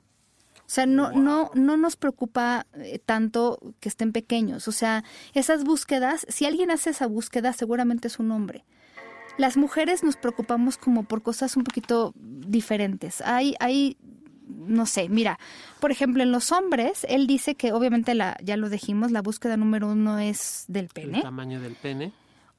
O 0.59 0.75
sea, 0.75 0.87
no, 0.87 1.12
no, 1.12 1.51
no 1.55 1.77
nos 1.77 1.96
preocupa 1.96 2.66
eh, 2.75 2.98
tanto 2.98 3.59
que 3.79 3.90
estén 3.90 4.12
pequeños. 4.12 4.68
O 4.68 4.72
sea, 4.72 5.05
esas 5.35 5.64
búsquedas, 5.64 6.25
si 6.29 6.46
alguien 6.46 6.70
hace 6.70 6.90
esa 6.90 7.07
búsqueda, 7.07 7.53
seguramente 7.53 8.09
es 8.09 8.18
un 8.18 8.31
hombre. 8.31 8.64
Las 9.37 9.57
mujeres 9.57 10.03
nos 10.03 10.16
preocupamos 10.16 10.79
como 10.79 11.05
por 11.05 11.22
cosas 11.22 11.57
un 11.57 11.64
poquito 11.64 12.14
diferentes. 12.16 13.20
Hay, 13.20 13.55
hay, 13.61 13.98
no 14.66 14.87
sé, 14.87 15.09
mira, 15.09 15.38
por 15.81 15.90
ejemplo, 15.90 16.22
en 16.22 16.33
los 16.33 16.53
hombres, 16.53 17.07
él 17.09 17.27
dice 17.27 17.55
que 17.55 17.72
obviamente 17.72 18.14
la, 18.14 18.37
ya 18.42 18.57
lo 18.57 18.68
dijimos, 18.68 19.11
la 19.11 19.22
búsqueda 19.22 19.57
número 19.57 19.88
uno 19.88 20.18
es 20.18 20.64
del 20.68 20.88
pene. 20.88 21.18
El 21.18 21.25
tamaño 21.25 21.61
del 21.61 21.75
pene 21.75 22.12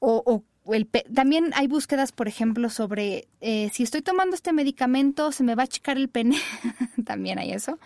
o, 0.04 0.42
el 0.66 0.86
también 0.86 1.50
hay 1.54 1.66
búsquedas, 1.66 2.12
por 2.12 2.26
ejemplo, 2.26 2.70
sobre 2.70 3.28
eh, 3.40 3.70
si 3.72 3.82
estoy 3.82 4.02
tomando 4.02 4.34
este 4.34 4.52
medicamento, 4.52 5.30
se 5.32 5.44
me 5.44 5.54
va 5.54 5.62
a 5.62 5.64
achicar 5.64 5.96
el 5.96 6.08
pene. 6.08 6.38
también 7.04 7.38
hay 7.38 7.52
eso. 7.52 7.78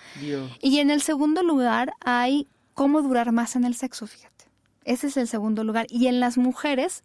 Y 0.61 0.79
en 0.79 0.91
el 0.91 1.03
segundo 1.03 1.43
lugar 1.43 1.95
hay 2.01 2.47
cómo 2.75 3.03
durar 3.03 3.33
más 3.33 3.57
en 3.57 3.65
el 3.65 3.75
sexo, 3.75 4.07
fíjate. 4.07 4.45
Ese 4.85 5.09
es 5.09 5.17
el 5.17 5.29
segundo 5.29 5.65
lugar. 5.65 5.87
Y 5.91 6.07
en 6.07 6.21
las 6.21 6.39
mujeres, 6.39 7.05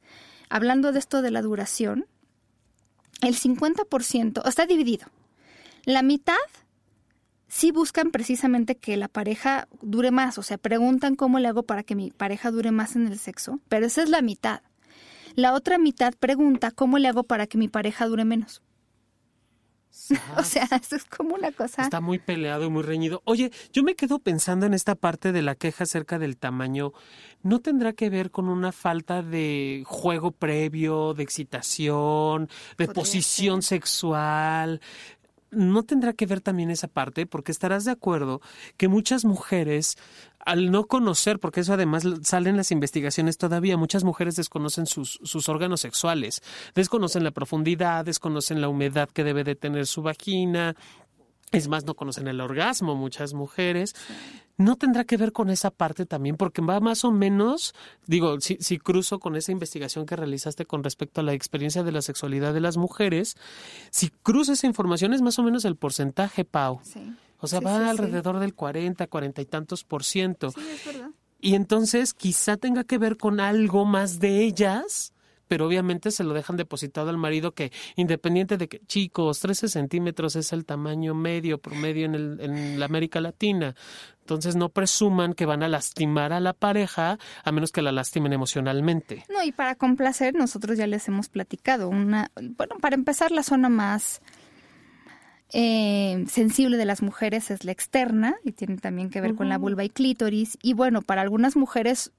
hablando 0.50 0.92
de 0.92 1.00
esto 1.00 1.22
de 1.22 1.32
la 1.32 1.42
duración, 1.42 2.06
el 3.22 3.36
50% 3.36 4.48
está 4.48 4.66
dividido. 4.66 5.08
La 5.86 6.02
mitad 6.02 6.36
sí 7.54 7.72
buscan 7.72 8.10
precisamente 8.10 8.76
que 8.76 8.98
la 8.98 9.08
pareja 9.08 9.68
dure 9.84 10.10
más, 10.10 10.40
o 10.40 10.44
sea, 10.44 10.58
preguntan 10.58 11.16
cómo 11.16 11.38
le 11.38 11.48
hago 11.48 11.62
para 11.62 11.84
que 11.84 11.94
mi 11.94 12.10
pareja 12.10 12.50
dure 12.50 12.72
más 12.72 12.96
en 12.96 13.06
el 13.06 13.20
sexo, 13.20 13.60
pero 13.70 13.86
esa 13.86 14.02
es 14.02 14.10
la 14.10 14.24
mitad. 14.24 14.62
La 15.36 15.54
otra 15.54 15.78
mitad 15.78 16.14
pregunta 16.20 16.72
cómo 16.72 16.98
le 16.98 17.08
hago 17.08 17.24
para 17.24 17.46
que 17.46 17.60
mi 17.60 17.68
pareja 17.68 18.08
dure 18.08 18.26
menos. 18.26 18.64
o 20.38 20.44
sea, 20.44 20.68
eso 20.82 20.96
es 20.96 21.06
como 21.06 21.36
una 21.36 21.52
cosa. 21.52 21.84
Está 21.84 22.02
muy 22.02 22.18
peleado 22.18 22.66
y 22.66 22.70
muy 22.72 22.82
reñido. 22.82 23.22
Oye, 23.26 23.52
yo 23.72 23.84
me 23.84 23.94
quedo 23.94 24.18
pensando 24.18 24.66
en 24.66 24.74
esta 24.74 24.96
parte 24.96 25.32
de 25.32 25.44
la 25.44 25.54
queja 25.54 25.84
acerca 25.84 26.18
del 26.18 26.38
tamaño. 26.38 26.94
¿No 27.44 27.60
tendrá 27.60 27.94
que 27.94 28.10
ver 28.10 28.32
con 28.32 28.50
una 28.50 28.72
falta 28.72 29.22
de 29.22 29.84
juego 29.86 30.32
previo, 30.32 31.14
de 31.14 31.22
excitación, 31.22 32.50
de 32.80 32.88
posición 32.88 33.62
sexual? 33.62 34.82
¿No 35.56 35.84
tendrá 35.84 36.14
que 36.14 36.26
ver 36.26 36.42
también 36.42 36.70
esa 36.70 36.88
parte? 36.88 37.26
Porque 37.26 37.52
estarás 37.52 37.86
de 37.86 37.92
acuerdo 37.92 38.42
que 38.78 38.88
muchas 38.88 39.26
mujeres 39.26 39.98
al 40.46 40.72
no 40.72 40.88
conocer, 40.88 41.40
porque 41.40 41.62
eso 41.62 41.74
además 41.74 42.04
sale 42.24 42.50
en 42.50 42.58
las 42.58 42.72
investigaciones 42.72 43.38
todavía, 43.38 43.78
muchas 43.78 44.04
mujeres 44.04 44.36
desconocen 44.36 44.86
sus, 44.86 45.20
sus 45.24 45.48
órganos 45.48 45.82
sexuales, 45.82 46.42
desconocen 46.76 47.24
la 47.24 47.32
profundidad, 47.32 48.04
desconocen 48.04 48.60
la 48.60 48.68
humedad 48.68 49.10
que 49.10 49.24
debe 49.24 49.44
de 49.44 49.56
tener 49.56 49.88
su 49.88 50.02
vagina, 50.02 50.76
es 51.54 51.68
más, 51.68 51.86
no 51.86 51.96
conocen 51.96 52.28
el 52.28 52.42
orgasmo 52.42 52.96
muchas 52.96 53.34
mujeres. 53.34 53.96
¿No 54.58 54.76
tendrá 54.76 55.04
que 55.04 55.18
ver 55.18 55.32
con 55.32 55.50
esa 55.50 55.72
parte 55.72 56.06
también? 56.06 56.36
Porque 56.36 56.62
va 56.62 56.80
más 56.80 57.06
o 57.06 57.12
menos, 57.12 57.74
digo, 58.06 58.40
si, 58.40 58.58
si 58.60 58.78
cruzo 58.78 59.20
con 59.20 59.36
esa 59.36 59.52
investigación 59.52 60.06
que 60.06 60.16
realizaste 60.16 60.66
con 60.66 60.84
respecto 60.84 61.22
a 61.22 61.24
la 61.24 61.34
experiencia 61.34 61.84
de 61.84 61.92
la 61.92 62.02
sexualidad 62.02 62.54
de 62.54 62.62
las 62.62 62.78
mujeres, 62.78 63.36
si 63.90 64.10
cruzo 64.10 64.54
esa 64.54 64.68
información 64.68 65.14
es 65.14 65.22
más 65.22 65.40
o 65.40 65.44
menos 65.44 65.66
el 65.66 65.76
porcentaje, 65.76 66.46
Pau. 66.46 66.80
Sí. 66.84 67.16
O 67.40 67.48
sea, 67.48 67.60
va 67.60 67.90
alrededor 67.90 68.40
del 68.40 68.54
40, 68.54 69.06
40 69.08 69.42
y 69.42 69.46
tantos 69.46 69.84
por 69.84 70.04
ciento. 70.04 70.52
Sí, 70.52 70.62
es 70.62 70.86
verdad. 70.86 71.10
Y 71.42 71.56
entonces 71.56 72.14
quizá 72.14 72.56
tenga 72.56 72.86
que 72.86 72.98
ver 72.98 73.18
con 73.18 73.42
algo 73.42 73.84
más 73.84 74.20
de 74.20 74.46
ellas, 74.46 75.14
pero 75.48 75.68
obviamente 75.68 76.12
se 76.12 76.24
lo 76.24 76.34
dejan 76.34 76.58
depositado 76.58 77.10
al 77.10 77.18
marido 77.18 77.54
que 77.54 77.72
independiente 77.96 78.58
de 78.58 78.68
que, 78.68 78.80
chicos, 78.88 79.40
13 79.40 79.68
centímetros 79.68 80.36
es 80.36 80.54
el 80.54 80.66
tamaño 80.66 81.14
medio, 81.14 81.58
promedio 81.58 82.06
en, 82.06 82.16
el, 82.16 82.40
en 82.40 82.80
la 82.80 82.86
América 82.86 83.22
Latina. 83.22 83.76
Entonces 84.22 84.56
no 84.56 84.70
presuman 84.70 85.34
que 85.34 85.46
van 85.46 85.64
a 85.64 85.68
lastimar 85.68 86.32
a 86.32 86.40
la 86.40 86.54
pareja 86.54 87.20
a 87.44 87.52
menos 87.52 87.72
que 87.72 87.82
la 87.82 87.92
lastimen 87.92 88.32
emocionalmente. 88.32 89.26
No, 89.30 89.44
y 89.44 89.52
para 89.52 89.76
complacer, 89.76 90.34
nosotros 90.34 90.78
ya 90.78 90.88
les 90.88 91.08
hemos 91.10 91.28
platicado 91.28 91.90
una, 91.90 92.32
bueno, 92.36 92.78
para 92.80 92.96
empezar 92.96 93.32
la 93.32 93.44
zona 93.44 93.68
más 93.68 94.22
eh, 95.56 96.26
sensible 96.28 96.78
de 96.78 96.86
las 96.86 97.04
mujeres 97.04 97.52
es 97.52 97.64
la 97.64 97.72
externa 97.72 98.36
y 98.44 98.54
tiene 98.54 98.78
también 98.78 99.12
que 99.12 99.22
ver 99.22 99.36
con 99.36 99.50
la 99.50 99.60
vulva 99.60 99.84
y 99.84 99.90
clítoris. 99.90 100.58
Y 100.64 100.74
bueno, 100.74 101.02
para 101.02 101.22
algunas 101.22 101.56
mujeres 101.56 102.12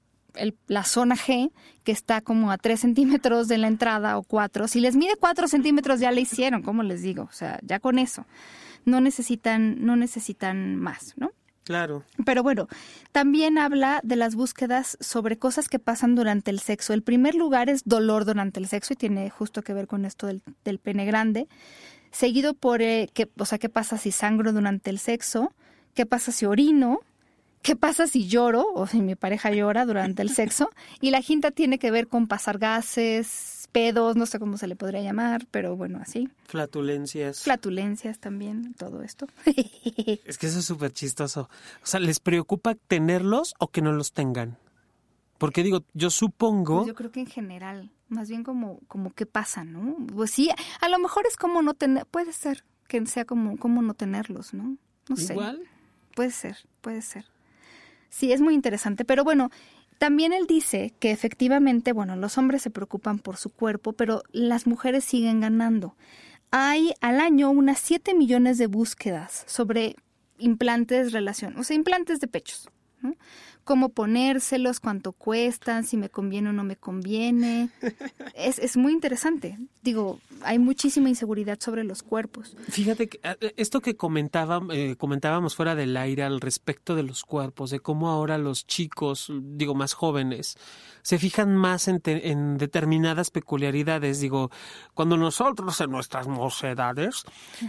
la 0.67 0.83
zona 0.83 1.15
G, 1.15 1.51
que 1.83 1.91
está 1.91 2.21
como 2.21 2.51
a 2.51 2.57
3 2.57 2.79
centímetros 2.79 3.47
de 3.47 3.57
la 3.57 3.67
entrada 3.67 4.17
o 4.17 4.23
4, 4.23 4.67
si 4.67 4.79
les 4.79 4.95
mide 4.95 5.15
4 5.19 5.47
centímetros 5.47 5.99
ya 5.99 6.11
le 6.11 6.21
hicieron, 6.21 6.61
como 6.61 6.83
les 6.83 7.01
digo, 7.01 7.23
o 7.23 7.33
sea, 7.33 7.59
ya 7.63 7.79
con 7.79 7.99
eso. 7.99 8.25
No 8.85 9.01
necesitan, 9.01 9.83
no 9.83 9.95
necesitan 9.95 10.75
más, 10.75 11.13
¿no? 11.17 11.31
Claro. 11.63 12.03
Pero 12.25 12.43
bueno, 12.43 12.67
también 13.11 13.57
habla 13.57 13.99
de 14.03 14.15
las 14.15 14.35
búsquedas 14.35 14.97
sobre 14.99 15.39
cosas 15.39 15.67
que 15.67 15.79
pasan 15.79 16.13
durante 16.13 16.51
el 16.51 16.59
sexo. 16.59 16.93
El 16.93 17.01
primer 17.01 17.33
lugar 17.33 17.69
es 17.69 17.81
dolor 17.85 18.25
durante 18.25 18.59
el 18.59 18.67
sexo 18.67 18.93
y 18.93 18.97
tiene 18.97 19.31
justo 19.31 19.63
que 19.63 19.73
ver 19.73 19.87
con 19.87 20.05
esto 20.05 20.27
del, 20.27 20.43
del 20.63 20.77
pene 20.77 21.05
grande 21.05 21.47
seguido 22.15 22.53
por, 22.53 22.81
eh, 22.81 23.09
que, 23.13 23.29
o 23.37 23.45
sea, 23.45 23.57
qué 23.57 23.67
pasa 23.67 23.97
si 23.97 24.11
sangro 24.11 24.53
durante 24.53 24.89
el 24.89 24.99
sexo, 24.99 25.51
qué 25.93 26.05
pasa 26.05 26.31
si 26.31 26.45
orino, 26.45 27.01
¿qué 27.65 27.75
pasa 27.75 28.05
si 28.05 28.27
lloro 28.27 28.67
o 28.75 28.85
si 28.85 29.01
mi 29.01 29.15
pareja 29.15 29.49
llora 29.49 29.85
durante 29.85 30.21
el 30.21 30.29
sexo? 30.29 30.69
Y 31.01 31.09
la 31.09 31.21
quinta 31.21 31.51
tiene 31.51 31.79
que 31.79 31.91
ver 31.91 32.07
con 32.07 32.27
pasar 32.27 32.57
gases, 32.57 33.67
pedos, 33.71 34.15
no 34.15 34.25
sé 34.25 34.39
cómo 34.39 34.57
se 34.57 34.67
le 34.67 34.75
podría 34.75 35.01
llamar, 35.01 35.47
pero 35.51 35.75
bueno, 35.75 35.99
así. 36.01 36.29
Flatulencias. 36.45 37.41
Flatulencias 37.41 38.19
también, 38.19 38.73
todo 38.75 39.01
esto. 39.01 39.27
es 39.45 40.37
que 40.37 40.47
eso 40.47 40.59
es 40.59 40.65
súper 40.65 40.93
chistoso. 40.93 41.49
O 41.83 41.85
sea, 41.85 41.99
¿les 41.99 42.19
preocupa 42.19 42.75
tenerlos 42.75 43.55
o 43.59 43.69
que 43.69 43.81
no 43.81 43.91
los 43.91 44.13
tengan? 44.13 44.57
Porque 45.37 45.63
digo, 45.63 45.83
yo 45.93 46.09
supongo... 46.11 46.77
Pues 46.77 46.87
yo 46.87 46.95
creo 46.95 47.11
que 47.11 47.19
en 47.19 47.27
general, 47.27 47.91
más 48.07 48.29
bien 48.29 48.43
como, 48.43 48.79
como 48.87 49.11
qué 49.11 49.25
pasa, 49.25 49.63
¿no? 49.63 49.97
Pues 50.13 50.31
sí, 50.31 50.49
a 50.81 50.89
lo 50.89 50.99
mejor 50.99 51.25
es 51.27 51.35
como 51.35 51.61
no 51.61 51.73
tener, 51.73 52.05
puede 52.05 52.31
ser 52.31 52.63
que 52.87 53.05
sea 53.07 53.25
como, 53.25 53.57
como 53.57 53.81
no 53.81 53.95
tenerlos, 53.95 54.53
¿no? 54.53 54.77
No 55.09 55.17
sé. 55.17 55.33
Igual. 55.33 55.61
Puede 56.15 56.31
ser, 56.31 56.57
puede 56.81 57.01
ser. 57.01 57.25
Sí, 58.09 58.31
es 58.31 58.41
muy 58.41 58.53
interesante, 58.53 59.05
pero 59.05 59.23
bueno, 59.23 59.49
también 59.97 60.33
él 60.33 60.45
dice 60.47 60.93
que 60.99 61.11
efectivamente, 61.11 61.93
bueno, 61.93 62.15
los 62.15 62.37
hombres 62.37 62.61
se 62.61 62.69
preocupan 62.69 63.19
por 63.19 63.37
su 63.37 63.49
cuerpo, 63.49 63.93
pero 63.93 64.23
las 64.31 64.67
mujeres 64.67 65.05
siguen 65.05 65.39
ganando. 65.39 65.95
Hay 66.51 66.93
al 67.01 67.19
año 67.19 67.49
unas 67.49 67.79
7 67.79 68.13
millones 68.13 68.57
de 68.57 68.67
búsquedas 68.67 69.43
sobre 69.47 69.95
implantes 70.37 71.11
relación, 71.11 71.57
o 71.57 71.63
sea, 71.63 71.75
implantes 71.75 72.19
de 72.19 72.27
pechos. 72.27 72.69
¿no? 73.01 73.15
Cómo 73.65 73.89
ponérselos, 73.89 74.79
cuánto 74.79 75.11
cuestan, 75.11 75.83
si 75.83 75.97
me 75.97 76.09
conviene 76.09 76.51
o 76.51 76.53
no 76.53 76.63
me 76.63 76.77
conviene. 76.77 77.69
Es, 78.35 78.59
es 78.59 78.75
muy 78.75 78.91
interesante. 78.91 79.57
Digo, 79.81 80.19
hay 80.41 80.59
muchísima 80.59 81.07
inseguridad 81.07 81.57
sobre 81.59 81.83
los 81.83 82.03
cuerpos. 82.03 82.55
Fíjate 82.67 83.07
que 83.07 83.19
eh, 83.23 83.53
esto 83.55 83.81
que 83.81 83.95
comentaba, 83.95 84.61
eh, 84.71 84.95
comentábamos 84.97 85.55
fuera 85.55 85.73
del 85.73 85.95
aire 85.95 86.23
al 86.23 86.41
respecto 86.41 86.95
de 86.95 87.03
los 87.03 87.23
cuerpos, 87.23 87.69
de 87.71 87.79
cómo 87.79 88.09
ahora 88.09 88.37
los 88.37 88.67
chicos, 88.67 89.31
digo, 89.41 89.73
más 89.73 89.93
jóvenes, 89.93 90.57
se 91.05 91.19
fijan 91.19 91.55
más 91.55 91.87
en, 91.87 92.01
en 92.03 92.57
determinadas 92.57 93.29
peculiaridades. 93.29 94.19
Digo, 94.19 94.49
cuando 94.95 95.17
nosotros 95.17 95.79
en 95.79 95.91
nuestras 95.91 96.27
mocedades, 96.27 97.25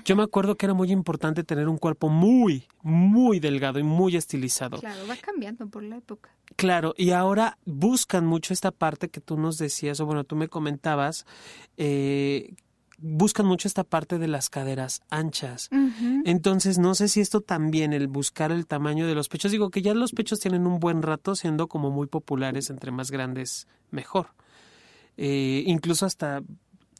yo 0.07 0.17
me 0.17 0.23
acuerdo 0.23 0.57
que 0.57 0.65
era 0.65 0.73
muy 0.73 0.91
importante 0.91 1.45
tener 1.45 1.69
un 1.69 1.77
cuerpo 1.77 2.09
muy, 2.09 2.67
muy 2.81 3.39
delgado 3.39 3.79
y 3.79 3.83
muy 3.83 4.17
estilizado. 4.17 4.79
Claro, 4.79 5.07
va 5.07 5.17
cambiando 5.17 5.69
por 5.69 5.83
la 5.83 5.99
época. 5.99 6.31
Claro, 6.57 6.95
y 6.97 7.11
ahora 7.11 7.59
buscan 7.67 8.25
mucho 8.25 8.55
esta 8.55 8.71
parte 8.71 9.11
que 9.11 9.21
tú 9.21 9.37
nos 9.37 9.59
decías, 9.59 10.01
o 10.01 10.07
bueno, 10.07 10.25
tú 10.25 10.35
me 10.35 10.49
comentabas, 10.49 11.27
eh, 11.77 12.55
buscan 12.99 13.47
mucho 13.47 13.69
esta 13.69 13.85
parte 13.85 14.19
de 14.19 14.29
las 14.29 14.51
caderas 14.51 15.03
anchas. 15.11 15.69
Entonces, 16.25 16.79
no 16.79 16.95
sé 16.95 17.09
si 17.09 17.21
esto 17.21 17.41
también, 17.41 17.93
el 17.93 18.09
buscar 18.09 18.53
el 18.53 18.67
tamaño 18.67 19.07
de 19.07 19.15
los 19.15 19.29
pechos, 19.29 19.53
digo 19.53 19.71
que 19.71 19.83
ya 19.83 19.95
los 19.95 20.13
pechos 20.13 20.41
tienen 20.41 20.67
un 20.67 20.81
buen 20.81 21.03
rato 21.03 21.35
siendo 21.35 21.69
como 21.69 21.91
muy 21.91 22.07
populares, 22.07 22.71
entre 22.71 22.91
más 22.91 23.11
grandes, 23.11 23.67
mejor. 23.91 24.29
Eh, 25.17 25.65
incluso 25.67 26.07
hasta 26.07 26.43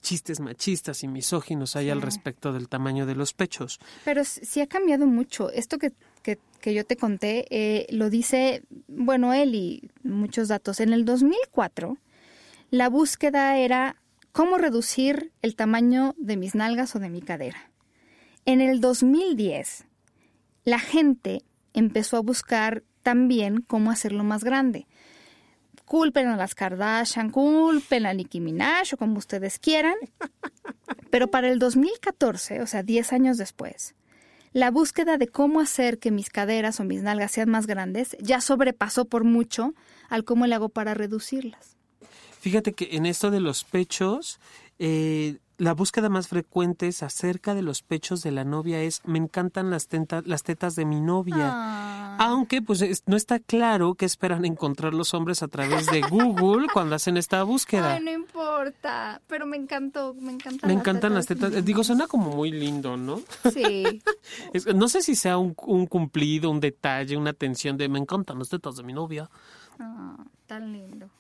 chistes 0.01 0.39
machistas 0.39 1.03
y 1.03 1.09
misóginos 1.09 1.75
hay 1.75 1.91
al 1.91 2.01
respecto 2.01 2.53
del 2.53 2.69
tamaño 2.69 3.07
de 3.07 3.17
los 3.17 3.33
pechos. 3.33 3.81
Pero 4.05 4.23
sí 4.25 4.61
ha 4.61 4.67
cambiado 4.67 5.07
mucho. 5.07 5.51
Esto 5.51 5.79
que 5.79 5.93
que, 6.61 6.75
yo 6.75 6.85
te 6.85 6.97
conté, 6.97 7.47
eh, 7.51 7.87
lo 7.91 8.11
dice, 8.11 8.63
bueno, 8.89 9.33
él 9.33 9.55
y 9.55 9.91
muchos 10.03 10.49
datos. 10.49 10.81
En 10.81 10.93
el 10.93 11.05
2004, 11.05 11.97
la 12.71 12.89
búsqueda 12.89 13.57
era 13.59 13.97
cómo 14.37 14.59
reducir 14.59 15.33
el 15.41 15.57
tamaño 15.57 16.15
de 16.19 16.37
mis 16.37 16.55
nalgas 16.55 16.95
o 16.95 16.99
de 16.99 17.09
mi 17.09 17.23
cadera. 17.23 17.71
En 18.45 18.61
el 18.61 18.83
2010, 18.83 19.87
la 20.67 20.79
gente 20.79 21.41
empezó 21.73 22.19
a 22.19 22.21
buscar 22.21 22.85
también 23.03 23.63
cómo 23.63 23.91
hacerlo 23.91 24.25
más 24.25 24.45
grande. 24.45 24.89
Culpen 25.87 26.27
a 26.27 26.37
las 26.37 26.55
Kardashian, 26.55 27.31
culpen 27.31 28.05
a 28.05 28.13
Nicki 28.13 28.43
Minaj 28.43 28.93
o 28.93 28.97
como 28.99 29.17
ustedes 29.17 29.59
quieran. 29.59 29.97
Pero 31.11 31.31
para 31.31 31.49
el 31.49 31.59
2014, 31.59 32.61
o 32.61 32.67
sea, 32.67 32.83
10 32.83 33.15
años 33.15 33.39
después, 33.39 33.95
la 34.53 34.71
búsqueda 34.71 35.17
de 35.17 35.29
cómo 35.29 35.61
hacer 35.61 35.99
que 35.99 36.11
mis 36.11 36.29
caderas 36.29 36.79
o 36.79 36.85
mis 36.85 37.01
nalgas 37.01 37.33
sean 37.33 37.49
más 37.49 37.67
grandes 37.67 38.15
ya 38.21 38.43
sobrepasó 38.43 39.07
por 39.07 39.25
mucho 39.25 39.73
al 40.11 40.25
cómo 40.25 40.47
le 40.47 40.57
hago 40.57 40.69
para 40.69 40.93
reducirlas. 40.93 41.77
Fíjate 42.47 42.75
que 42.75 42.91
en 42.93 43.07
esto 43.07 43.33
de 43.33 43.41
los 43.41 43.65
pechos, 43.65 44.39
eh, 44.79 45.39
la 45.59 45.75
búsqueda 45.75 46.09
más 46.09 46.29
frecuente 46.29 46.87
es 46.87 47.03
acerca 47.03 47.57
de 47.57 47.63
los 47.63 47.83
pechos 47.83 48.23
de 48.23 48.31
la 48.31 48.45
novia 48.45 48.81
es 48.83 49.01
me 49.05 49.19
encantan 49.19 49.69
las, 49.69 49.89
las 50.25 50.45
tetas 50.45 50.77
de 50.77 50.85
mi 50.85 51.01
novia. 51.01 51.51
Ah. 51.53 52.17
Aunque 52.21 52.63
pues 52.63 53.03
no 53.07 53.17
está 53.17 53.41
claro 53.41 53.97
qué 53.97 54.05
esperan 54.05 54.45
encontrar 54.45 54.95
los 54.95 55.13
hombres 55.13 55.43
a 55.43 55.49
través 55.49 55.87
de 55.87 56.03
Google 56.03 56.69
cuando 56.73 56.95
hacen 56.95 57.17
esta 57.17 57.43
búsqueda. 57.43 57.95
Ay, 57.95 58.05
no 58.05 58.13
importa, 58.13 59.21
pero 59.27 59.45
me 59.45 59.57
encantó, 59.57 60.15
me 60.15 60.31
encantan 60.31 60.69
Me 60.69 60.75
encantan 60.75 61.15
las 61.15 61.27
tetas. 61.27 61.65
Digo, 61.65 61.83
suena 61.83 62.07
como 62.07 62.31
muy 62.31 62.53
lindo, 62.53 62.97
¿no? 62.97 63.23
Sí. 63.53 64.01
no 64.77 64.87
sé 64.87 65.03
si 65.03 65.17
sea 65.17 65.37
un, 65.37 65.53
cumplido, 65.53 66.49
un 66.49 66.61
detalle, 66.61 67.17
una 67.17 67.31
atención 67.31 67.77
de 67.77 67.89
me 67.89 67.99
encantan 67.99 68.39
las 68.39 68.51
tetas 68.51 68.77
de 68.77 68.85
mi 68.85 68.93
novia. 68.93 69.29
Ah, 69.81 70.17
tan 70.47 70.73
lindo. 70.73 71.11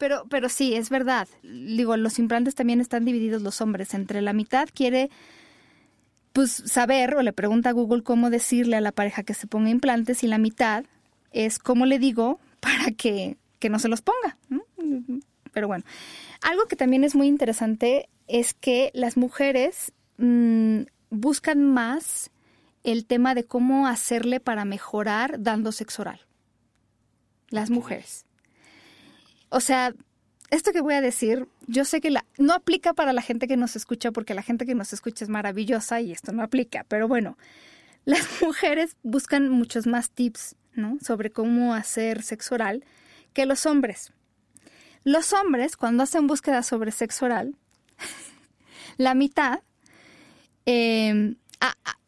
Pero, 0.00 0.24
pero 0.30 0.48
sí, 0.48 0.74
es 0.74 0.88
verdad. 0.88 1.28
Digo, 1.42 1.94
los 1.98 2.18
implantes 2.18 2.54
también 2.54 2.80
están 2.80 3.04
divididos 3.04 3.42
los 3.42 3.60
hombres. 3.60 3.92
Entre 3.92 4.22
la 4.22 4.32
mitad 4.32 4.66
quiere 4.72 5.10
pues 6.32 6.50
saber 6.50 7.16
o 7.16 7.22
le 7.22 7.34
pregunta 7.34 7.68
a 7.68 7.72
Google 7.72 8.02
cómo 8.02 8.30
decirle 8.30 8.76
a 8.76 8.80
la 8.80 8.92
pareja 8.92 9.24
que 9.24 9.34
se 9.34 9.46
ponga 9.46 9.68
implantes 9.68 10.22
y 10.22 10.26
la 10.26 10.38
mitad 10.38 10.86
es 11.32 11.58
cómo 11.58 11.84
le 11.84 11.98
digo 11.98 12.40
para 12.60 12.92
que, 12.92 13.36
que 13.58 13.68
no 13.68 13.78
se 13.78 13.88
los 13.88 14.00
ponga. 14.00 14.38
Pero 15.52 15.68
bueno, 15.68 15.84
algo 16.40 16.64
que 16.64 16.76
también 16.76 17.04
es 17.04 17.14
muy 17.14 17.26
interesante 17.26 18.08
es 18.26 18.54
que 18.54 18.90
las 18.94 19.18
mujeres 19.18 19.92
mm, 20.16 20.84
buscan 21.10 21.62
más 21.62 22.30
el 22.84 23.04
tema 23.04 23.34
de 23.34 23.44
cómo 23.44 23.86
hacerle 23.86 24.40
para 24.40 24.64
mejorar 24.64 25.42
dando 25.42 25.72
sexo 25.72 26.00
oral. 26.00 26.20
Las 27.50 27.68
mujeres. 27.68 28.24
O 29.50 29.60
sea, 29.60 29.92
esto 30.50 30.72
que 30.72 30.80
voy 30.80 30.94
a 30.94 31.00
decir, 31.00 31.46
yo 31.66 31.84
sé 31.84 32.00
que 32.00 32.10
la, 32.10 32.24
no 32.38 32.54
aplica 32.54 32.94
para 32.94 33.12
la 33.12 33.22
gente 33.22 33.46
que 33.46 33.56
nos 33.56 33.76
escucha 33.76 34.10
porque 34.10 34.34
la 34.34 34.42
gente 34.42 34.66
que 34.66 34.74
nos 34.74 34.92
escucha 34.92 35.24
es 35.24 35.28
maravillosa 35.28 36.00
y 36.00 36.12
esto 36.12 36.32
no 36.32 36.42
aplica, 36.42 36.84
pero 36.88 37.06
bueno, 37.06 37.36
las 38.04 38.26
mujeres 38.42 38.96
buscan 39.02 39.48
muchos 39.48 39.86
más 39.86 40.10
tips, 40.10 40.56
¿no? 40.74 40.98
Sobre 41.00 41.30
cómo 41.30 41.74
hacer 41.74 42.22
sexo 42.22 42.54
oral 42.54 42.84
que 43.32 43.46
los 43.46 43.66
hombres. 43.66 44.12
Los 45.04 45.32
hombres, 45.32 45.76
cuando 45.76 46.02
hacen 46.02 46.26
búsqueda 46.26 46.62
sobre 46.62 46.90
sexo 46.92 47.26
oral, 47.26 47.54
la 48.96 49.14
mitad, 49.14 49.60
em, 50.66 51.36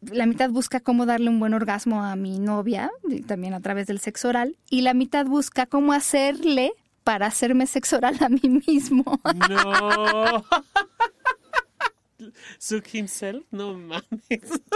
la 0.01 0.25
mitad 0.25 0.49
busca 0.49 0.79
cómo 0.79 1.05
darle 1.05 1.29
un 1.29 1.39
buen 1.39 1.53
orgasmo 1.53 2.03
a 2.03 2.15
mi 2.15 2.39
novia, 2.39 2.91
también 3.25 3.53
a 3.53 3.61
través 3.61 3.87
del 3.87 3.99
sexo 3.99 4.29
oral, 4.29 4.57
y 4.69 4.81
la 4.81 4.93
mitad 4.93 5.25
busca 5.25 5.65
cómo 5.65 5.93
hacerle 5.93 6.73
para 7.03 7.27
hacerme 7.27 7.67
sexo 7.67 7.97
oral 7.97 8.17
a 8.21 8.29
mí 8.29 8.61
mismo. 8.67 9.19
No. 9.49 10.45
Suck 12.57 12.93
himself, 12.93 13.45
no 13.51 13.73
mames. 13.77 14.01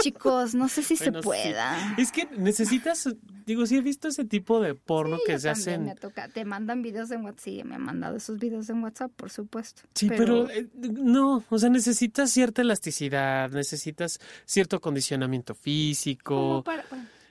Chicos, 0.02 0.54
no 0.54 0.68
sé 0.70 0.84
si 0.84 0.96
se 0.96 1.12
pueda. 1.12 1.96
Es 1.98 2.12
que 2.12 2.26
necesitas, 2.38 3.08
digo, 3.46 3.66
sí 3.66 3.78
he 3.78 3.82
visto 3.82 4.08
ese 4.08 4.26
tipo 4.26 4.60
de 4.60 4.76
porno 4.76 5.18
que 5.26 5.40
se 5.40 5.50
hacen. 5.50 5.86
Me 5.86 5.96
toca, 5.96 6.28
te 6.28 6.46
mandan 6.46 6.82
videos 6.82 7.12
en 7.12 7.24
WhatsApp, 7.24 7.40
sí, 7.40 7.64
me 7.64 7.76
han 7.76 7.84
mandado 7.84 8.18
esos 8.18 8.40
videos 8.40 8.70
en 8.70 8.84
WhatsApp, 8.84 9.12
por 9.16 9.30
supuesto. 9.30 9.84
Sí, 9.94 10.10
pero, 10.10 10.50
eh, 10.50 10.68
no, 10.76 11.44
o 11.50 11.60
sea, 11.60 11.70
necesitas 11.70 12.32
cierta 12.32 12.62
elasticidad, 12.62 13.50
necesitas 13.52 14.20
cierto 14.46 14.78
acondicionamiento 14.78 15.56
físico. 15.56 16.64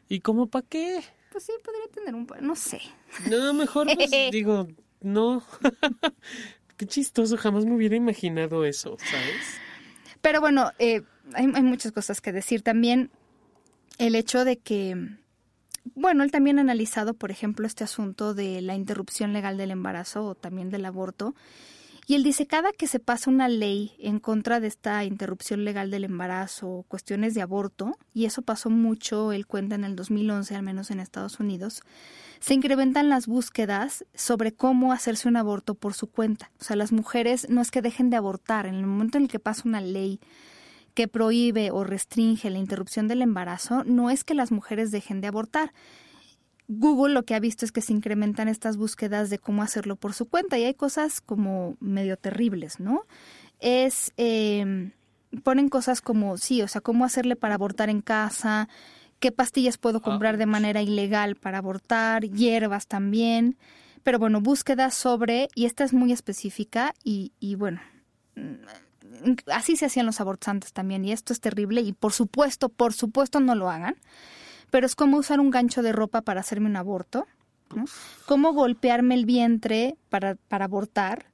¿Y 0.09 0.20
cómo 0.20 0.47
para 0.47 0.66
qué? 0.66 1.03
Pues 1.32 1.44
sí, 1.44 1.53
podría 1.62 1.88
tener 1.92 2.14
un, 2.14 2.26
no 2.40 2.57
sé. 2.57 2.80
No, 3.28 3.53
mejor 3.53 3.88
pues, 3.94 4.11
digo, 4.32 4.68
no. 5.01 5.42
Qué 6.76 6.86
chistoso, 6.86 7.36
jamás 7.36 7.64
me 7.64 7.74
hubiera 7.74 7.97
imaginado 7.97 8.64
eso, 8.64 8.97
¿sabes? 8.99 9.59
Pero 10.20 10.40
bueno, 10.40 10.72
eh, 10.78 11.03
hay, 11.34 11.47
muchas 11.47 11.92
cosas 11.92 12.20
que 12.20 12.32
decir. 12.32 12.62
También 12.62 13.11
el 13.99 14.14
hecho 14.14 14.44
de 14.44 14.59
que, 14.59 14.97
bueno, 15.94 16.22
él 16.22 16.30
también 16.30 16.59
ha 16.59 16.62
analizado, 16.62 17.14
por 17.14 17.30
ejemplo, 17.30 17.66
este 17.66 17.84
asunto 17.84 18.34
de 18.34 18.61
la 18.61 18.74
interrupción 18.74 19.32
legal 19.32 19.57
del 19.57 19.70
embarazo 19.70 20.24
o 20.24 20.34
también 20.34 20.68
del 20.68 20.84
aborto. 20.84 21.34
Y 22.09 22.14
él 22.14 22.22
dice, 22.22 22.46
cada 22.46 22.70
que 22.70 22.86
se 22.86 23.00
pasa 23.00 23.30
una 23.30 23.48
ley 23.48 23.92
en 23.98 24.20
contra 24.20 24.61
de 24.61 24.68
esta 24.68 25.04
interrupción 25.04 25.64
legal 25.64 25.90
del 25.90 26.04
embarazo 26.04 26.84
cuestiones 26.86 27.34
de 27.34 27.42
aborto, 27.42 27.98
y 28.14 28.26
eso 28.26 28.42
pasó 28.42 28.70
mucho, 28.70 29.32
él 29.32 29.46
cuenta 29.48 29.74
en 29.74 29.82
el 29.82 29.96
2011, 29.96 30.54
al 30.54 30.62
menos 30.62 30.92
en 30.92 31.00
Estados 31.00 31.40
Unidos, 31.40 31.82
se 32.38 32.54
incrementan 32.54 33.09
las 33.09 33.26
búsquedas 33.26 34.04
sobre 34.14 34.52
cómo 34.52 34.92
hacerse 34.92 35.26
un 35.26 35.36
aborto 35.36 35.74
por 35.74 35.94
su 35.94 36.07
cuenta. 36.07 36.52
O 36.61 36.64
sea, 36.64 36.76
las 36.76 36.92
mujeres 36.92 37.48
no 37.50 37.61
es 37.61 37.72
que 37.72 37.82
dejen 37.82 38.09
de 38.09 38.16
abortar, 38.16 38.66
en 38.66 38.76
el 38.76 38.86
momento 38.86 39.18
en 39.18 39.24
el 39.24 39.30
que 39.30 39.40
pasa 39.40 39.62
una 39.64 39.80
ley 39.80 40.20
que 40.94 41.09
prohíbe 41.09 41.72
o 41.72 41.82
restringe 41.82 42.50
la 42.50 42.59
interrupción 42.59 43.09
del 43.09 43.20
embarazo, 43.20 43.82
no 43.84 44.11
es 44.11 44.22
que 44.22 44.34
las 44.34 44.52
mujeres 44.52 44.92
dejen 44.92 45.20
de 45.20 45.26
abortar. 45.26 45.72
Google 46.68 47.14
lo 47.14 47.24
que 47.24 47.34
ha 47.34 47.40
visto 47.40 47.64
es 47.64 47.72
que 47.72 47.80
se 47.80 47.92
incrementan 47.92 48.48
estas 48.48 48.76
búsquedas 48.76 49.30
de 49.30 49.38
cómo 49.38 49.62
hacerlo 49.62 49.96
por 49.96 50.14
su 50.14 50.26
cuenta 50.26 50.58
y 50.58 50.64
hay 50.64 50.74
cosas 50.74 51.20
como 51.20 51.76
medio 51.80 52.16
terribles, 52.16 52.80
¿no? 52.80 53.02
Es, 53.60 54.12
eh, 54.16 54.90
ponen 55.42 55.68
cosas 55.68 56.00
como, 56.00 56.36
sí, 56.36 56.62
o 56.62 56.68
sea, 56.68 56.80
cómo 56.80 57.04
hacerle 57.04 57.36
para 57.36 57.54
abortar 57.54 57.88
en 57.88 58.02
casa, 58.02 58.68
qué 59.20 59.32
pastillas 59.32 59.78
puedo 59.78 60.02
comprar 60.02 60.36
de 60.36 60.46
manera 60.46 60.82
ilegal 60.82 61.36
para 61.36 61.58
abortar, 61.58 62.24
hierbas 62.24 62.86
también, 62.86 63.56
pero 64.02 64.18
bueno, 64.18 64.40
búsquedas 64.40 64.94
sobre, 64.94 65.48
y 65.54 65.66
esta 65.66 65.84
es 65.84 65.92
muy 65.92 66.12
específica 66.12 66.94
y, 67.02 67.32
y 67.40 67.54
bueno, 67.54 67.80
mm, 68.34 69.34
así 69.52 69.76
se 69.76 69.86
hacían 69.86 70.06
los 70.06 70.20
abortos 70.20 70.48
antes 70.48 70.72
también 70.72 71.04
y 71.04 71.12
esto 71.12 71.32
es 71.32 71.40
terrible 71.40 71.80
y 71.80 71.92
por 71.92 72.12
supuesto, 72.12 72.68
por 72.68 72.92
supuesto 72.92 73.40
no 73.40 73.54
lo 73.54 73.70
hagan 73.70 73.96
pero 74.70 74.86
es 74.86 74.94
como 74.94 75.18
usar 75.18 75.40
un 75.40 75.50
gancho 75.50 75.82
de 75.82 75.92
ropa 75.92 76.22
para 76.22 76.40
hacerme 76.40 76.68
un 76.68 76.76
aborto, 76.76 77.26
¿no? 77.74 77.84
cómo 78.26 78.52
golpearme 78.52 79.14
el 79.14 79.26
vientre 79.26 79.96
para, 80.08 80.34
para 80.34 80.66
abortar, 80.66 81.26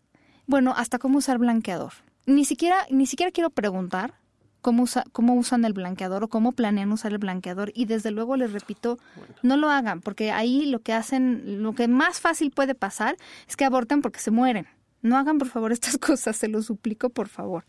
bueno, 0.46 0.74
hasta 0.76 0.98
cómo 0.98 1.18
usar 1.18 1.38
blanqueador. 1.38 1.92
Ni 2.26 2.44
siquiera, 2.44 2.76
ni 2.90 3.06
siquiera 3.06 3.32
quiero 3.32 3.50
preguntar 3.50 4.14
cómo, 4.60 4.84
usa, 4.84 5.04
cómo 5.12 5.34
usan 5.34 5.64
el 5.64 5.72
blanqueador 5.72 6.24
o 6.24 6.28
cómo 6.28 6.52
planean 6.52 6.92
usar 6.92 7.12
el 7.12 7.18
blanqueador 7.18 7.72
y 7.74 7.84
desde 7.84 8.10
luego 8.10 8.36
les 8.36 8.52
repito, 8.52 8.98
no 9.42 9.56
lo 9.56 9.68
hagan 9.68 10.00
porque 10.00 10.30
ahí 10.30 10.66
lo 10.66 10.78
que 10.80 10.92
hacen, 10.92 11.62
lo 11.62 11.74
que 11.74 11.88
más 11.88 12.20
fácil 12.20 12.50
puede 12.50 12.74
pasar 12.74 13.16
es 13.48 13.56
que 13.56 13.64
aborten 13.64 14.02
porque 14.02 14.20
se 14.20 14.30
mueren. 14.30 14.66
No 15.02 15.18
hagan 15.18 15.38
por 15.38 15.48
favor 15.48 15.72
estas 15.72 15.98
cosas, 15.98 16.36
se 16.36 16.48
lo 16.48 16.62
suplico 16.62 17.10
por 17.10 17.28
favor. 17.28 17.64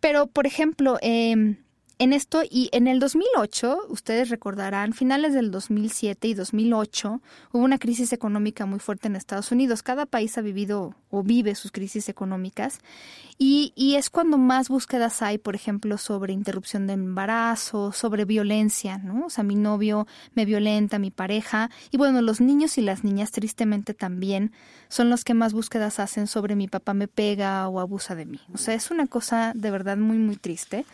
Pero, 0.00 0.26
por 0.26 0.46
ejemplo, 0.46 0.98
eh, 1.00 1.56
en 1.98 2.12
esto 2.12 2.42
y 2.48 2.68
en 2.72 2.88
el 2.88 2.98
2008, 2.98 3.86
ustedes 3.88 4.28
recordarán, 4.28 4.92
finales 4.94 5.32
del 5.32 5.52
2007 5.52 6.26
y 6.26 6.34
2008, 6.34 7.20
hubo 7.52 7.62
una 7.62 7.78
crisis 7.78 8.12
económica 8.12 8.66
muy 8.66 8.80
fuerte 8.80 9.06
en 9.06 9.14
Estados 9.14 9.52
Unidos. 9.52 9.82
Cada 9.82 10.04
país 10.04 10.36
ha 10.36 10.40
vivido 10.40 10.96
o 11.10 11.22
vive 11.22 11.54
sus 11.54 11.70
crisis 11.70 12.08
económicas 12.08 12.80
y, 13.38 13.72
y 13.76 13.94
es 13.94 14.10
cuando 14.10 14.38
más 14.38 14.68
búsquedas 14.68 15.22
hay, 15.22 15.38
por 15.38 15.54
ejemplo, 15.54 15.96
sobre 15.96 16.32
interrupción 16.32 16.88
de 16.88 16.94
embarazo, 16.94 17.92
sobre 17.92 18.24
violencia, 18.24 18.98
¿no? 18.98 19.26
O 19.26 19.30
sea, 19.30 19.44
mi 19.44 19.54
novio 19.54 20.08
me 20.34 20.44
violenta, 20.44 20.98
mi 20.98 21.12
pareja. 21.12 21.70
Y 21.92 21.96
bueno, 21.96 22.22
los 22.22 22.40
niños 22.40 22.76
y 22.76 22.82
las 22.82 23.04
niñas 23.04 23.30
tristemente 23.30 23.94
también 23.94 24.52
son 24.88 25.10
los 25.10 25.22
que 25.22 25.34
más 25.34 25.52
búsquedas 25.52 26.00
hacen 26.00 26.26
sobre 26.26 26.56
mi 26.56 26.66
papá 26.66 26.92
me 26.92 27.06
pega 27.06 27.68
o 27.68 27.78
abusa 27.78 28.16
de 28.16 28.26
mí. 28.26 28.40
O 28.52 28.58
sea, 28.58 28.74
es 28.74 28.90
una 28.90 29.06
cosa 29.06 29.52
de 29.54 29.70
verdad 29.70 29.96
muy, 29.96 30.18
muy 30.18 30.36
triste. 30.36 30.84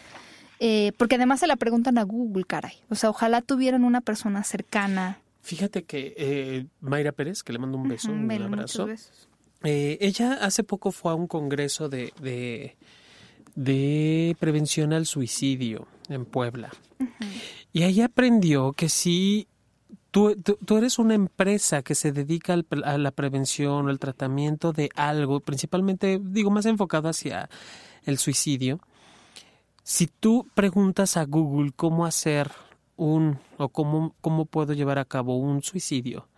Eh, 0.63 0.93
porque 0.99 1.15
además 1.15 1.41
se 1.41 1.47
la 1.47 1.57
preguntan 1.57 1.97
a 1.97 2.03
Google, 2.03 2.45
caray. 2.45 2.75
O 2.91 2.95
sea, 2.95 3.09
ojalá 3.09 3.41
tuvieran 3.41 3.83
una 3.83 4.03
persona 4.03 4.45
cercana. 4.45 5.19
Fíjate 5.41 5.85
que 5.85 6.15
eh, 6.19 6.67
Mayra 6.83 7.13
Pérez, 7.13 7.43
que 7.43 7.55
le 7.55 7.59
mando 7.59 7.79
un 7.79 7.89
beso, 7.89 8.13
un 8.13 8.31
abrazo. 8.31 8.87
Eh, 9.65 9.97
ella 10.03 10.35
hace 10.35 10.63
poco 10.63 10.93
fue 10.93 11.13
a 11.13 11.15
un 11.15 11.27
congreso 11.27 11.89
de, 11.89 12.13
de, 13.55 14.37
prevención 14.39 14.93
al 14.93 15.07
suicidio 15.07 15.89
en 16.11 16.27
Puebla. 16.27 16.71
Y 17.73 17.83
ahí 17.83 18.03
aprendió 18.03 18.75
que 18.75 18.91
si 18.91 19.49
tú, 20.11 20.37
tú, 20.37 20.77
eres 20.77 20.99
una 20.99 21.15
empresa 21.15 21.83
que 21.83 21.95
se 21.95 22.13
dedica 22.13 22.55
a 22.85 22.99
la 22.99 23.11
prevención 23.13 23.87
o 23.87 23.91
el 23.91 23.99
tratamiento 23.99 24.73
de 24.73 24.91
algo, 24.95 25.41
principalmente, 25.41 26.21
digo, 26.23 26.51
más 26.51 26.67
enfocado 26.67 27.09
hacia 27.09 27.49
el 28.05 28.19
suicidio, 28.19 28.81
si 29.91 30.07
tú 30.07 30.47
preguntas 30.55 31.17
a 31.17 31.25
Google 31.25 31.73
cómo 31.75 32.07
hacer 32.07 32.53
un 32.97 33.41
o 33.59 33.71
cómo, 33.71 34.15
cómo 34.21 34.45
puedo 34.45 34.73
llevar 34.73 35.01
a 35.01 35.05
cabo 35.05 35.37
un 35.37 35.65
suicidio, 35.65 36.29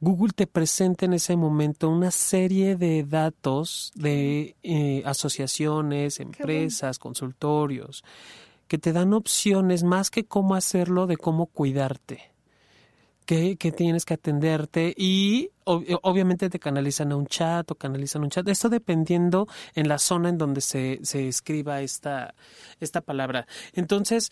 Google 0.00 0.34
te 0.36 0.46
presenta 0.46 1.06
en 1.06 1.14
ese 1.14 1.34
momento 1.34 1.88
una 1.88 2.10
serie 2.10 2.76
de 2.76 3.02
datos 3.04 3.90
de 3.94 4.54
eh, 4.62 5.02
asociaciones, 5.06 6.20
empresas, 6.20 6.98
consultorios, 6.98 8.04
que 8.68 8.76
te 8.76 8.92
dan 8.92 9.14
opciones 9.14 9.82
más 9.82 10.10
que 10.10 10.26
cómo 10.26 10.54
hacerlo, 10.54 11.06
de 11.06 11.16
cómo 11.16 11.46
cuidarte 11.46 12.33
que, 13.24 13.56
tienes 13.76 14.04
que 14.04 14.14
atenderte 14.14 14.94
y 14.96 15.50
obviamente 15.64 16.50
te 16.50 16.58
canalizan 16.58 17.12
a 17.12 17.16
un 17.16 17.26
chat 17.26 17.70
o 17.70 17.74
canalizan 17.74 18.22
un 18.22 18.30
chat. 18.30 18.46
Esto 18.48 18.68
dependiendo 18.68 19.48
en 19.74 19.88
la 19.88 19.98
zona 19.98 20.28
en 20.28 20.38
donde 20.38 20.60
se, 20.60 21.00
se 21.02 21.28
escriba 21.28 21.80
esta, 21.80 22.34
esta 22.80 23.00
palabra. 23.00 23.46
Entonces, 23.72 24.30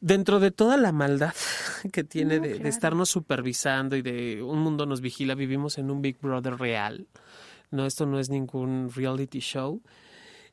dentro 0.00 0.40
de 0.40 0.50
toda 0.50 0.76
la 0.76 0.92
maldad 0.92 1.34
que 1.92 2.04
tiene 2.04 2.40
de, 2.40 2.68
estarnos 2.68 3.10
supervisando 3.10 3.96
y 3.96 4.02
de 4.02 4.42
un 4.42 4.58
mundo 4.58 4.86
nos 4.86 5.00
vigila, 5.00 5.34
vivimos 5.34 5.78
en 5.78 5.90
un 5.90 6.02
Big 6.02 6.18
Brother 6.20 6.56
real. 6.56 7.06
No, 7.70 7.86
esto 7.86 8.06
no 8.06 8.18
es 8.18 8.30
ningún 8.30 8.90
reality 8.92 9.38
show. 9.38 9.80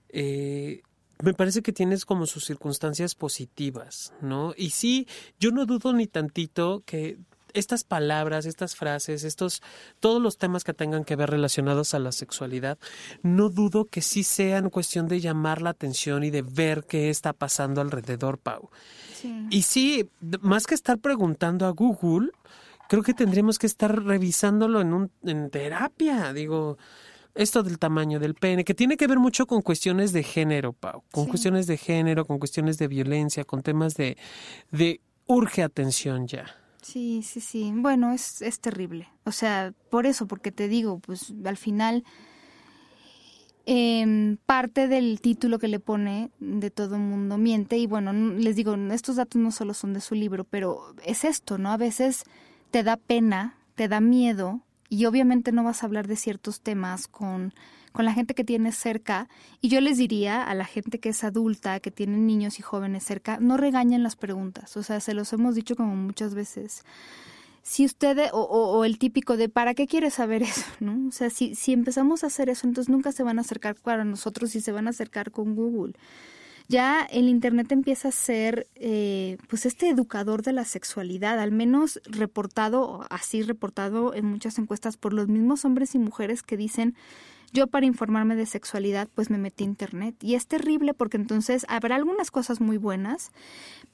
Eh, 0.10 0.84
me 1.24 1.34
parece 1.34 1.64
que 1.64 1.74
tienes 1.74 2.06
como 2.06 2.28
sus 2.28 2.46
circunstancias 2.46 3.16
positivas, 3.16 4.14
¿no? 4.22 4.54
Y 4.56 4.70
sí, 4.70 5.08
yo 5.40 5.50
no 5.50 5.66
dudo 5.66 5.92
ni 5.94 6.06
tantito 6.06 6.84
que 6.86 7.18
estas 7.58 7.84
palabras, 7.84 8.46
estas 8.46 8.76
frases, 8.76 9.24
estos, 9.24 9.62
todos 10.00 10.22
los 10.22 10.38
temas 10.38 10.64
que 10.64 10.74
tengan 10.74 11.04
que 11.04 11.16
ver 11.16 11.30
relacionados 11.30 11.94
a 11.94 12.00
la 12.00 12.12
sexualidad, 12.12 12.78
no 13.24 13.50
dudo 13.50 13.86
que 13.86 14.02
sí 14.02 14.24
sean 14.24 14.70
cuestión 14.70 15.08
de 15.08 15.20
llamar 15.20 15.62
la 15.62 15.72
atención 15.72 16.24
y 16.24 16.30
de 16.30 16.42
ver 16.42 16.86
qué 16.86 17.10
está 17.10 17.34
pasando 17.34 17.82
alrededor, 17.82 18.38
Pau. 18.38 18.70
Y 19.50 19.64
sí, 19.64 20.10
más 20.42 20.68
que 20.68 20.76
estar 20.76 21.00
preguntando 21.00 21.66
a 21.66 21.72
Google, 21.72 22.30
creo 22.88 23.04
que 23.04 23.14
tendríamos 23.14 23.58
que 23.58 23.68
estar 23.68 24.04
revisándolo 24.04 24.82
en, 24.82 24.94
un, 24.94 25.12
en 25.24 25.50
terapia, 25.50 26.34
digo 26.34 26.78
esto 27.38 27.62
del 27.62 27.78
tamaño 27.78 28.20
del 28.20 28.34
pene, 28.34 28.64
que 28.64 28.74
tiene 28.74 28.98
que 28.98 29.06
ver 29.06 29.20
mucho 29.20 29.46
con 29.46 29.62
cuestiones 29.62 30.12
de 30.12 30.24
género, 30.24 30.74
Pau, 30.74 31.04
con 31.12 31.28
cuestiones 31.28 31.68
de 31.68 31.78
género, 31.78 32.26
con 32.26 32.40
cuestiones 32.40 32.80
de 32.80 32.88
violencia, 32.88 33.44
con 33.44 33.62
temas 33.62 33.94
de, 33.94 34.18
de 34.72 35.02
urge 35.28 35.62
atención 35.62 36.28
ya. 36.28 36.46
Sí, 36.88 37.22
sí, 37.22 37.42
sí. 37.42 37.74
Bueno, 37.76 38.14
es, 38.14 38.42
es 38.42 38.62
terrible. 38.62 39.10
O 39.26 39.34
sea, 39.34 39.74
por 39.90 40.06
eso, 40.06 40.26
porque 40.26 40.54
te 40.54 40.70
digo, 40.70 41.00
pues 41.00 41.34
al 41.44 41.58
final 41.58 42.06
eh, 43.66 44.38
parte 44.46 44.88
del 44.88 45.20
título 45.20 45.60
que 45.60 45.68
le 45.68 45.82
pone 45.82 46.32
de 46.40 46.72
todo 46.72 46.98
mundo 46.98 47.38
miente 47.38 47.78
y 47.78 47.88
bueno, 47.88 48.14
les 48.14 48.56
digo, 48.56 48.76
estos 48.94 49.18
datos 49.18 49.42
no 49.42 49.52
solo 49.52 49.74
son 49.74 49.94
de 49.94 50.00
su 50.00 50.16
libro, 50.16 50.46
pero 50.46 50.96
es 51.04 51.26
esto, 51.26 51.58
¿no? 51.58 51.72
A 51.74 51.78
veces 51.78 52.24
te 52.72 52.84
da 52.84 52.96
pena, 52.96 53.58
te 53.76 53.90
da 53.90 54.00
miedo 54.00 54.62
y 54.88 55.04
obviamente 55.04 55.52
no 55.52 55.66
vas 55.66 55.84
a 55.84 55.88
hablar 55.88 56.08
de 56.08 56.16
ciertos 56.16 56.62
temas 56.62 57.10
con 57.10 57.54
con 57.92 58.06
la 58.06 58.14
gente 58.14 58.34
que 58.34 58.44
tienes 58.44 58.76
cerca. 58.76 59.30
Y 59.62 59.70
yo 59.70 59.82
les 59.82 59.98
diría 59.98 60.44
a 60.44 60.54
la 60.56 60.66
gente 60.66 61.00
que 61.00 61.10
es 61.10 61.24
adulta, 61.24 61.80
que 61.80 61.92
tiene 61.92 62.18
niños 62.18 62.60
y 62.60 62.62
jóvenes 62.62 63.04
cerca, 63.04 63.40
no 63.40 63.58
regañen 63.58 64.04
las 64.04 64.16
preguntas. 64.16 64.78
O 64.78 64.84
sea, 64.84 65.00
se 65.00 65.14
los 65.14 65.32
hemos 65.34 65.56
dicho 65.56 65.76
como 65.76 65.96
muchas 65.96 66.34
veces. 66.34 66.84
Si 67.64 67.86
ustedes, 67.86 68.30
o, 68.32 68.42
o, 68.42 68.86
el 68.86 68.98
típico 68.98 69.36
de, 69.36 69.50
¿para 69.50 69.74
qué 69.74 69.88
quieres 69.88 70.14
saber 70.14 70.44
eso? 70.44 70.66
¿no? 70.80 71.08
O 71.08 71.12
sea, 71.12 71.30
si, 71.30 71.56
si 71.56 71.74
empezamos 71.74 72.24
a 72.24 72.28
hacer 72.28 72.50
eso, 72.50 72.68
entonces 72.68 72.90
nunca 72.90 73.12
se 73.12 73.24
van 73.24 73.40
a 73.40 73.42
acercar 73.42 73.76
para 73.76 74.06
nosotros 74.06 74.56
y 74.56 74.62
se 74.62 74.72
van 74.72 74.88
a 74.88 74.92
acercar 74.92 75.32
con 75.32 75.56
Google 75.56 75.94
ya 76.68 77.08
el 77.10 77.30
Internet 77.30 77.72
empieza 77.72 78.10
a 78.10 78.12
ser 78.12 78.68
eh, 78.76 79.38
pues 79.48 79.66
este 79.66 79.90
educador 79.90 80.42
de 80.44 80.52
la 80.52 80.66
sexualidad, 80.66 81.40
al 81.40 81.52
menos 81.52 82.02
reportado, 82.06 83.06
así 83.10 83.42
reportado 83.42 84.14
en 84.14 84.26
muchas 84.26 84.58
encuestas 84.60 84.98
por 84.98 85.14
los 85.14 85.30
mismos 85.30 85.64
hombres 85.64 85.96
y 85.96 86.00
mujeres 86.00 86.44
que 86.44 86.58
dicen 86.58 86.96
yo 87.58 87.66
para 87.66 87.88
informarme 87.88 88.36
de 88.36 88.46
sexualidad 88.46 89.08
pues 89.16 89.32
me 89.32 89.40
metí 89.40 89.64
a 89.64 89.68
internet 89.68 90.16
y 90.22 90.36
es 90.36 90.46
terrible 90.46 90.94
porque 90.94 91.18
entonces 91.18 91.66
habrá 91.70 91.96
algunas 91.96 92.30
cosas 92.30 92.62
muy 92.62 92.78
buenas, 92.78 93.32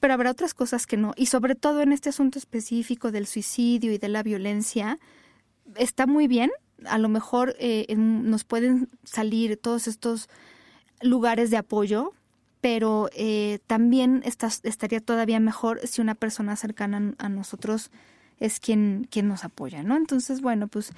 pero 0.02 0.14
habrá 0.14 0.32
otras 0.32 0.54
cosas 0.54 0.86
que 0.86 0.98
no. 0.98 1.14
Y 1.16 1.28
sobre 1.28 1.56
todo 1.56 1.80
en 1.82 1.94
este 1.94 2.10
asunto 2.10 2.38
específico 2.38 3.10
del 3.14 3.26
suicidio 3.26 3.94
y 3.94 3.98
de 3.98 4.10
la 4.10 4.22
violencia, 4.22 5.00
está 5.78 6.08
muy 6.08 6.28
bien. 6.28 6.52
A 6.86 6.98
lo 6.98 7.08
mejor 7.08 7.56
eh, 7.58 7.96
nos 7.96 8.44
pueden 8.44 8.90
salir 9.06 9.56
todos 9.56 9.88
estos 9.88 10.28
lugares 11.02 11.50
de 11.50 11.56
apoyo, 11.56 12.12
pero 12.60 13.10
eh, 13.14 13.60
también 13.66 14.24
estaría 14.26 15.00
todavía 15.00 15.40
mejor 15.40 15.80
si 15.88 16.02
una 16.02 16.16
persona 16.16 16.58
cercana 16.58 17.14
a 17.18 17.30
nosotros 17.30 17.92
es 18.40 18.60
quien, 18.60 19.08
quien 19.10 19.28
nos 19.28 19.44
apoya, 19.44 19.84
¿no? 19.84 19.96
Entonces, 19.96 20.42
bueno, 20.42 20.68
pues 20.68 20.92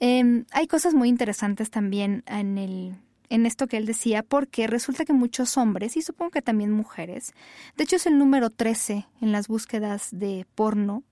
em, 0.00 0.44
hay 0.50 0.66
cosas 0.66 0.94
muy 0.94 1.08
interesantes 1.08 1.70
también 1.70 2.22
en 2.26 2.58
el 2.58 2.94
en 3.32 3.46
esto 3.46 3.66
que 3.66 3.78
él 3.78 3.86
decía, 3.86 4.22
porque 4.22 4.66
resulta 4.66 5.06
que 5.06 5.14
muchos 5.14 5.56
hombres, 5.56 5.96
y 5.96 6.02
supongo 6.02 6.32
que 6.32 6.42
también 6.42 6.70
mujeres, 6.70 7.32
de 7.78 7.84
hecho 7.84 7.96
es 7.96 8.04
el 8.04 8.18
número 8.18 8.50
13 8.50 9.06
en 9.22 9.32
las 9.32 9.48
búsquedas 9.48 10.10
de 10.12 10.44
porno, 10.54 11.02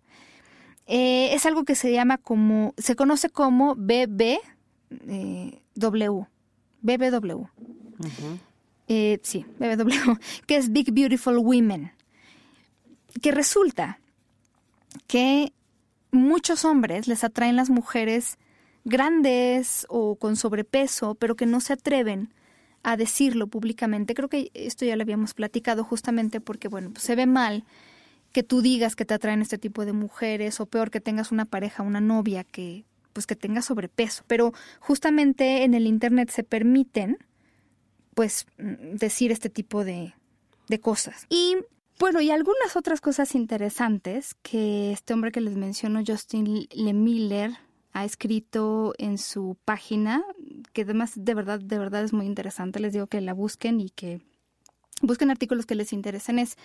eh, 0.87 1.33
es 1.33 1.47
algo 1.47 1.64
que 1.64 1.75
se 1.75 1.91
llama 1.93 2.18
como, 2.18 2.75
se 2.77 2.95
conoce 2.95 3.31
como 3.31 3.75
BBW, 3.75 4.41
BBW. 6.83 7.45
Eh, 8.89 9.18
sí, 9.23 9.47
BBW, 9.59 10.18
que 10.47 10.57
es 10.57 10.73
Big 10.73 10.93
Beautiful 10.93 11.39
Women, 11.39 11.91
que 13.23 13.31
resulta 13.31 13.99
que 15.07 15.55
muchos 16.11 16.64
hombres 16.64 17.08
les 17.08 17.24
atraen 17.24 17.56
las 17.56 17.70
mujeres 17.70 18.38
grandes 18.84 19.86
o 19.88 20.16
con 20.16 20.36
sobrepeso, 20.36 21.14
pero 21.14 21.36
que 21.36 21.46
no 21.46 21.61
se 21.61 21.74
atreven 21.74 22.32
a 22.82 22.96
decirlo 22.96 23.46
públicamente. 23.46 24.14
Creo 24.14 24.28
que 24.28 24.50
esto 24.54 24.84
ya 24.84 24.96
lo 24.96 25.02
habíamos 25.02 25.34
platicado 25.34 25.84
justamente 25.84 26.40
porque, 26.40 26.68
bueno, 26.68 26.90
pues 26.90 27.04
se 27.04 27.14
ve 27.14 27.26
mal 27.26 27.64
que 28.32 28.42
tú 28.42 28.62
digas 28.62 28.96
que 28.96 29.04
te 29.04 29.14
atraen 29.14 29.42
este 29.42 29.58
tipo 29.58 29.84
de 29.84 29.92
mujeres 29.92 30.61
o 30.61 30.66
peor 30.66 30.90
que 30.90 31.00
tengas 31.00 31.32
una 31.32 31.44
pareja, 31.44 31.82
una 31.82 32.00
novia 32.00 32.44
que 32.44 32.84
pues 33.12 33.26
que 33.26 33.34
tenga 33.34 33.61
sobrepeso, 33.61 34.22
pero 34.28 34.52
justamente 34.78 35.64
en 35.64 35.74
el 35.74 35.88
internet 35.88 36.30
se 36.30 36.44
permiten 36.44 37.18
pues 38.14 38.46
decir 38.56 39.32
este 39.32 39.50
tipo 39.50 39.84
de, 39.84 40.14
de 40.68 40.80
cosas. 40.80 41.26
Y 41.28 41.56
bueno, 42.01 42.22
y 42.22 42.30
algunas 42.30 42.76
otras 42.76 43.03
cosas 43.03 43.34
interesantes 43.34 44.34
que 44.42 44.90
este 44.90 45.12
hombre 45.12 45.32
que 45.32 45.42
les 45.42 45.55
menciono, 45.55 46.03
Justin 46.05 46.66
Lemiller, 46.72 47.53
ha 47.92 48.07
escrito 48.07 48.94
en 48.96 49.18
su 49.18 49.59
página, 49.66 50.24
que 50.72 50.82
además 50.82 51.12
de 51.14 51.34
verdad, 51.34 51.61
de 51.61 51.78
verdad 51.78 52.03
es 52.03 52.14
muy 52.14 52.24
interesante. 52.24 52.80
Les 52.80 52.94
digo 52.94 53.07
que 53.07 53.20
la 53.20 53.34
busquen 53.34 53.80
y 53.80 53.90
que 53.90 54.22
busquen 55.03 55.30
artículos 55.30 55.66
que 55.66 55.74
les 55.74 55.92
interesen. 55.92 56.38
Es 56.38 56.57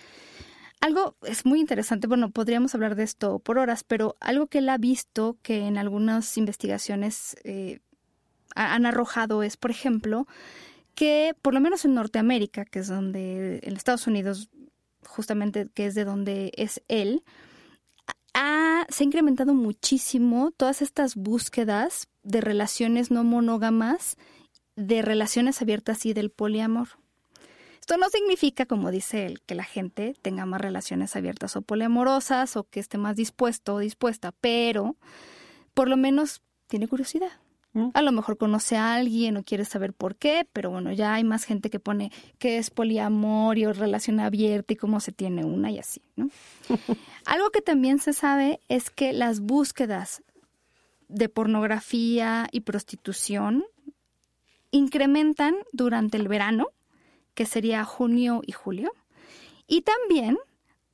algo 0.80 1.16
es 1.22 1.44
muy 1.44 1.60
interesante, 1.60 2.06
bueno, 2.06 2.30
podríamos 2.30 2.74
hablar 2.74 2.96
de 2.96 3.02
esto 3.02 3.38
por 3.38 3.58
horas, 3.58 3.84
pero 3.84 4.16
algo 4.20 4.46
que 4.46 4.58
él 4.58 4.68
ha 4.70 4.78
visto 4.78 5.36
que 5.42 5.66
en 5.66 5.76
algunas 5.76 6.38
investigaciones 6.38 7.36
eh, 7.44 7.80
han 8.54 8.86
arrojado 8.86 9.42
es, 9.42 9.58
por 9.58 9.70
ejemplo, 9.70 10.26
que 10.94 11.34
por 11.42 11.52
lo 11.52 11.60
menos 11.60 11.84
en 11.84 11.94
Norteamérica, 11.94 12.64
que 12.64 12.78
es 12.78 12.88
donde, 12.88 13.60
en 13.62 13.76
Estados 13.76 14.06
Unidos, 14.06 14.48
justamente 15.06 15.68
que 15.74 15.86
es 15.86 15.94
de 15.94 16.04
donde 16.04 16.52
es 16.56 16.82
él, 16.88 17.22
se 18.88 19.02
ha 19.02 19.06
incrementado 19.06 19.54
muchísimo 19.54 20.52
todas 20.56 20.82
estas 20.82 21.16
búsquedas 21.16 22.08
de 22.22 22.40
relaciones 22.40 23.10
no 23.10 23.24
monógamas, 23.24 24.16
de 24.76 25.02
relaciones 25.02 25.62
abiertas 25.62 26.04
y 26.06 26.12
del 26.12 26.30
poliamor. 26.30 26.88
Esto 27.80 27.96
no 27.96 28.08
significa, 28.10 28.66
como 28.66 28.90
dice 28.90 29.26
él, 29.26 29.40
que 29.46 29.54
la 29.54 29.64
gente 29.64 30.14
tenga 30.20 30.44
más 30.44 30.60
relaciones 30.60 31.16
abiertas 31.16 31.56
o 31.56 31.62
poliamorosas 31.62 32.56
o 32.56 32.64
que 32.64 32.80
esté 32.80 32.98
más 32.98 33.16
dispuesto 33.16 33.74
o 33.74 33.78
dispuesta, 33.78 34.32
pero 34.40 34.96
por 35.72 35.88
lo 35.88 35.96
menos 35.96 36.42
tiene 36.66 36.88
curiosidad. 36.88 37.30
A 37.94 38.02
lo 38.02 38.12
mejor 38.12 38.38
conoce 38.38 38.76
a 38.76 38.94
alguien 38.94 39.36
o 39.36 39.42
quiere 39.42 39.64
saber 39.64 39.92
por 39.92 40.16
qué, 40.16 40.46
pero 40.52 40.70
bueno, 40.70 40.92
ya 40.92 41.14
hay 41.14 41.24
más 41.24 41.44
gente 41.44 41.68
que 41.68 41.78
pone 41.78 42.10
qué 42.38 42.58
es 42.58 42.70
poliamor 42.70 43.58
o 43.58 43.72
relación 43.72 44.20
abierta 44.20 44.72
y 44.72 44.76
cómo 44.76 45.00
se 45.00 45.12
tiene 45.12 45.44
una 45.44 45.70
y 45.70 45.78
así, 45.78 46.00
¿no? 46.16 46.30
Algo 47.26 47.50
que 47.50 47.60
también 47.60 47.98
se 47.98 48.12
sabe 48.12 48.60
es 48.68 48.90
que 48.90 49.12
las 49.12 49.40
búsquedas 49.40 50.22
de 51.08 51.28
pornografía 51.28 52.48
y 52.50 52.60
prostitución 52.60 53.64
incrementan 54.70 55.54
durante 55.72 56.16
el 56.16 56.28
verano 56.28 56.68
que 57.34 57.46
sería 57.46 57.84
junio 57.84 58.40
y 58.46 58.52
julio, 58.52 58.90
y 59.66 59.82
también 59.82 60.38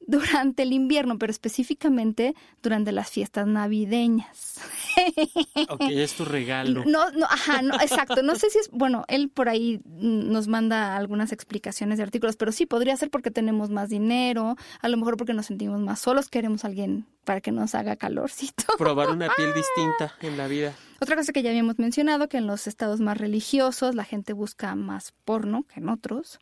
durante 0.07 0.63
el 0.63 0.73
invierno, 0.73 1.19
pero 1.19 1.31
específicamente 1.31 2.35
durante 2.63 2.93
las 2.93 3.11
fiestas 3.11 3.47
navideñas. 3.47 4.61
Ok, 5.69 5.81
es 5.89 6.15
tu 6.15 6.25
regalo. 6.27 6.85
No, 6.85 7.11
no, 7.13 7.25
ajá, 7.25 7.63
no, 7.63 7.75
exacto. 7.77 8.23
No 8.23 8.35
sé 8.37 8.51
si 8.51 8.59
es, 8.59 8.69
bueno, 8.71 9.05
él 9.09 9.31
por 9.31 9.49
ahí 9.49 9.81
nos 9.87 10.49
manda 10.49 10.97
algunas 10.97 11.33
explicaciones 11.33 11.97
de 11.97 12.05
artículos, 12.05 12.37
pero 12.37 12.53
sí 12.53 12.67
podría 12.67 12.97
ser 12.97 13.09
porque 13.09 13.31
tenemos 13.31 13.71
más 13.71 13.89
dinero, 13.89 14.57
a 14.81 14.89
lo 14.89 14.97
mejor 14.99 15.17
porque 15.17 15.33
nos 15.33 15.47
sentimos 15.47 15.81
más 15.81 16.01
solos, 16.01 16.29
queremos 16.29 16.65
a 16.65 16.69
alguien 16.69 17.07
para 17.25 17.41
que 17.41 17.53
nos 17.53 17.75
haga 17.75 17.97
calorcito. 17.97 18.65
Probar 18.79 19.11
una 19.11 19.31
piel 19.35 19.55
distinta 19.55 20.15
en 20.21 20.37
la 20.37 20.47
vida. 20.47 20.75
Otra 21.01 21.17
cosa 21.17 21.33
que 21.33 21.43
ya 21.43 21.51
habíamos 21.51 21.79
mencionado, 21.79 22.29
que 22.29 22.37
en 22.37 22.47
los 22.47 22.67
estados 22.67 23.01
más 23.01 23.17
religiosos 23.17 23.95
la 23.95 24.05
gente 24.05 24.33
busca 24.35 24.75
más 24.75 25.15
porno 25.25 25.65
que 25.65 25.81
en 25.81 25.89
otros. 25.89 26.39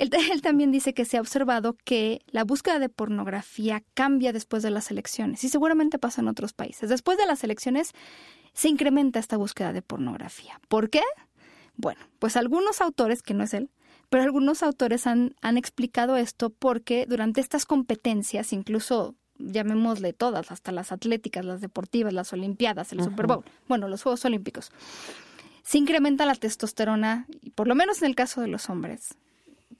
Él, 0.00 0.40
también 0.40 0.72
dice 0.72 0.94
que 0.94 1.04
se 1.04 1.18
ha 1.18 1.20
observado 1.20 1.76
que 1.84 2.22
la 2.26 2.44
búsqueda 2.44 2.78
de 2.78 2.88
pornografía 2.88 3.82
cambia 3.92 4.32
después 4.32 4.62
de 4.62 4.70
las 4.70 4.90
elecciones 4.90 5.44
y 5.44 5.50
seguramente 5.50 5.98
pasa 5.98 6.22
en 6.22 6.28
otros 6.28 6.54
países. 6.54 6.88
Después 6.88 7.18
de 7.18 7.26
las 7.26 7.44
elecciones 7.44 7.92
se 8.54 8.68
incrementa 8.68 9.18
esta 9.18 9.36
búsqueda 9.36 9.74
de 9.74 9.82
pornografía. 9.82 10.58
¿Por 10.68 10.88
qué? 10.88 11.02
Bueno, 11.76 12.00
pues 12.18 12.38
algunos 12.38 12.80
autores, 12.80 13.22
que 13.22 13.34
no 13.34 13.44
es 13.44 13.52
él, 13.52 13.68
pero 14.08 14.22
algunos 14.22 14.62
autores 14.62 15.06
han, 15.06 15.34
han 15.42 15.58
explicado 15.58 16.16
esto 16.16 16.48
porque 16.48 17.04
durante 17.06 17.42
estas 17.42 17.66
competencias, 17.66 18.54
incluso 18.54 19.16
llamémosle 19.38 20.14
todas, 20.14 20.50
hasta 20.50 20.72
las 20.72 20.92
atléticas, 20.92 21.44
las 21.44 21.60
deportivas, 21.60 22.14
las 22.14 22.32
olimpiadas, 22.32 22.92
el 22.92 23.02
Super 23.02 23.26
Bowl, 23.26 23.44
bueno, 23.68 23.86
los 23.86 24.02
Juegos 24.02 24.24
Olímpicos, 24.24 24.72
se 25.62 25.76
incrementa 25.76 26.24
la 26.24 26.34
testosterona, 26.34 27.26
y 27.42 27.50
por 27.50 27.68
lo 27.68 27.74
menos 27.74 28.00
en 28.00 28.08
el 28.08 28.14
caso 28.14 28.40
de 28.40 28.48
los 28.48 28.70
hombres, 28.70 29.16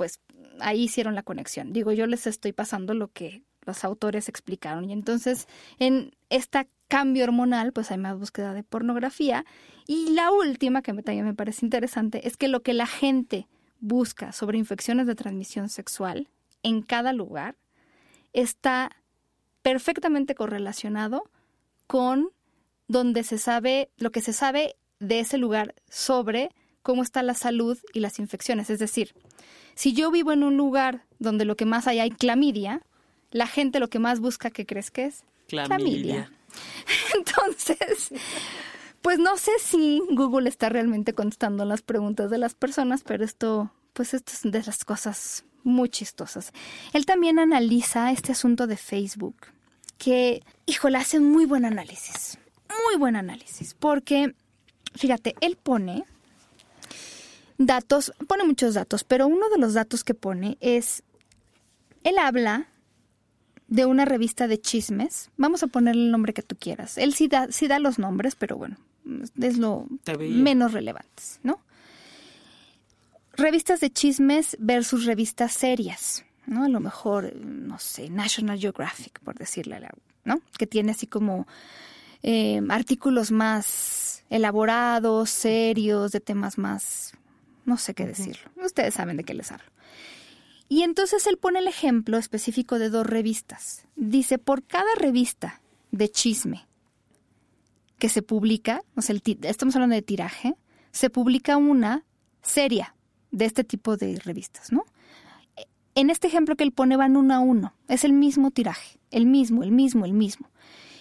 pues 0.00 0.18
ahí 0.60 0.84
hicieron 0.84 1.14
la 1.14 1.22
conexión. 1.22 1.74
Digo, 1.74 1.92
yo 1.92 2.06
les 2.06 2.26
estoy 2.26 2.54
pasando 2.54 2.94
lo 2.94 3.08
que 3.08 3.42
los 3.66 3.84
autores 3.84 4.30
explicaron. 4.30 4.88
Y 4.88 4.94
entonces, 4.94 5.46
en 5.78 6.16
este 6.30 6.70
cambio 6.88 7.24
hormonal, 7.24 7.74
pues 7.74 7.90
hay 7.90 7.98
más 7.98 8.18
búsqueda 8.18 8.54
de 8.54 8.62
pornografía. 8.62 9.44
Y 9.86 10.14
la 10.14 10.30
última, 10.30 10.80
que 10.80 10.94
también 10.94 11.26
me 11.26 11.34
parece 11.34 11.66
interesante, 11.66 12.26
es 12.26 12.38
que 12.38 12.48
lo 12.48 12.62
que 12.62 12.72
la 12.72 12.86
gente 12.86 13.46
busca 13.78 14.32
sobre 14.32 14.56
infecciones 14.56 15.06
de 15.06 15.14
transmisión 15.14 15.68
sexual 15.68 16.30
en 16.62 16.80
cada 16.80 17.12
lugar 17.12 17.58
está 18.32 18.96
perfectamente 19.60 20.34
correlacionado 20.34 21.24
con 21.86 22.30
donde 22.88 23.22
se 23.22 23.36
sabe, 23.36 23.90
lo 23.98 24.12
que 24.12 24.22
se 24.22 24.32
sabe 24.32 24.76
de 24.98 25.20
ese 25.20 25.36
lugar 25.36 25.74
sobre 25.90 26.52
cómo 26.80 27.02
está 27.02 27.22
la 27.22 27.34
salud 27.34 27.76
y 27.92 28.00
las 28.00 28.18
infecciones. 28.18 28.70
Es 28.70 28.78
decir, 28.78 29.14
si 29.74 29.92
yo 29.92 30.10
vivo 30.10 30.32
en 30.32 30.42
un 30.42 30.56
lugar 30.56 31.04
donde 31.18 31.44
lo 31.44 31.56
que 31.56 31.66
más 31.66 31.86
hay 31.86 32.00
hay 32.00 32.10
clamidia, 32.10 32.82
la 33.30 33.46
gente 33.46 33.80
lo 33.80 33.88
que 33.88 33.98
más 33.98 34.20
busca, 34.20 34.50
¿qué 34.50 34.66
crees 34.66 34.90
que 34.90 35.06
es? 35.06 35.24
Clamidia. 35.48 36.30
Entonces, 37.14 38.10
pues 39.02 39.18
no 39.18 39.36
sé 39.36 39.52
si 39.60 40.02
Google 40.10 40.48
está 40.48 40.68
realmente 40.68 41.14
contestando 41.14 41.64
las 41.64 41.82
preguntas 41.82 42.30
de 42.30 42.38
las 42.38 42.54
personas, 42.54 43.02
pero 43.02 43.24
esto, 43.24 43.72
pues 43.92 44.14
esto 44.14 44.32
es 44.32 44.52
de 44.52 44.62
las 44.62 44.84
cosas 44.84 45.44
muy 45.62 45.88
chistosas. 45.88 46.52
Él 46.92 47.06
también 47.06 47.38
analiza 47.38 48.12
este 48.12 48.32
asunto 48.32 48.66
de 48.66 48.76
Facebook, 48.76 49.36
que, 49.98 50.42
híjole, 50.66 50.98
hace 50.98 51.20
muy 51.20 51.44
buen 51.44 51.64
análisis, 51.64 52.38
muy 52.86 52.98
buen 52.98 53.16
análisis, 53.16 53.74
porque, 53.74 54.34
fíjate, 54.94 55.34
él 55.40 55.56
pone 55.62 56.04
datos, 57.66 58.12
pone 58.26 58.44
muchos 58.44 58.74
datos, 58.74 59.04
pero 59.04 59.26
uno 59.26 59.50
de 59.50 59.58
los 59.58 59.74
datos 59.74 60.02
que 60.02 60.14
pone 60.14 60.56
es, 60.60 61.02
él 62.04 62.18
habla 62.18 62.68
de 63.68 63.84
una 63.84 64.04
revista 64.04 64.48
de 64.48 64.60
chismes, 64.60 65.30
vamos 65.36 65.62
a 65.62 65.66
ponerle 65.66 66.04
el 66.04 66.10
nombre 66.10 66.32
que 66.32 66.42
tú 66.42 66.56
quieras, 66.58 66.96
él 66.96 67.12
sí 67.12 67.28
da, 67.28 67.52
sí 67.52 67.68
da 67.68 67.78
los 67.78 67.98
nombres, 67.98 68.34
pero 68.34 68.56
bueno, 68.56 68.78
es 69.40 69.58
lo 69.58 69.86
menos 70.18 70.72
relevante, 70.72 71.22
¿no? 71.42 71.60
Revistas 73.34 73.80
de 73.80 73.90
chismes 73.90 74.56
versus 74.58 75.04
revistas 75.04 75.52
serias, 75.52 76.24
¿no? 76.46 76.64
A 76.64 76.68
lo 76.68 76.80
mejor, 76.80 77.36
no 77.36 77.78
sé, 77.78 78.08
National 78.08 78.58
Geographic, 78.58 79.20
por 79.20 79.36
decirle 79.36 79.76
algo, 79.76 80.02
¿no? 80.24 80.40
Que 80.58 80.66
tiene 80.66 80.92
así 80.92 81.06
como 81.06 81.46
eh, 82.22 82.60
artículos 82.70 83.30
más 83.30 84.24
elaborados, 84.30 85.30
serios, 85.30 86.12
de 86.12 86.20
temas 86.20 86.58
más 86.58 87.12
no 87.70 87.76
sé 87.76 87.94
qué 87.94 88.04
decirlo. 88.04 88.50
Ustedes 88.56 88.94
saben 88.94 89.16
de 89.16 89.22
qué 89.22 89.32
les 89.32 89.52
hablo. 89.52 89.70
Y 90.68 90.82
entonces 90.82 91.24
él 91.28 91.38
pone 91.38 91.60
el 91.60 91.68
ejemplo 91.68 92.18
específico 92.18 92.80
de 92.80 92.90
dos 92.90 93.06
revistas. 93.06 93.86
Dice, 93.94 94.38
por 94.38 94.64
cada 94.64 94.92
revista 94.96 95.60
de 95.92 96.08
chisme 96.10 96.66
que 98.00 98.08
se 98.08 98.22
publica, 98.22 98.82
o 98.96 99.02
sea, 99.02 99.14
estamos 99.42 99.76
hablando 99.76 99.94
de 99.94 100.02
tiraje, 100.02 100.56
se 100.90 101.10
publica 101.10 101.56
una 101.56 102.04
seria 102.42 102.96
de 103.30 103.44
este 103.44 103.62
tipo 103.62 103.96
de 103.96 104.18
revistas, 104.18 104.72
¿no? 104.72 104.84
En 105.94 106.10
este 106.10 106.26
ejemplo 106.26 106.56
que 106.56 106.64
él 106.64 106.72
pone 106.72 106.96
van 106.96 107.16
uno 107.16 107.34
a 107.34 107.38
uno, 107.38 107.74
es 107.86 108.02
el 108.02 108.12
mismo 108.12 108.50
tiraje, 108.50 108.98
el 109.12 109.26
mismo, 109.26 109.62
el 109.62 109.70
mismo, 109.70 110.04
el 110.06 110.12
mismo. 110.12 110.50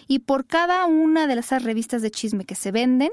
Y 0.06 0.20
por 0.20 0.46
cada 0.46 0.86
una 0.86 1.26
de 1.26 1.34
esas 1.34 1.64
revistas 1.64 2.00
de 2.02 2.12
chisme 2.12 2.44
que 2.44 2.54
se 2.54 2.70
venden, 2.70 3.10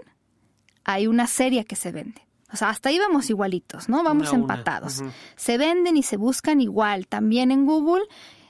hay 0.84 1.08
una 1.08 1.26
serie 1.26 1.66
que 1.66 1.76
se 1.76 1.92
vende. 1.92 2.27
O 2.52 2.56
sea, 2.56 2.70
hasta 2.70 2.90
ahí 2.90 3.00
vamos 3.00 3.30
igualitos, 3.30 3.90
¿no? 3.90 4.04
Vamos 4.04 4.32
empatados. 4.32 5.04
Se 5.36 5.58
venden 5.58 5.98
y 5.98 6.04
se 6.04 6.18
buscan 6.18 6.62
igual. 6.62 7.08
También 7.08 7.52
en 7.52 7.66
Google 7.66 8.04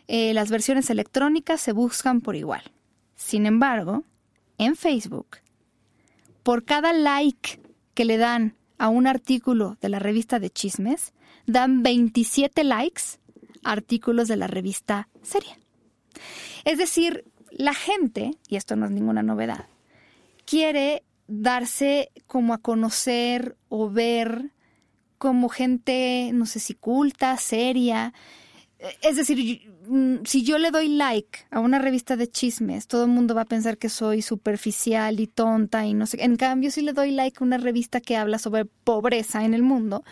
eh, 0.08 0.34
las 0.34 0.50
versiones 0.50 0.90
electrónicas 0.90 1.60
se 1.60 1.74
buscan 1.74 2.22
por 2.22 2.36
igual. 2.36 2.64
Sin 3.16 3.46
embargo, 3.46 4.04
en 4.58 4.76
Facebook, 4.76 5.38
por 6.44 6.64
cada 6.64 6.94
like 6.94 7.60
que 7.94 8.06
le 8.06 8.18
dan 8.18 8.56
a 8.78 8.90
un 8.90 9.08
artículo 9.08 9.78
de 9.82 9.90
la 9.90 10.00
revista 10.00 10.40
de 10.40 10.50
chismes, 10.50 11.14
dan 11.46 11.82
27 11.84 12.64
likes 12.64 13.20
a 13.64 13.72
artículos 13.72 14.28
de 14.28 14.38
la 14.38 14.48
revista 14.48 15.10
Seria. 15.24 15.58
Es 16.64 16.78
decir, 16.78 17.26
la 17.52 17.74
gente, 17.74 18.32
y 18.48 18.56
esto 18.56 18.76
no 18.76 18.86
es 18.86 18.92
ninguna 18.92 19.24
novedad, 19.24 19.66
quiere 20.46 21.04
darse 21.28 22.12
como 22.26 22.54
a 22.54 22.58
conocer 22.58 23.58
o 23.70 23.90
ver 23.90 24.52
como 25.18 25.50
gente, 25.50 26.32
no 26.34 26.46
sé 26.46 26.60
si 26.60 26.74
culta, 26.76 27.36
seria. 27.38 28.14
Es 29.02 29.16
decir, 29.16 29.72
mm, 29.88 30.18
si 30.26 30.44
yo 30.44 30.58
le 30.58 30.70
doy 30.70 30.90
like 30.90 31.40
a 31.50 31.60
una 31.60 31.80
revista 31.80 32.16
de 32.16 32.30
chismes, 32.30 32.88
todo 32.88 33.06
el 33.06 33.10
mundo 33.10 33.34
va 33.34 33.42
a 33.42 33.46
pensar 33.46 33.78
que 33.78 33.90
soy 33.90 34.22
superficial 34.22 35.20
y 35.20 35.28
tonta 35.28 35.86
y 35.86 35.94
no 35.94 36.06
sé. 36.06 36.24
En 36.24 36.36
cambio, 36.36 36.70
si 36.72 36.82
le 36.82 36.94
doy 36.94 37.12
like 37.12 37.38
a 37.40 37.44
una 37.44 37.58
revista 37.58 38.00
que 38.00 38.16
habla 38.16 38.38
sobre 38.38 38.66
pobreza 38.66 39.44
en 39.44 39.54
el 39.54 39.64
mundo, 39.64 40.04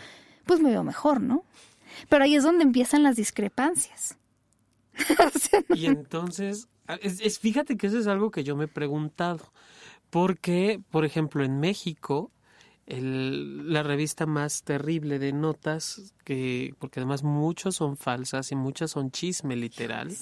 pues 0.44 0.60
me 0.60 0.70
veo 0.70 0.82
mejor, 0.82 1.20
¿no? 1.20 1.44
Pero 2.08 2.24
ahí 2.24 2.34
es 2.34 2.42
donde 2.42 2.64
empiezan 2.64 3.02
las 3.02 3.16
discrepancias. 3.16 4.18
y 5.74 5.86
entonces, 5.86 6.68
es, 7.00 7.38
fíjate 7.38 7.76
que 7.76 7.86
eso 7.86 7.98
es 7.98 8.06
algo 8.06 8.30
que 8.30 8.44
yo 8.44 8.56
me 8.56 8.64
he 8.64 8.68
preguntado. 8.68 9.52
Porque, 10.10 10.80
por 10.90 11.04
ejemplo, 11.04 11.44
en 11.44 11.60
México, 11.60 12.30
la 12.86 13.82
revista 13.82 14.26
más 14.26 14.62
terrible 14.62 15.18
de 15.18 15.32
notas, 15.32 16.14
que, 16.24 16.74
porque 16.78 17.00
además 17.00 17.24
muchas 17.24 17.74
son 17.74 17.96
falsas 17.96 18.52
y 18.52 18.56
muchas 18.56 18.92
son 18.92 19.10
chisme 19.10 19.56
literal. 19.56 20.14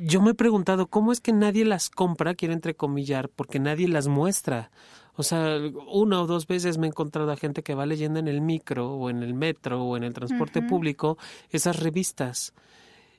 Yo 0.00 0.20
me 0.20 0.32
he 0.32 0.34
preguntado 0.34 0.88
cómo 0.88 1.12
es 1.12 1.20
que 1.20 1.32
nadie 1.32 1.64
las 1.64 1.90
compra, 1.90 2.34
quiero 2.34 2.54
entrecomillar, 2.54 3.28
porque 3.28 3.60
nadie 3.60 3.86
las 3.86 4.08
muestra. 4.08 4.72
O 5.14 5.22
sea, 5.22 5.58
una 5.88 6.20
o 6.20 6.26
dos 6.26 6.48
veces 6.48 6.76
me 6.76 6.88
he 6.88 6.90
encontrado 6.90 7.30
a 7.30 7.36
gente 7.36 7.62
que 7.62 7.76
va 7.76 7.86
leyendo 7.86 8.18
en 8.18 8.26
el 8.26 8.40
micro 8.40 8.92
o 8.92 9.08
en 9.08 9.22
el 9.22 9.32
metro 9.32 9.84
o 9.84 9.96
en 9.96 10.02
el 10.02 10.12
transporte 10.12 10.60
público 10.60 11.16
esas 11.50 11.78
revistas 11.78 12.52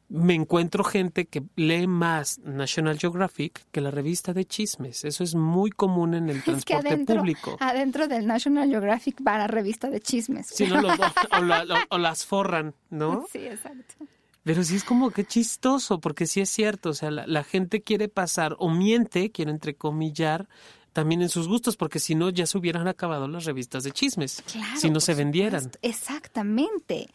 me 0.10 0.36
encuentro 0.36 0.84
gente 0.84 1.26
que 1.26 1.44
lee 1.56 1.88
más 1.88 2.40
National 2.40 2.98
Geographic 2.98 3.66
que 3.72 3.82
la 3.82 3.92
revista 3.92 4.34
de 4.34 4.46
chismes. 4.46 5.04
Eso 5.04 5.24
es 5.24 5.36
muy 5.36 5.70
común 5.72 6.14
en 6.14 6.30
el 6.30 6.44
transporte 6.46 6.98
público. 7.00 7.58
Adentro 7.60 8.08
del 8.08 8.26
National 8.26 8.70
Geographic 8.70 9.22
va 9.26 9.38
la 9.38 9.48
revista 9.48 9.90
de 9.90 10.00
chismes. 10.00 10.48
Sí, 10.48 10.68
no, 10.68 10.82
o, 11.90 11.98
las 11.98 12.26
forran, 12.26 12.74
¿no? 12.90 13.26
Sí, 13.32 13.40
exacto. 13.40 13.96
Pero 14.44 14.64
sí 14.64 14.78
es 14.78 14.86
como 14.86 15.12
que 15.12 15.26
chistoso, 15.26 16.00
porque 16.00 16.26
sí 16.26 16.40
es 16.40 16.50
cierto, 16.50 16.92
o 16.92 16.94
sea, 16.94 17.12
la, 17.12 17.28
la 17.28 17.44
gente 17.44 17.82
quiere 17.82 18.08
pasar 18.08 18.56
o 18.60 18.70
miente, 18.70 19.30
quiere 19.30 19.52
entrecomillar, 19.52 20.48
también 20.98 21.22
en 21.22 21.30
sus 21.30 21.48
gustos, 21.48 21.78
porque 21.78 22.00
si 22.00 22.16
no 22.16 22.32
ya 22.32 22.48
se 22.48 22.58
hubieran 22.58 22.88
acabado 22.88 23.28
las 23.28 23.46
revistas 23.46 23.84
de 23.84 23.92
chismes, 23.92 24.44
si 24.78 24.90
no 24.90 25.00
se 25.00 25.14
vendieran. 25.14 25.70
Exactamente. 25.84 27.08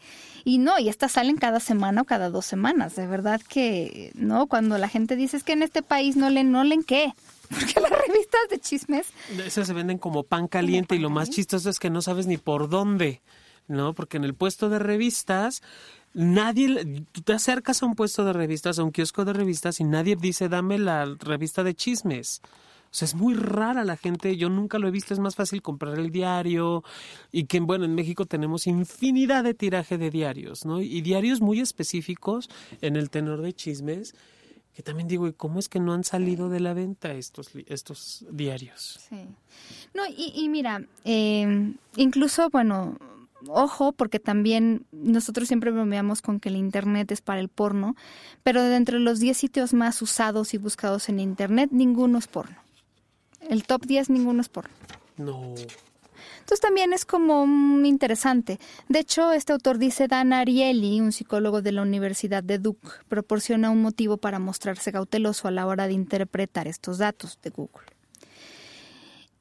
Y 0.45 0.57
no, 0.57 0.77
y 0.77 0.89
estas 0.89 1.13
salen 1.13 1.37
cada 1.37 1.59
semana 1.59 2.01
o 2.01 2.05
cada 2.05 2.29
dos 2.29 2.45
semanas. 2.45 2.95
De 2.95 3.07
verdad 3.07 3.41
que, 3.41 4.11
¿no? 4.15 4.47
Cuando 4.47 4.77
la 4.77 4.89
gente 4.89 5.15
dice 5.15 5.37
es 5.37 5.43
que 5.43 5.53
en 5.53 5.63
este 5.63 5.81
país 5.81 6.15
no 6.17 6.29
leen, 6.29 6.51
no 6.51 6.63
leen 6.63 6.83
qué. 6.83 7.13
Porque 7.49 7.79
las 7.79 7.91
revistas 7.91 8.41
de 8.49 8.59
chismes... 8.59 9.07
Esas 9.45 9.67
se 9.67 9.73
venden 9.73 9.97
como 9.97 10.23
pan 10.23 10.47
caliente 10.47 10.95
y 10.95 10.99
lo 10.99 11.09
más 11.09 11.29
chistoso 11.29 11.69
es 11.69 11.79
que 11.79 11.89
no 11.89 12.01
sabes 12.01 12.25
ni 12.25 12.37
por 12.37 12.67
dónde, 12.67 13.21
¿no? 13.67 13.93
Porque 13.93 14.17
en 14.17 14.23
el 14.23 14.33
puesto 14.33 14.69
de 14.69 14.79
revistas 14.79 15.61
nadie, 16.13 17.05
tú 17.11 17.21
te 17.21 17.33
acercas 17.33 17.81
a 17.81 17.85
un 17.85 17.95
puesto 17.95 18.23
de 18.23 18.33
revistas, 18.33 18.79
a 18.79 18.83
un 18.83 18.91
kiosco 18.91 19.25
de 19.25 19.33
revistas 19.33 19.79
y 19.79 19.83
nadie 19.83 20.15
dice 20.15 20.49
dame 20.49 20.77
la 20.77 21.05
revista 21.19 21.63
de 21.63 21.75
chismes. 21.75 22.41
O 22.93 22.95
sea, 22.95 23.07
es 23.07 23.15
muy 23.15 23.33
rara 23.33 23.83
la 23.83 23.97
gente, 23.97 24.37
yo 24.37 24.49
nunca 24.49 24.77
lo 24.77 24.87
he 24.87 24.91
visto, 24.91 25.15
es 25.15 25.19
más 25.19 25.35
fácil 25.35 25.63
comprar 25.63 25.97
el 25.97 26.11
diario 26.11 26.83
y 27.31 27.45
que, 27.45 27.59
bueno, 27.59 27.85
en 27.85 27.95
México 27.95 28.27
tenemos 28.27 28.67
infinidad 28.67 29.43
de 29.43 29.55
tiraje 29.55 29.97
de 29.97 30.11
diarios, 30.11 30.63
¿no? 30.63 30.79
Y 30.79 31.01
diarios 31.01 31.41
muy 31.41 31.59
específicos 31.59 32.51
en 32.81 32.95
el 32.95 33.09
tenor 33.09 33.41
de 33.41 33.51
chismes, 33.51 34.13
que 34.75 34.83
también 34.83 35.07
digo, 35.07 35.27
¿y 35.27 35.33
cómo 35.33 35.57
es 35.57 35.69
que 35.69 35.79
no 35.79 35.93
han 35.93 36.03
salido 36.03 36.49
de 36.49 36.59
la 36.59 36.75
venta 36.75 37.13
estos, 37.13 37.49
estos 37.65 38.27
diarios? 38.29 38.99
Sí. 39.09 39.25
No, 39.95 40.03
y, 40.05 40.31
y 40.35 40.47
mira, 40.49 40.85
eh, 41.03 41.73
incluso, 41.95 42.51
bueno, 42.51 42.99
ojo, 43.47 43.93
porque 43.93 44.19
también 44.19 44.85
nosotros 44.91 45.47
siempre 45.47 45.71
bromeamos 45.71 46.21
con 46.21 46.39
que 46.39 46.49
el 46.49 46.57
Internet 46.57 47.11
es 47.11 47.21
para 47.21 47.39
el 47.39 47.49
porno, 47.49 47.95
pero 48.43 48.61
de 48.61 48.75
entre 48.75 48.99
los 48.99 49.19
10 49.19 49.35
sitios 49.35 49.73
más 49.73 49.99
usados 50.03 50.53
y 50.53 50.59
buscados 50.59 51.09
en 51.09 51.19
Internet, 51.19 51.71
ninguno 51.71 52.19
es 52.19 52.27
porno. 52.27 52.62
El 53.49 53.63
top 53.63 53.85
10 53.85 54.09
ninguno 54.09 54.41
es 54.41 54.49
porno. 54.49 54.73
No. 55.17 55.53
Entonces 56.39 56.59
también 56.59 56.93
es 56.93 57.05
como 57.05 57.45
interesante. 57.85 58.59
De 58.89 58.99
hecho, 58.99 59.31
este 59.31 59.53
autor 59.53 59.77
dice 59.77 60.07
Dan 60.07 60.33
Ariely, 60.33 60.99
un 60.99 61.11
psicólogo 61.11 61.61
de 61.61 61.71
la 61.71 61.81
Universidad 61.81 62.43
de 62.43 62.59
Duke, 62.59 62.89
proporciona 63.07 63.69
un 63.69 63.81
motivo 63.81 64.17
para 64.17 64.39
mostrarse 64.39 64.91
cauteloso 64.91 65.47
a 65.47 65.51
la 65.51 65.65
hora 65.65 65.87
de 65.87 65.93
interpretar 65.93 66.67
estos 66.67 66.97
datos 66.97 67.39
de 67.41 67.49
Google. 67.49 67.85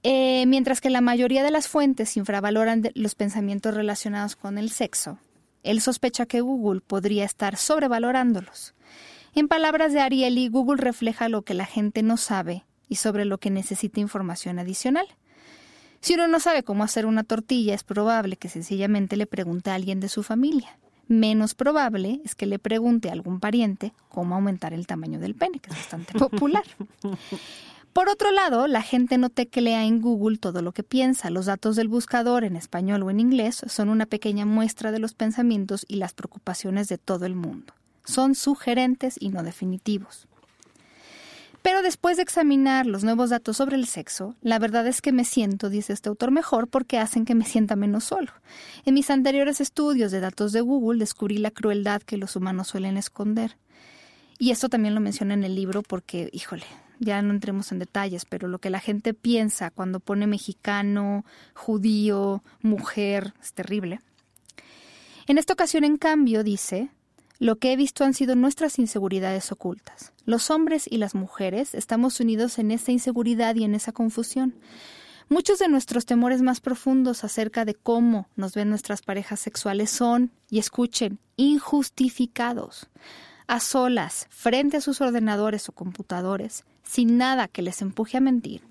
Eh, 0.05 0.47
mientras 0.47 0.81
que 0.81 0.91
la 0.91 1.01
mayoría 1.01 1.43
de 1.43 1.51
las 1.51 1.69
fuentes 1.69 2.17
infravaloran 2.17 2.83
los 2.95 3.15
pensamientos 3.15 3.75
relacionados 3.75 4.37
con 4.37 4.59
el 4.59 4.71
sexo, 4.71 5.19
él 5.63 5.81
sospecha 5.81 6.27
que 6.27 6.41
Google 6.41 6.81
podría 6.81 7.25
estar 7.25 7.57
sobrevalorándolos. 7.57 8.75
En 9.35 9.49
palabras 9.49 9.93
de 9.93 10.01
Ariely, 10.01 10.49
Google 10.49 10.83
refleja 10.83 11.29
lo 11.29 11.43
que 11.43 11.55
la 11.55 11.67
gente 11.67 12.03
no 12.03 12.17
sabe 12.17 12.65
y 12.93 12.97
sobre 12.97 13.25
lo 13.25 13.39
que 13.39 13.49
necesita 13.49 14.01
información 14.01 14.59
adicional. 14.59 15.07
Si 16.03 16.13
uno 16.13 16.29
no 16.29 16.41
sabe 16.41 16.63
cómo 16.63 16.85
hacer 16.85 17.07
una 17.07 17.25
tortilla, 17.25 17.75
es 17.75 17.85
probable 17.85 18.37
que 18.37 18.51
sencillamente 18.51 19.17
le 19.17 19.27
pregunte 19.27 19.71
a 19.71 19.75
alguien 19.77 19.99
de 19.99 20.11
su 20.11 20.23
familia. 20.23 20.77
Menos 21.09 21.55
probable 21.55 22.21
es 22.23 22.35
que 22.35 22.45
le 22.45 22.59
pregunte 22.59 23.09
a 23.09 23.13
algún 23.13 23.41
pariente 23.41 23.95
cómo 24.11 24.35
aumentar 24.35 24.75
el 24.75 24.87
tamaño 24.87 25.19
del 25.21 25.35
pene, 25.35 25.59
que 25.59 25.71
es 25.71 25.77
bastante 25.77 26.13
popular. 26.19 26.65
Por 27.95 28.11
otro 28.11 28.31
lado, 28.31 28.67
la 28.67 28.83
gente 28.83 29.17
no 29.17 29.31
teclea 29.31 29.87
en 29.87 30.03
Google 30.03 30.37
todo 30.37 30.61
lo 30.61 30.73
que 30.73 30.83
piensa. 30.83 31.31
Los 31.31 31.47
datos 31.47 31.77
del 31.77 31.89
buscador 31.89 32.45
en 32.45 32.57
español 32.57 33.05
o 33.05 33.11
en 33.11 33.21
inglés 33.21 33.63
son 33.69 33.89
una 33.89 34.05
pequeña 34.05 34.45
muestra 34.45 34.93
de 34.93 34.99
los 34.99 35.15
pensamientos 35.15 35.87
y 35.89 35.97
las 35.97 36.13
preocupaciones 36.13 36.89
de 36.89 36.99
todo 36.99 37.25
el 37.25 37.37
mundo. 37.37 37.73
Son 38.05 38.35
sugerentes 38.35 39.17
y 39.19 39.31
no 39.31 39.43
definitivos. 39.43 40.29
Pero 41.63 41.83
después 41.83 42.17
de 42.17 42.25
examinar 42.25 42.87
los 42.87 43.05
nuevos 43.05 43.31
datos 43.31 43.57
sobre 43.57 43.77
el 43.77 43.87
sexo, 43.87 44.35
la 44.43 44.59
verdad 44.59 44.85
es 44.89 45.01
que 45.01 45.13
me 45.13 45.25
siento, 45.25 45.71
dice 45.71 45.93
este 45.93 46.09
autor, 46.09 46.33
mejor 46.33 46.67
porque 46.67 46.99
hacen 46.99 47.25
que 47.25 47.37
me 47.37 47.45
sienta 47.45 47.77
menos 47.77 48.05
solo. 48.05 48.33
En 48.85 48.95
mis 48.95 49.11
anteriores 49.11 49.61
estudios 49.61 50.11
de 50.11 50.19
datos 50.19 50.51
de 50.51 50.61
Google 50.61 50.99
descubrí 50.99 51.39
la 51.39 51.53
crueldad 51.53 52.03
que 52.03 52.17
los 52.17 52.35
humanos 52.35 52.69
suelen 52.69 52.97
esconder. 52.97 53.57
Y 54.41 54.51
esto 54.51 54.69
también 54.69 54.97
lo 54.97 55.01
menciona 55.01 55.35
en 55.35 55.45
el 55.45 55.55
libro 55.55 55.83
porque, 55.83 56.29
híjole, 56.33 56.65
ya 56.99 57.23
no 57.23 57.33
entremos 57.33 57.71
en 57.71 57.79
detalles, 57.79 58.25
pero 58.25 58.49
lo 58.49 58.59
que 58.59 58.71
la 58.71 58.81
gente 58.81 59.15
piensa 59.15 59.71
cuando 59.71 60.01
pone 60.01 60.27
mexicano, 60.27 61.25
judío, 61.55 62.43
mujer, 62.61 63.35
es 63.41 63.53
terrible. 63.53 64.01
En 65.29 65.39
esta 65.39 65.53
ocasión, 65.53 65.85
en 65.85 65.97
cambio, 65.97 66.43
dice, 66.43 66.91
lo 67.39 67.57
que 67.57 67.73
he 67.73 67.77
visto 67.77 68.05
han 68.05 68.15
sido 68.15 68.35
nuestras 68.35 68.79
inseguridades 68.79 69.51
ocultas. 69.53 70.13
Los 70.25 70.51
hombres 70.51 70.87
y 70.89 70.99
las 70.99 71.15
mujeres 71.15 71.75
estamos 71.75 72.21
unidos 72.21 72.59
en 72.59 72.71
esa 72.71 72.93
inseguridad 72.93 73.55
y 73.57 73.65
en 73.65 73.75
esa 73.75 73.93
confusión. 73.93 74.55
Muchos 75.29 75.59
de 75.59 75.69
nuestros 75.69 76.07
temores 76.07 76.43
más 76.43 76.61
profundos 76.61 77.25
acerca 77.25 77.65
de 77.65 77.75
cómo 77.75 78.29
nos 78.37 78.55
ven 78.55 78.69
nuestras 78.69 79.03
parejas 79.03 79.41
sexuales 79.41 79.91
son, 79.91 80.31
y 80.51 80.59
escuchen, 80.59 81.19
injustificados. 81.37 82.89
A 83.47 83.59
solas, 83.61 84.27
frente 84.31 84.77
a 84.77 84.81
sus 84.81 85.01
ordenadores 85.01 85.69
o 85.69 85.73
computadores, 85.73 86.65
sin 86.83 87.17
nada 87.17 87.49
que 87.49 87.63
les 87.63 87.83
empuje 87.83 88.19
a 88.19 88.21
mentir, 88.21 88.63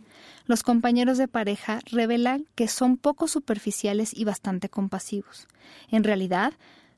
los 0.45 0.63
compañeros 0.63 1.17
de 1.17 1.27
pareja 1.27 1.79
revelan 1.91 2.45
que 2.55 2.67
son 2.67 2.97
poco 2.97 3.27
superficiales 3.27 4.11
y 4.13 4.23
bastante 4.23 4.69
compasivos. 4.69 5.47
En 5.89 6.03
realidad, 6.03 6.53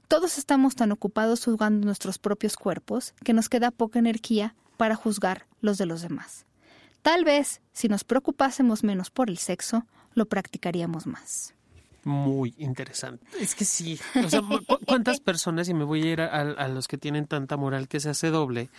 todos 0.08 0.38
estamos 0.38 0.76
tan 0.76 0.92
ocupados 0.92 1.46
juzgando 1.46 1.86
nuestros 1.86 2.20
propios 2.20 2.56
cuerpos 2.56 3.14
que 3.24 3.34
nos 3.34 3.50
queda 3.50 3.72
poca 3.72 4.00
energía 4.00 4.56
para 4.78 4.96
juzgar 4.96 5.46
los 5.62 5.78
de 5.78 5.86
los 5.86 6.02
demás. 6.02 6.46
Tal 7.02 7.26
vez, 7.26 7.62
si 7.74 7.88
nos 7.88 8.04
preocupásemos 8.04 8.84
menos 8.84 9.10
por 9.10 9.30
el 9.30 9.38
sexo, 9.38 9.86
lo 10.14 10.26
practicaríamos 10.26 11.06
más. 11.06 11.54
Muy 12.06 12.54
interesante. 12.58 13.26
Es 13.40 13.56
que 13.56 13.66
sí. 13.66 14.00
O 14.24 14.30
sea, 14.30 14.42
¿cuántas 14.86 15.20
personas, 15.20 15.70
y 15.70 15.74
me 15.74 15.84
voy 15.86 16.04
a 16.04 16.12
ir 16.12 16.22
a, 16.22 16.42
a, 16.42 16.68
los 16.68 16.88
que 16.88 16.98
tienen 16.98 17.28
tanta 17.28 17.56
moral 17.56 17.88
que 17.88 18.00
se 18.00 18.10
hace 18.10 18.30
doble, 18.30 18.70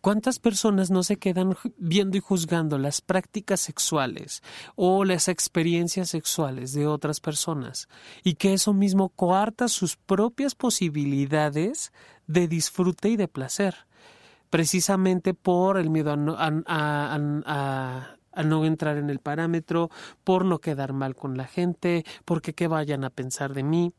¿Cuántas 0.00 0.38
personas 0.38 0.90
no 0.90 1.02
se 1.02 1.18
quedan 1.18 1.56
viendo 1.76 2.16
y 2.16 2.20
juzgando 2.20 2.78
las 2.78 3.02
prácticas 3.02 3.60
sexuales 3.60 4.42
o 4.74 5.04
las 5.04 5.28
experiencias 5.28 6.08
sexuales 6.08 6.72
de 6.72 6.86
otras 6.86 7.20
personas 7.20 7.86
y 8.24 8.34
que 8.34 8.54
eso 8.54 8.72
mismo 8.72 9.10
coarta 9.10 9.68
sus 9.68 9.96
propias 9.96 10.54
posibilidades 10.54 11.92
de 12.26 12.48
disfrute 12.48 13.10
y 13.10 13.16
de 13.16 13.28
placer? 13.28 13.74
Precisamente 14.48 15.34
por 15.34 15.76
el 15.76 15.90
miedo 15.90 16.12
a 16.12 16.16
no, 16.16 16.34
a, 16.38 18.16
no 18.42 18.64
entrar 18.64 18.96
en 18.96 19.10
el 19.10 19.18
parámetro, 19.18 19.90
por 20.24 20.46
no 20.46 20.60
quedar 20.60 20.94
mal 20.94 21.14
con 21.14 21.36
la 21.36 21.46
gente, 21.46 22.06
porque 22.24 22.54
qué 22.54 22.68
vayan 22.68 23.04
a 23.04 23.10
pensar 23.10 23.52
de 23.52 23.64
mí. 23.64 23.92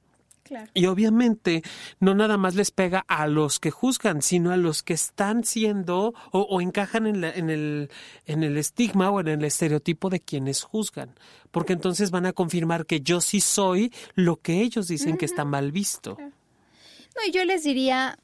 Y 0.73 0.85
obviamente 0.85 1.63
no 1.99 2.15
nada 2.15 2.37
más 2.37 2.55
les 2.55 2.71
pega 2.71 3.03
a 3.07 3.27
los 3.27 3.59
que 3.59 3.71
juzgan, 3.71 4.21
sino 4.21 4.51
a 4.51 4.57
los 4.57 4.83
que 4.83 4.93
están 4.93 5.43
siendo 5.43 6.13
o, 6.31 6.61
encajan 6.61 7.07
en, 7.07 7.23
en, 7.23 7.49
el, 7.49 7.89
en 8.25 8.43
el 8.43 8.57
estigma 8.57 9.09
o 9.09 9.19
en 9.19 9.27
el 9.27 9.43
estereotipo 9.43 10.09
de 10.09 10.19
quienes 10.19 10.63
juzgan. 10.63 11.15
Porque 11.51 11.73
entonces 11.73 12.11
van 12.11 12.25
a 12.25 12.33
confirmar 12.33 12.85
que 12.85 13.01
yo 13.01 13.21
sí 13.21 13.41
soy 13.41 13.93
lo 14.15 14.37
que 14.37 14.61
ellos 14.61 14.87
dicen 14.87 15.17
que 15.17 15.25
está 15.25 15.45
mal 15.45 15.71
visto. 15.71 16.17
No, 16.19 17.27
y 17.27 17.31
yo 17.31 17.43
les 17.45 17.63
diría, 17.63 18.17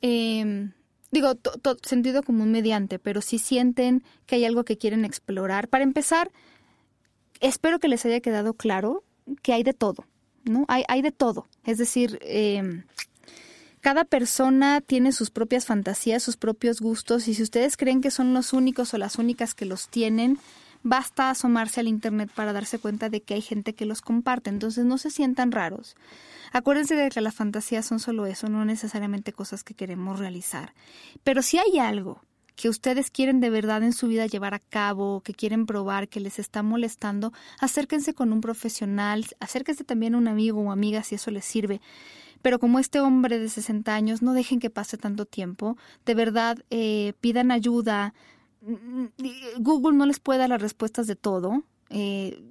eh, 0.00 0.70
digo, 1.10 1.34
sentido 1.82 2.22
común 2.22 2.50
mediante, 2.50 2.98
pero 2.98 3.20
si 3.20 3.38
sienten 3.38 4.02
que 4.26 4.36
hay 4.36 4.44
algo 4.44 4.64
que 4.64 4.78
quieren 4.78 5.04
explorar, 5.04 5.68
para 5.68 5.84
empezar, 5.84 6.30
espero 7.40 7.78
que 7.78 7.88
les 7.88 8.04
haya 8.04 8.20
quedado 8.20 8.54
claro 8.54 9.04
que 9.42 9.52
hay 9.52 9.62
de 9.62 9.72
todo, 9.72 10.06
¿no? 10.44 10.64
Hay, 10.68 11.02
de 11.02 11.12
todo. 11.12 11.46
Es 11.64 11.78
decir, 11.78 12.18
eh, 12.22 12.82
cada 13.80 14.04
persona 14.04 14.80
tiene 14.80 15.12
sus 15.12 15.30
propias 15.30 15.66
fantasías, 15.66 16.22
sus 16.22 16.36
propios 16.36 16.80
gustos, 16.80 17.28
y 17.28 17.34
si 17.34 17.42
ustedes 17.42 17.76
creen 17.76 18.00
que 18.00 18.10
son 18.10 18.32
los 18.32 18.52
únicos 18.52 18.94
o 18.94 18.98
las 18.98 19.16
únicas 19.16 19.54
que 19.54 19.66
los 19.66 19.88
tienen, 19.88 20.38
basta 20.82 21.30
asomarse 21.30 21.80
al 21.80 21.88
Internet 21.88 22.30
para 22.34 22.52
darse 22.52 22.78
cuenta 22.78 23.08
de 23.08 23.20
que 23.20 23.34
hay 23.34 23.42
gente 23.42 23.74
que 23.74 23.86
los 23.86 24.00
comparte. 24.00 24.50
Entonces 24.50 24.84
no 24.84 24.98
se 24.98 25.10
sientan 25.10 25.52
raros. 25.52 25.96
Acuérdense 26.52 26.94
de 26.94 27.10
que 27.10 27.20
las 27.20 27.34
fantasías 27.34 27.84
son 27.84 27.98
solo 27.98 28.26
eso, 28.26 28.48
no 28.48 28.64
necesariamente 28.64 29.32
cosas 29.32 29.64
que 29.64 29.74
queremos 29.74 30.18
realizar. 30.18 30.72
Pero 31.24 31.42
si 31.42 31.58
hay 31.58 31.78
algo 31.78 32.22
que 32.56 32.68
ustedes 32.68 33.10
quieren 33.10 33.40
de 33.40 33.50
verdad 33.50 33.82
en 33.82 33.92
su 33.92 34.08
vida 34.08 34.26
llevar 34.26 34.54
a 34.54 34.58
cabo, 34.58 35.20
que 35.22 35.34
quieren 35.34 35.66
probar, 35.66 36.08
que 36.08 36.20
les 36.20 36.38
está 36.38 36.62
molestando, 36.62 37.32
acérquense 37.60 38.14
con 38.14 38.32
un 38.32 38.40
profesional, 38.40 39.26
acérquense 39.40 39.84
también 39.84 40.14
a 40.14 40.18
un 40.18 40.28
amigo 40.28 40.60
o 40.60 40.70
amiga 40.70 41.02
si 41.02 41.16
eso 41.16 41.30
les 41.30 41.44
sirve. 41.44 41.80
Pero 42.42 42.58
como 42.58 42.78
este 42.78 43.00
hombre 43.00 43.38
de 43.38 43.48
60 43.48 43.94
años, 43.94 44.20
no 44.20 44.34
dejen 44.34 44.60
que 44.60 44.68
pase 44.68 44.98
tanto 44.98 45.24
tiempo. 45.24 45.78
De 46.04 46.14
verdad, 46.14 46.58
eh, 46.70 47.14
pidan 47.20 47.50
ayuda. 47.50 48.12
Google 49.58 49.96
no 49.96 50.04
les 50.04 50.20
puede 50.20 50.40
dar 50.40 50.50
las 50.50 50.60
respuestas 50.60 51.06
de 51.06 51.16
todo. 51.16 51.62
Eh, 51.88 52.44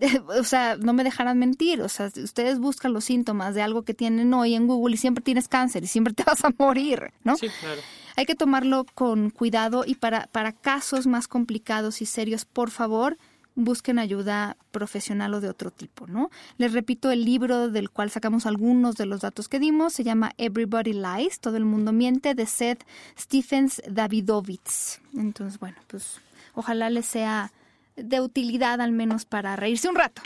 o 0.40 0.44
sea, 0.44 0.76
no 0.76 0.92
me 0.92 1.04
dejarán 1.04 1.38
mentir, 1.38 1.80
o 1.82 1.88
sea, 1.88 2.06
ustedes 2.06 2.58
buscan 2.58 2.92
los 2.92 3.04
síntomas 3.04 3.54
de 3.54 3.62
algo 3.62 3.82
que 3.82 3.94
tienen 3.94 4.32
hoy 4.34 4.54
en 4.54 4.66
Google 4.66 4.94
y 4.94 4.98
siempre 4.98 5.22
tienes 5.22 5.48
cáncer 5.48 5.84
y 5.84 5.86
siempre 5.86 6.14
te 6.14 6.24
vas 6.24 6.44
a 6.44 6.50
morir, 6.58 7.12
¿no? 7.24 7.36
Sí, 7.36 7.48
claro. 7.60 7.80
Hay 8.18 8.26
que 8.26 8.34
tomarlo 8.34 8.84
con 8.96 9.30
cuidado 9.30 9.84
y 9.86 9.94
para, 9.94 10.26
para 10.26 10.50
casos 10.50 11.06
más 11.06 11.28
complicados 11.28 12.02
y 12.02 12.04
serios, 12.04 12.44
por 12.44 12.72
favor, 12.72 13.16
busquen 13.54 14.00
ayuda 14.00 14.56
profesional 14.72 15.34
o 15.34 15.40
de 15.40 15.48
otro 15.48 15.70
tipo, 15.70 16.08
¿no? 16.08 16.28
Les 16.56 16.72
repito, 16.72 17.12
el 17.12 17.24
libro 17.24 17.70
del 17.70 17.90
cual 17.90 18.10
sacamos 18.10 18.44
algunos 18.44 18.96
de 18.96 19.06
los 19.06 19.20
datos 19.20 19.48
que 19.48 19.60
dimos 19.60 19.92
se 19.92 20.02
llama 20.02 20.32
Everybody 20.36 20.94
Lies, 20.94 21.38
Todo 21.38 21.56
el 21.58 21.64
mundo 21.64 21.92
miente, 21.92 22.34
de 22.34 22.46
Seth 22.46 22.84
Stephens 23.16 23.80
Davidovitz. 23.88 25.00
Entonces, 25.16 25.60
bueno, 25.60 25.76
pues 25.86 26.20
ojalá 26.56 26.90
les 26.90 27.06
sea 27.06 27.52
de 27.94 28.20
utilidad 28.20 28.80
al 28.80 28.90
menos 28.90 29.26
para 29.26 29.54
reírse 29.54 29.88
un 29.88 29.94
rato. 29.94 30.22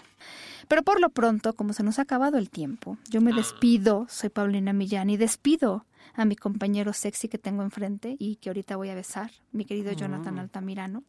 Pero 0.68 0.82
por 0.82 1.00
lo 1.00 1.10
pronto, 1.10 1.54
como 1.54 1.72
se 1.72 1.82
nos 1.82 1.98
ha 1.98 2.02
acabado 2.02 2.38
el 2.38 2.50
tiempo, 2.50 2.96
yo 3.10 3.20
me 3.20 3.32
despido, 3.32 4.06
soy 4.08 4.30
Paulina 4.30 4.72
Millán 4.72 5.10
y 5.10 5.16
despido 5.16 5.84
a 6.14 6.24
mi 6.24 6.36
compañero 6.36 6.92
sexy 6.92 7.28
que 7.28 7.38
tengo 7.38 7.62
enfrente 7.62 8.16
y 8.18 8.36
que 8.36 8.50
ahorita 8.50 8.76
voy 8.76 8.90
a 8.90 8.94
besar, 8.94 9.30
mi 9.52 9.64
querido 9.64 9.92
Jonathan 9.92 10.34
mm. 10.34 10.38
Altamirano. 10.38 11.04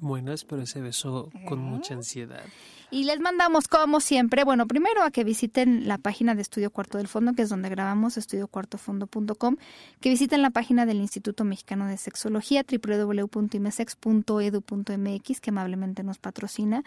Bueno, 0.00 0.32
espero 0.32 0.62
ese 0.62 0.80
beso 0.80 1.30
con 1.46 1.60
¿Eh? 1.60 1.62
mucha 1.62 1.94
ansiedad. 1.94 2.42
Y 2.90 3.04
les 3.04 3.20
mandamos, 3.20 3.68
como 3.68 4.00
siempre, 4.00 4.42
bueno, 4.44 4.66
primero 4.66 5.02
a 5.02 5.10
que 5.10 5.24
visiten 5.24 5.88
la 5.88 5.96
página 5.96 6.34
de 6.34 6.42
Estudio 6.42 6.70
Cuarto 6.70 6.98
del 6.98 7.08
Fondo, 7.08 7.32
que 7.32 7.40
es 7.42 7.48
donde 7.48 7.70
grabamos, 7.70 8.18
estudiocuartofondo.com, 8.18 9.56
que 10.00 10.10
visiten 10.10 10.42
la 10.42 10.50
página 10.50 10.84
del 10.86 10.98
Instituto 10.98 11.44
Mexicano 11.44 11.86
de 11.86 11.96
Sexología, 11.96 12.66
www.imesex.edu.mx, 12.70 15.40
que 15.40 15.50
amablemente 15.50 16.02
nos 16.02 16.18
patrocina, 16.18 16.84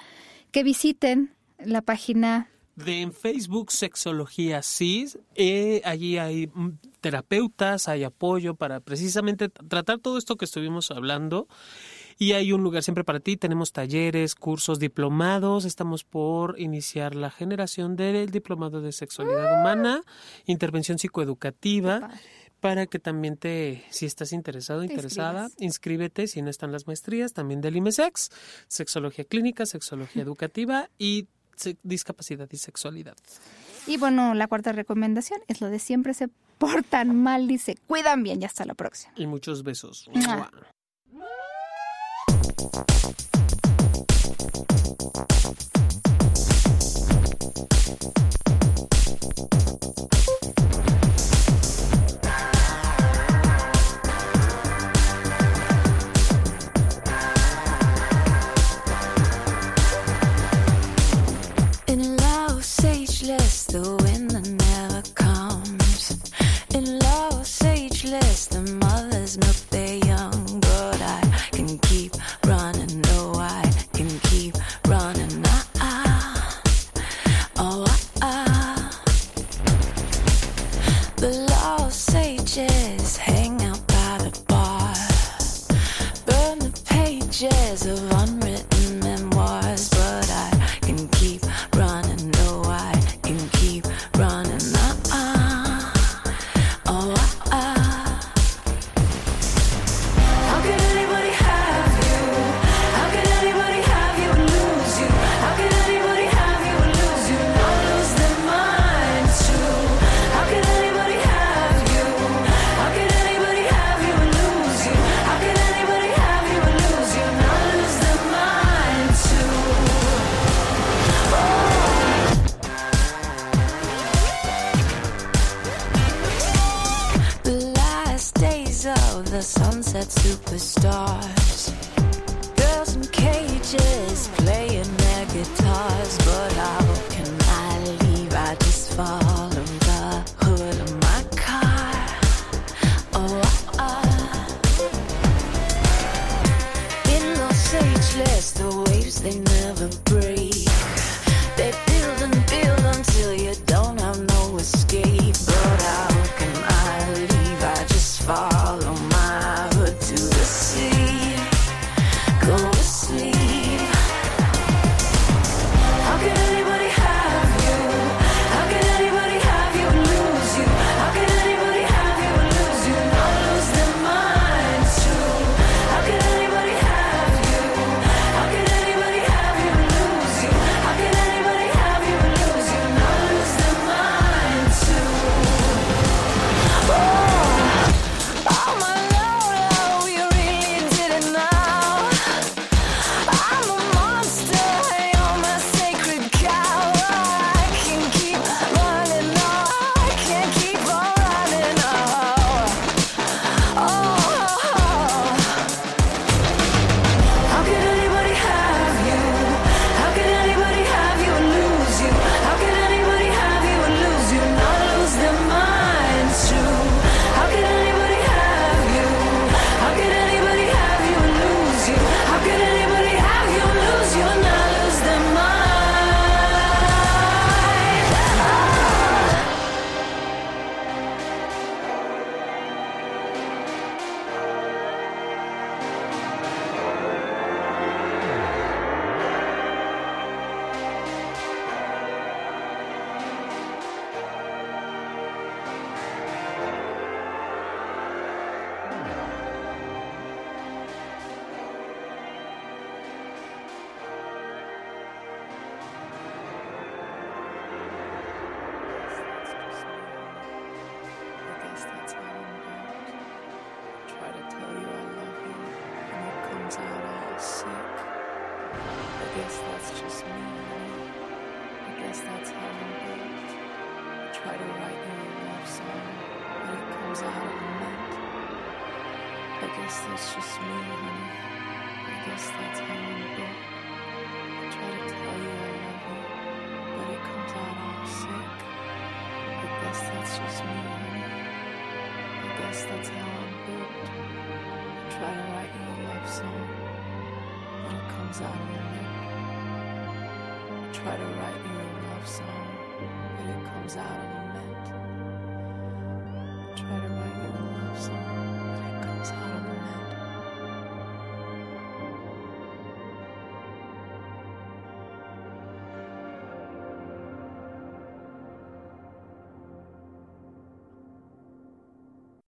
que 0.52 0.64
visiten 0.64 1.32
la 1.64 1.82
página 1.82 2.50
de 2.76 3.02
en 3.02 3.14
Facebook 3.14 3.72
Sexología 3.72 4.62
CIS. 4.62 5.18
Eh, 5.36 5.82
allí 5.86 6.18
hay 6.18 6.48
mm, 6.48 6.78
terapeutas, 7.02 7.88
hay 7.88 8.04
apoyo 8.04 8.56
para 8.56 8.80
precisamente 8.82 9.50
tratar 9.50 10.00
todo 10.00 10.18
esto 10.18 10.36
que 10.36 10.46
estuvimos 10.46 10.92
hablando 10.92 11.48
y 12.18 12.34
hay 12.34 12.52
un 12.52 12.64
lugar 12.64 12.84
siempre 12.84 13.04
para 13.04 13.20
ti. 13.20 13.38
Tenemos 13.38 13.72
talleres, 13.72 14.36
cursos, 14.36 14.80
diplomados. 14.80 15.66
Estamos 15.66 16.04
por 16.04 16.60
iniciar 16.60 17.16
la 17.16 17.30
generación 17.30 17.96
del 17.96 18.30
diplomado 18.30 18.82
de 18.82 18.92
sexualidad 18.92 19.60
humana, 19.60 20.02
intervención 20.46 21.00
psicoeducativa. 21.00 22.10
Para 22.62 22.88
que 22.88 22.98
también 22.98 23.38
te, 23.38 23.84
si 23.92 24.08
estás 24.08 24.34
interesado, 24.34 24.84
interesada, 24.84 25.50
inscríbete 25.60 26.26
si 26.26 26.42
no 26.42 26.50
están 26.50 26.72
las 26.72 26.88
maestrías, 26.88 27.34
también 27.34 27.62
del 27.62 27.76
IMESEX, 27.76 28.32
sexología 28.68 29.24
clínica, 29.26 29.68
sexología 29.68 30.24
educativa 30.24 30.90
y 30.98 31.28
discapacidad 31.84 32.48
y 32.52 32.58
sexualidad. 32.58 33.16
Y 33.88 33.98
bueno, 33.98 34.34
la 34.34 34.48
cuarta 34.48 34.72
recomendación 34.72 35.40
es 35.48 35.62
lo 35.62 35.70
de 35.70 35.80
siempre 35.80 36.14
se 36.14 36.30
portan 36.58 37.16
mal 37.16 37.50
y 37.52 37.58
se 37.58 37.76
cuidan 37.76 38.24
bien. 38.24 38.40
Ya 38.40 38.48
hasta 38.48 38.66
la 38.66 38.74
próxima. 38.74 39.14
Y 39.16 39.28
muchos 39.28 39.64
besos. 39.64 40.10
In 40.14 40.24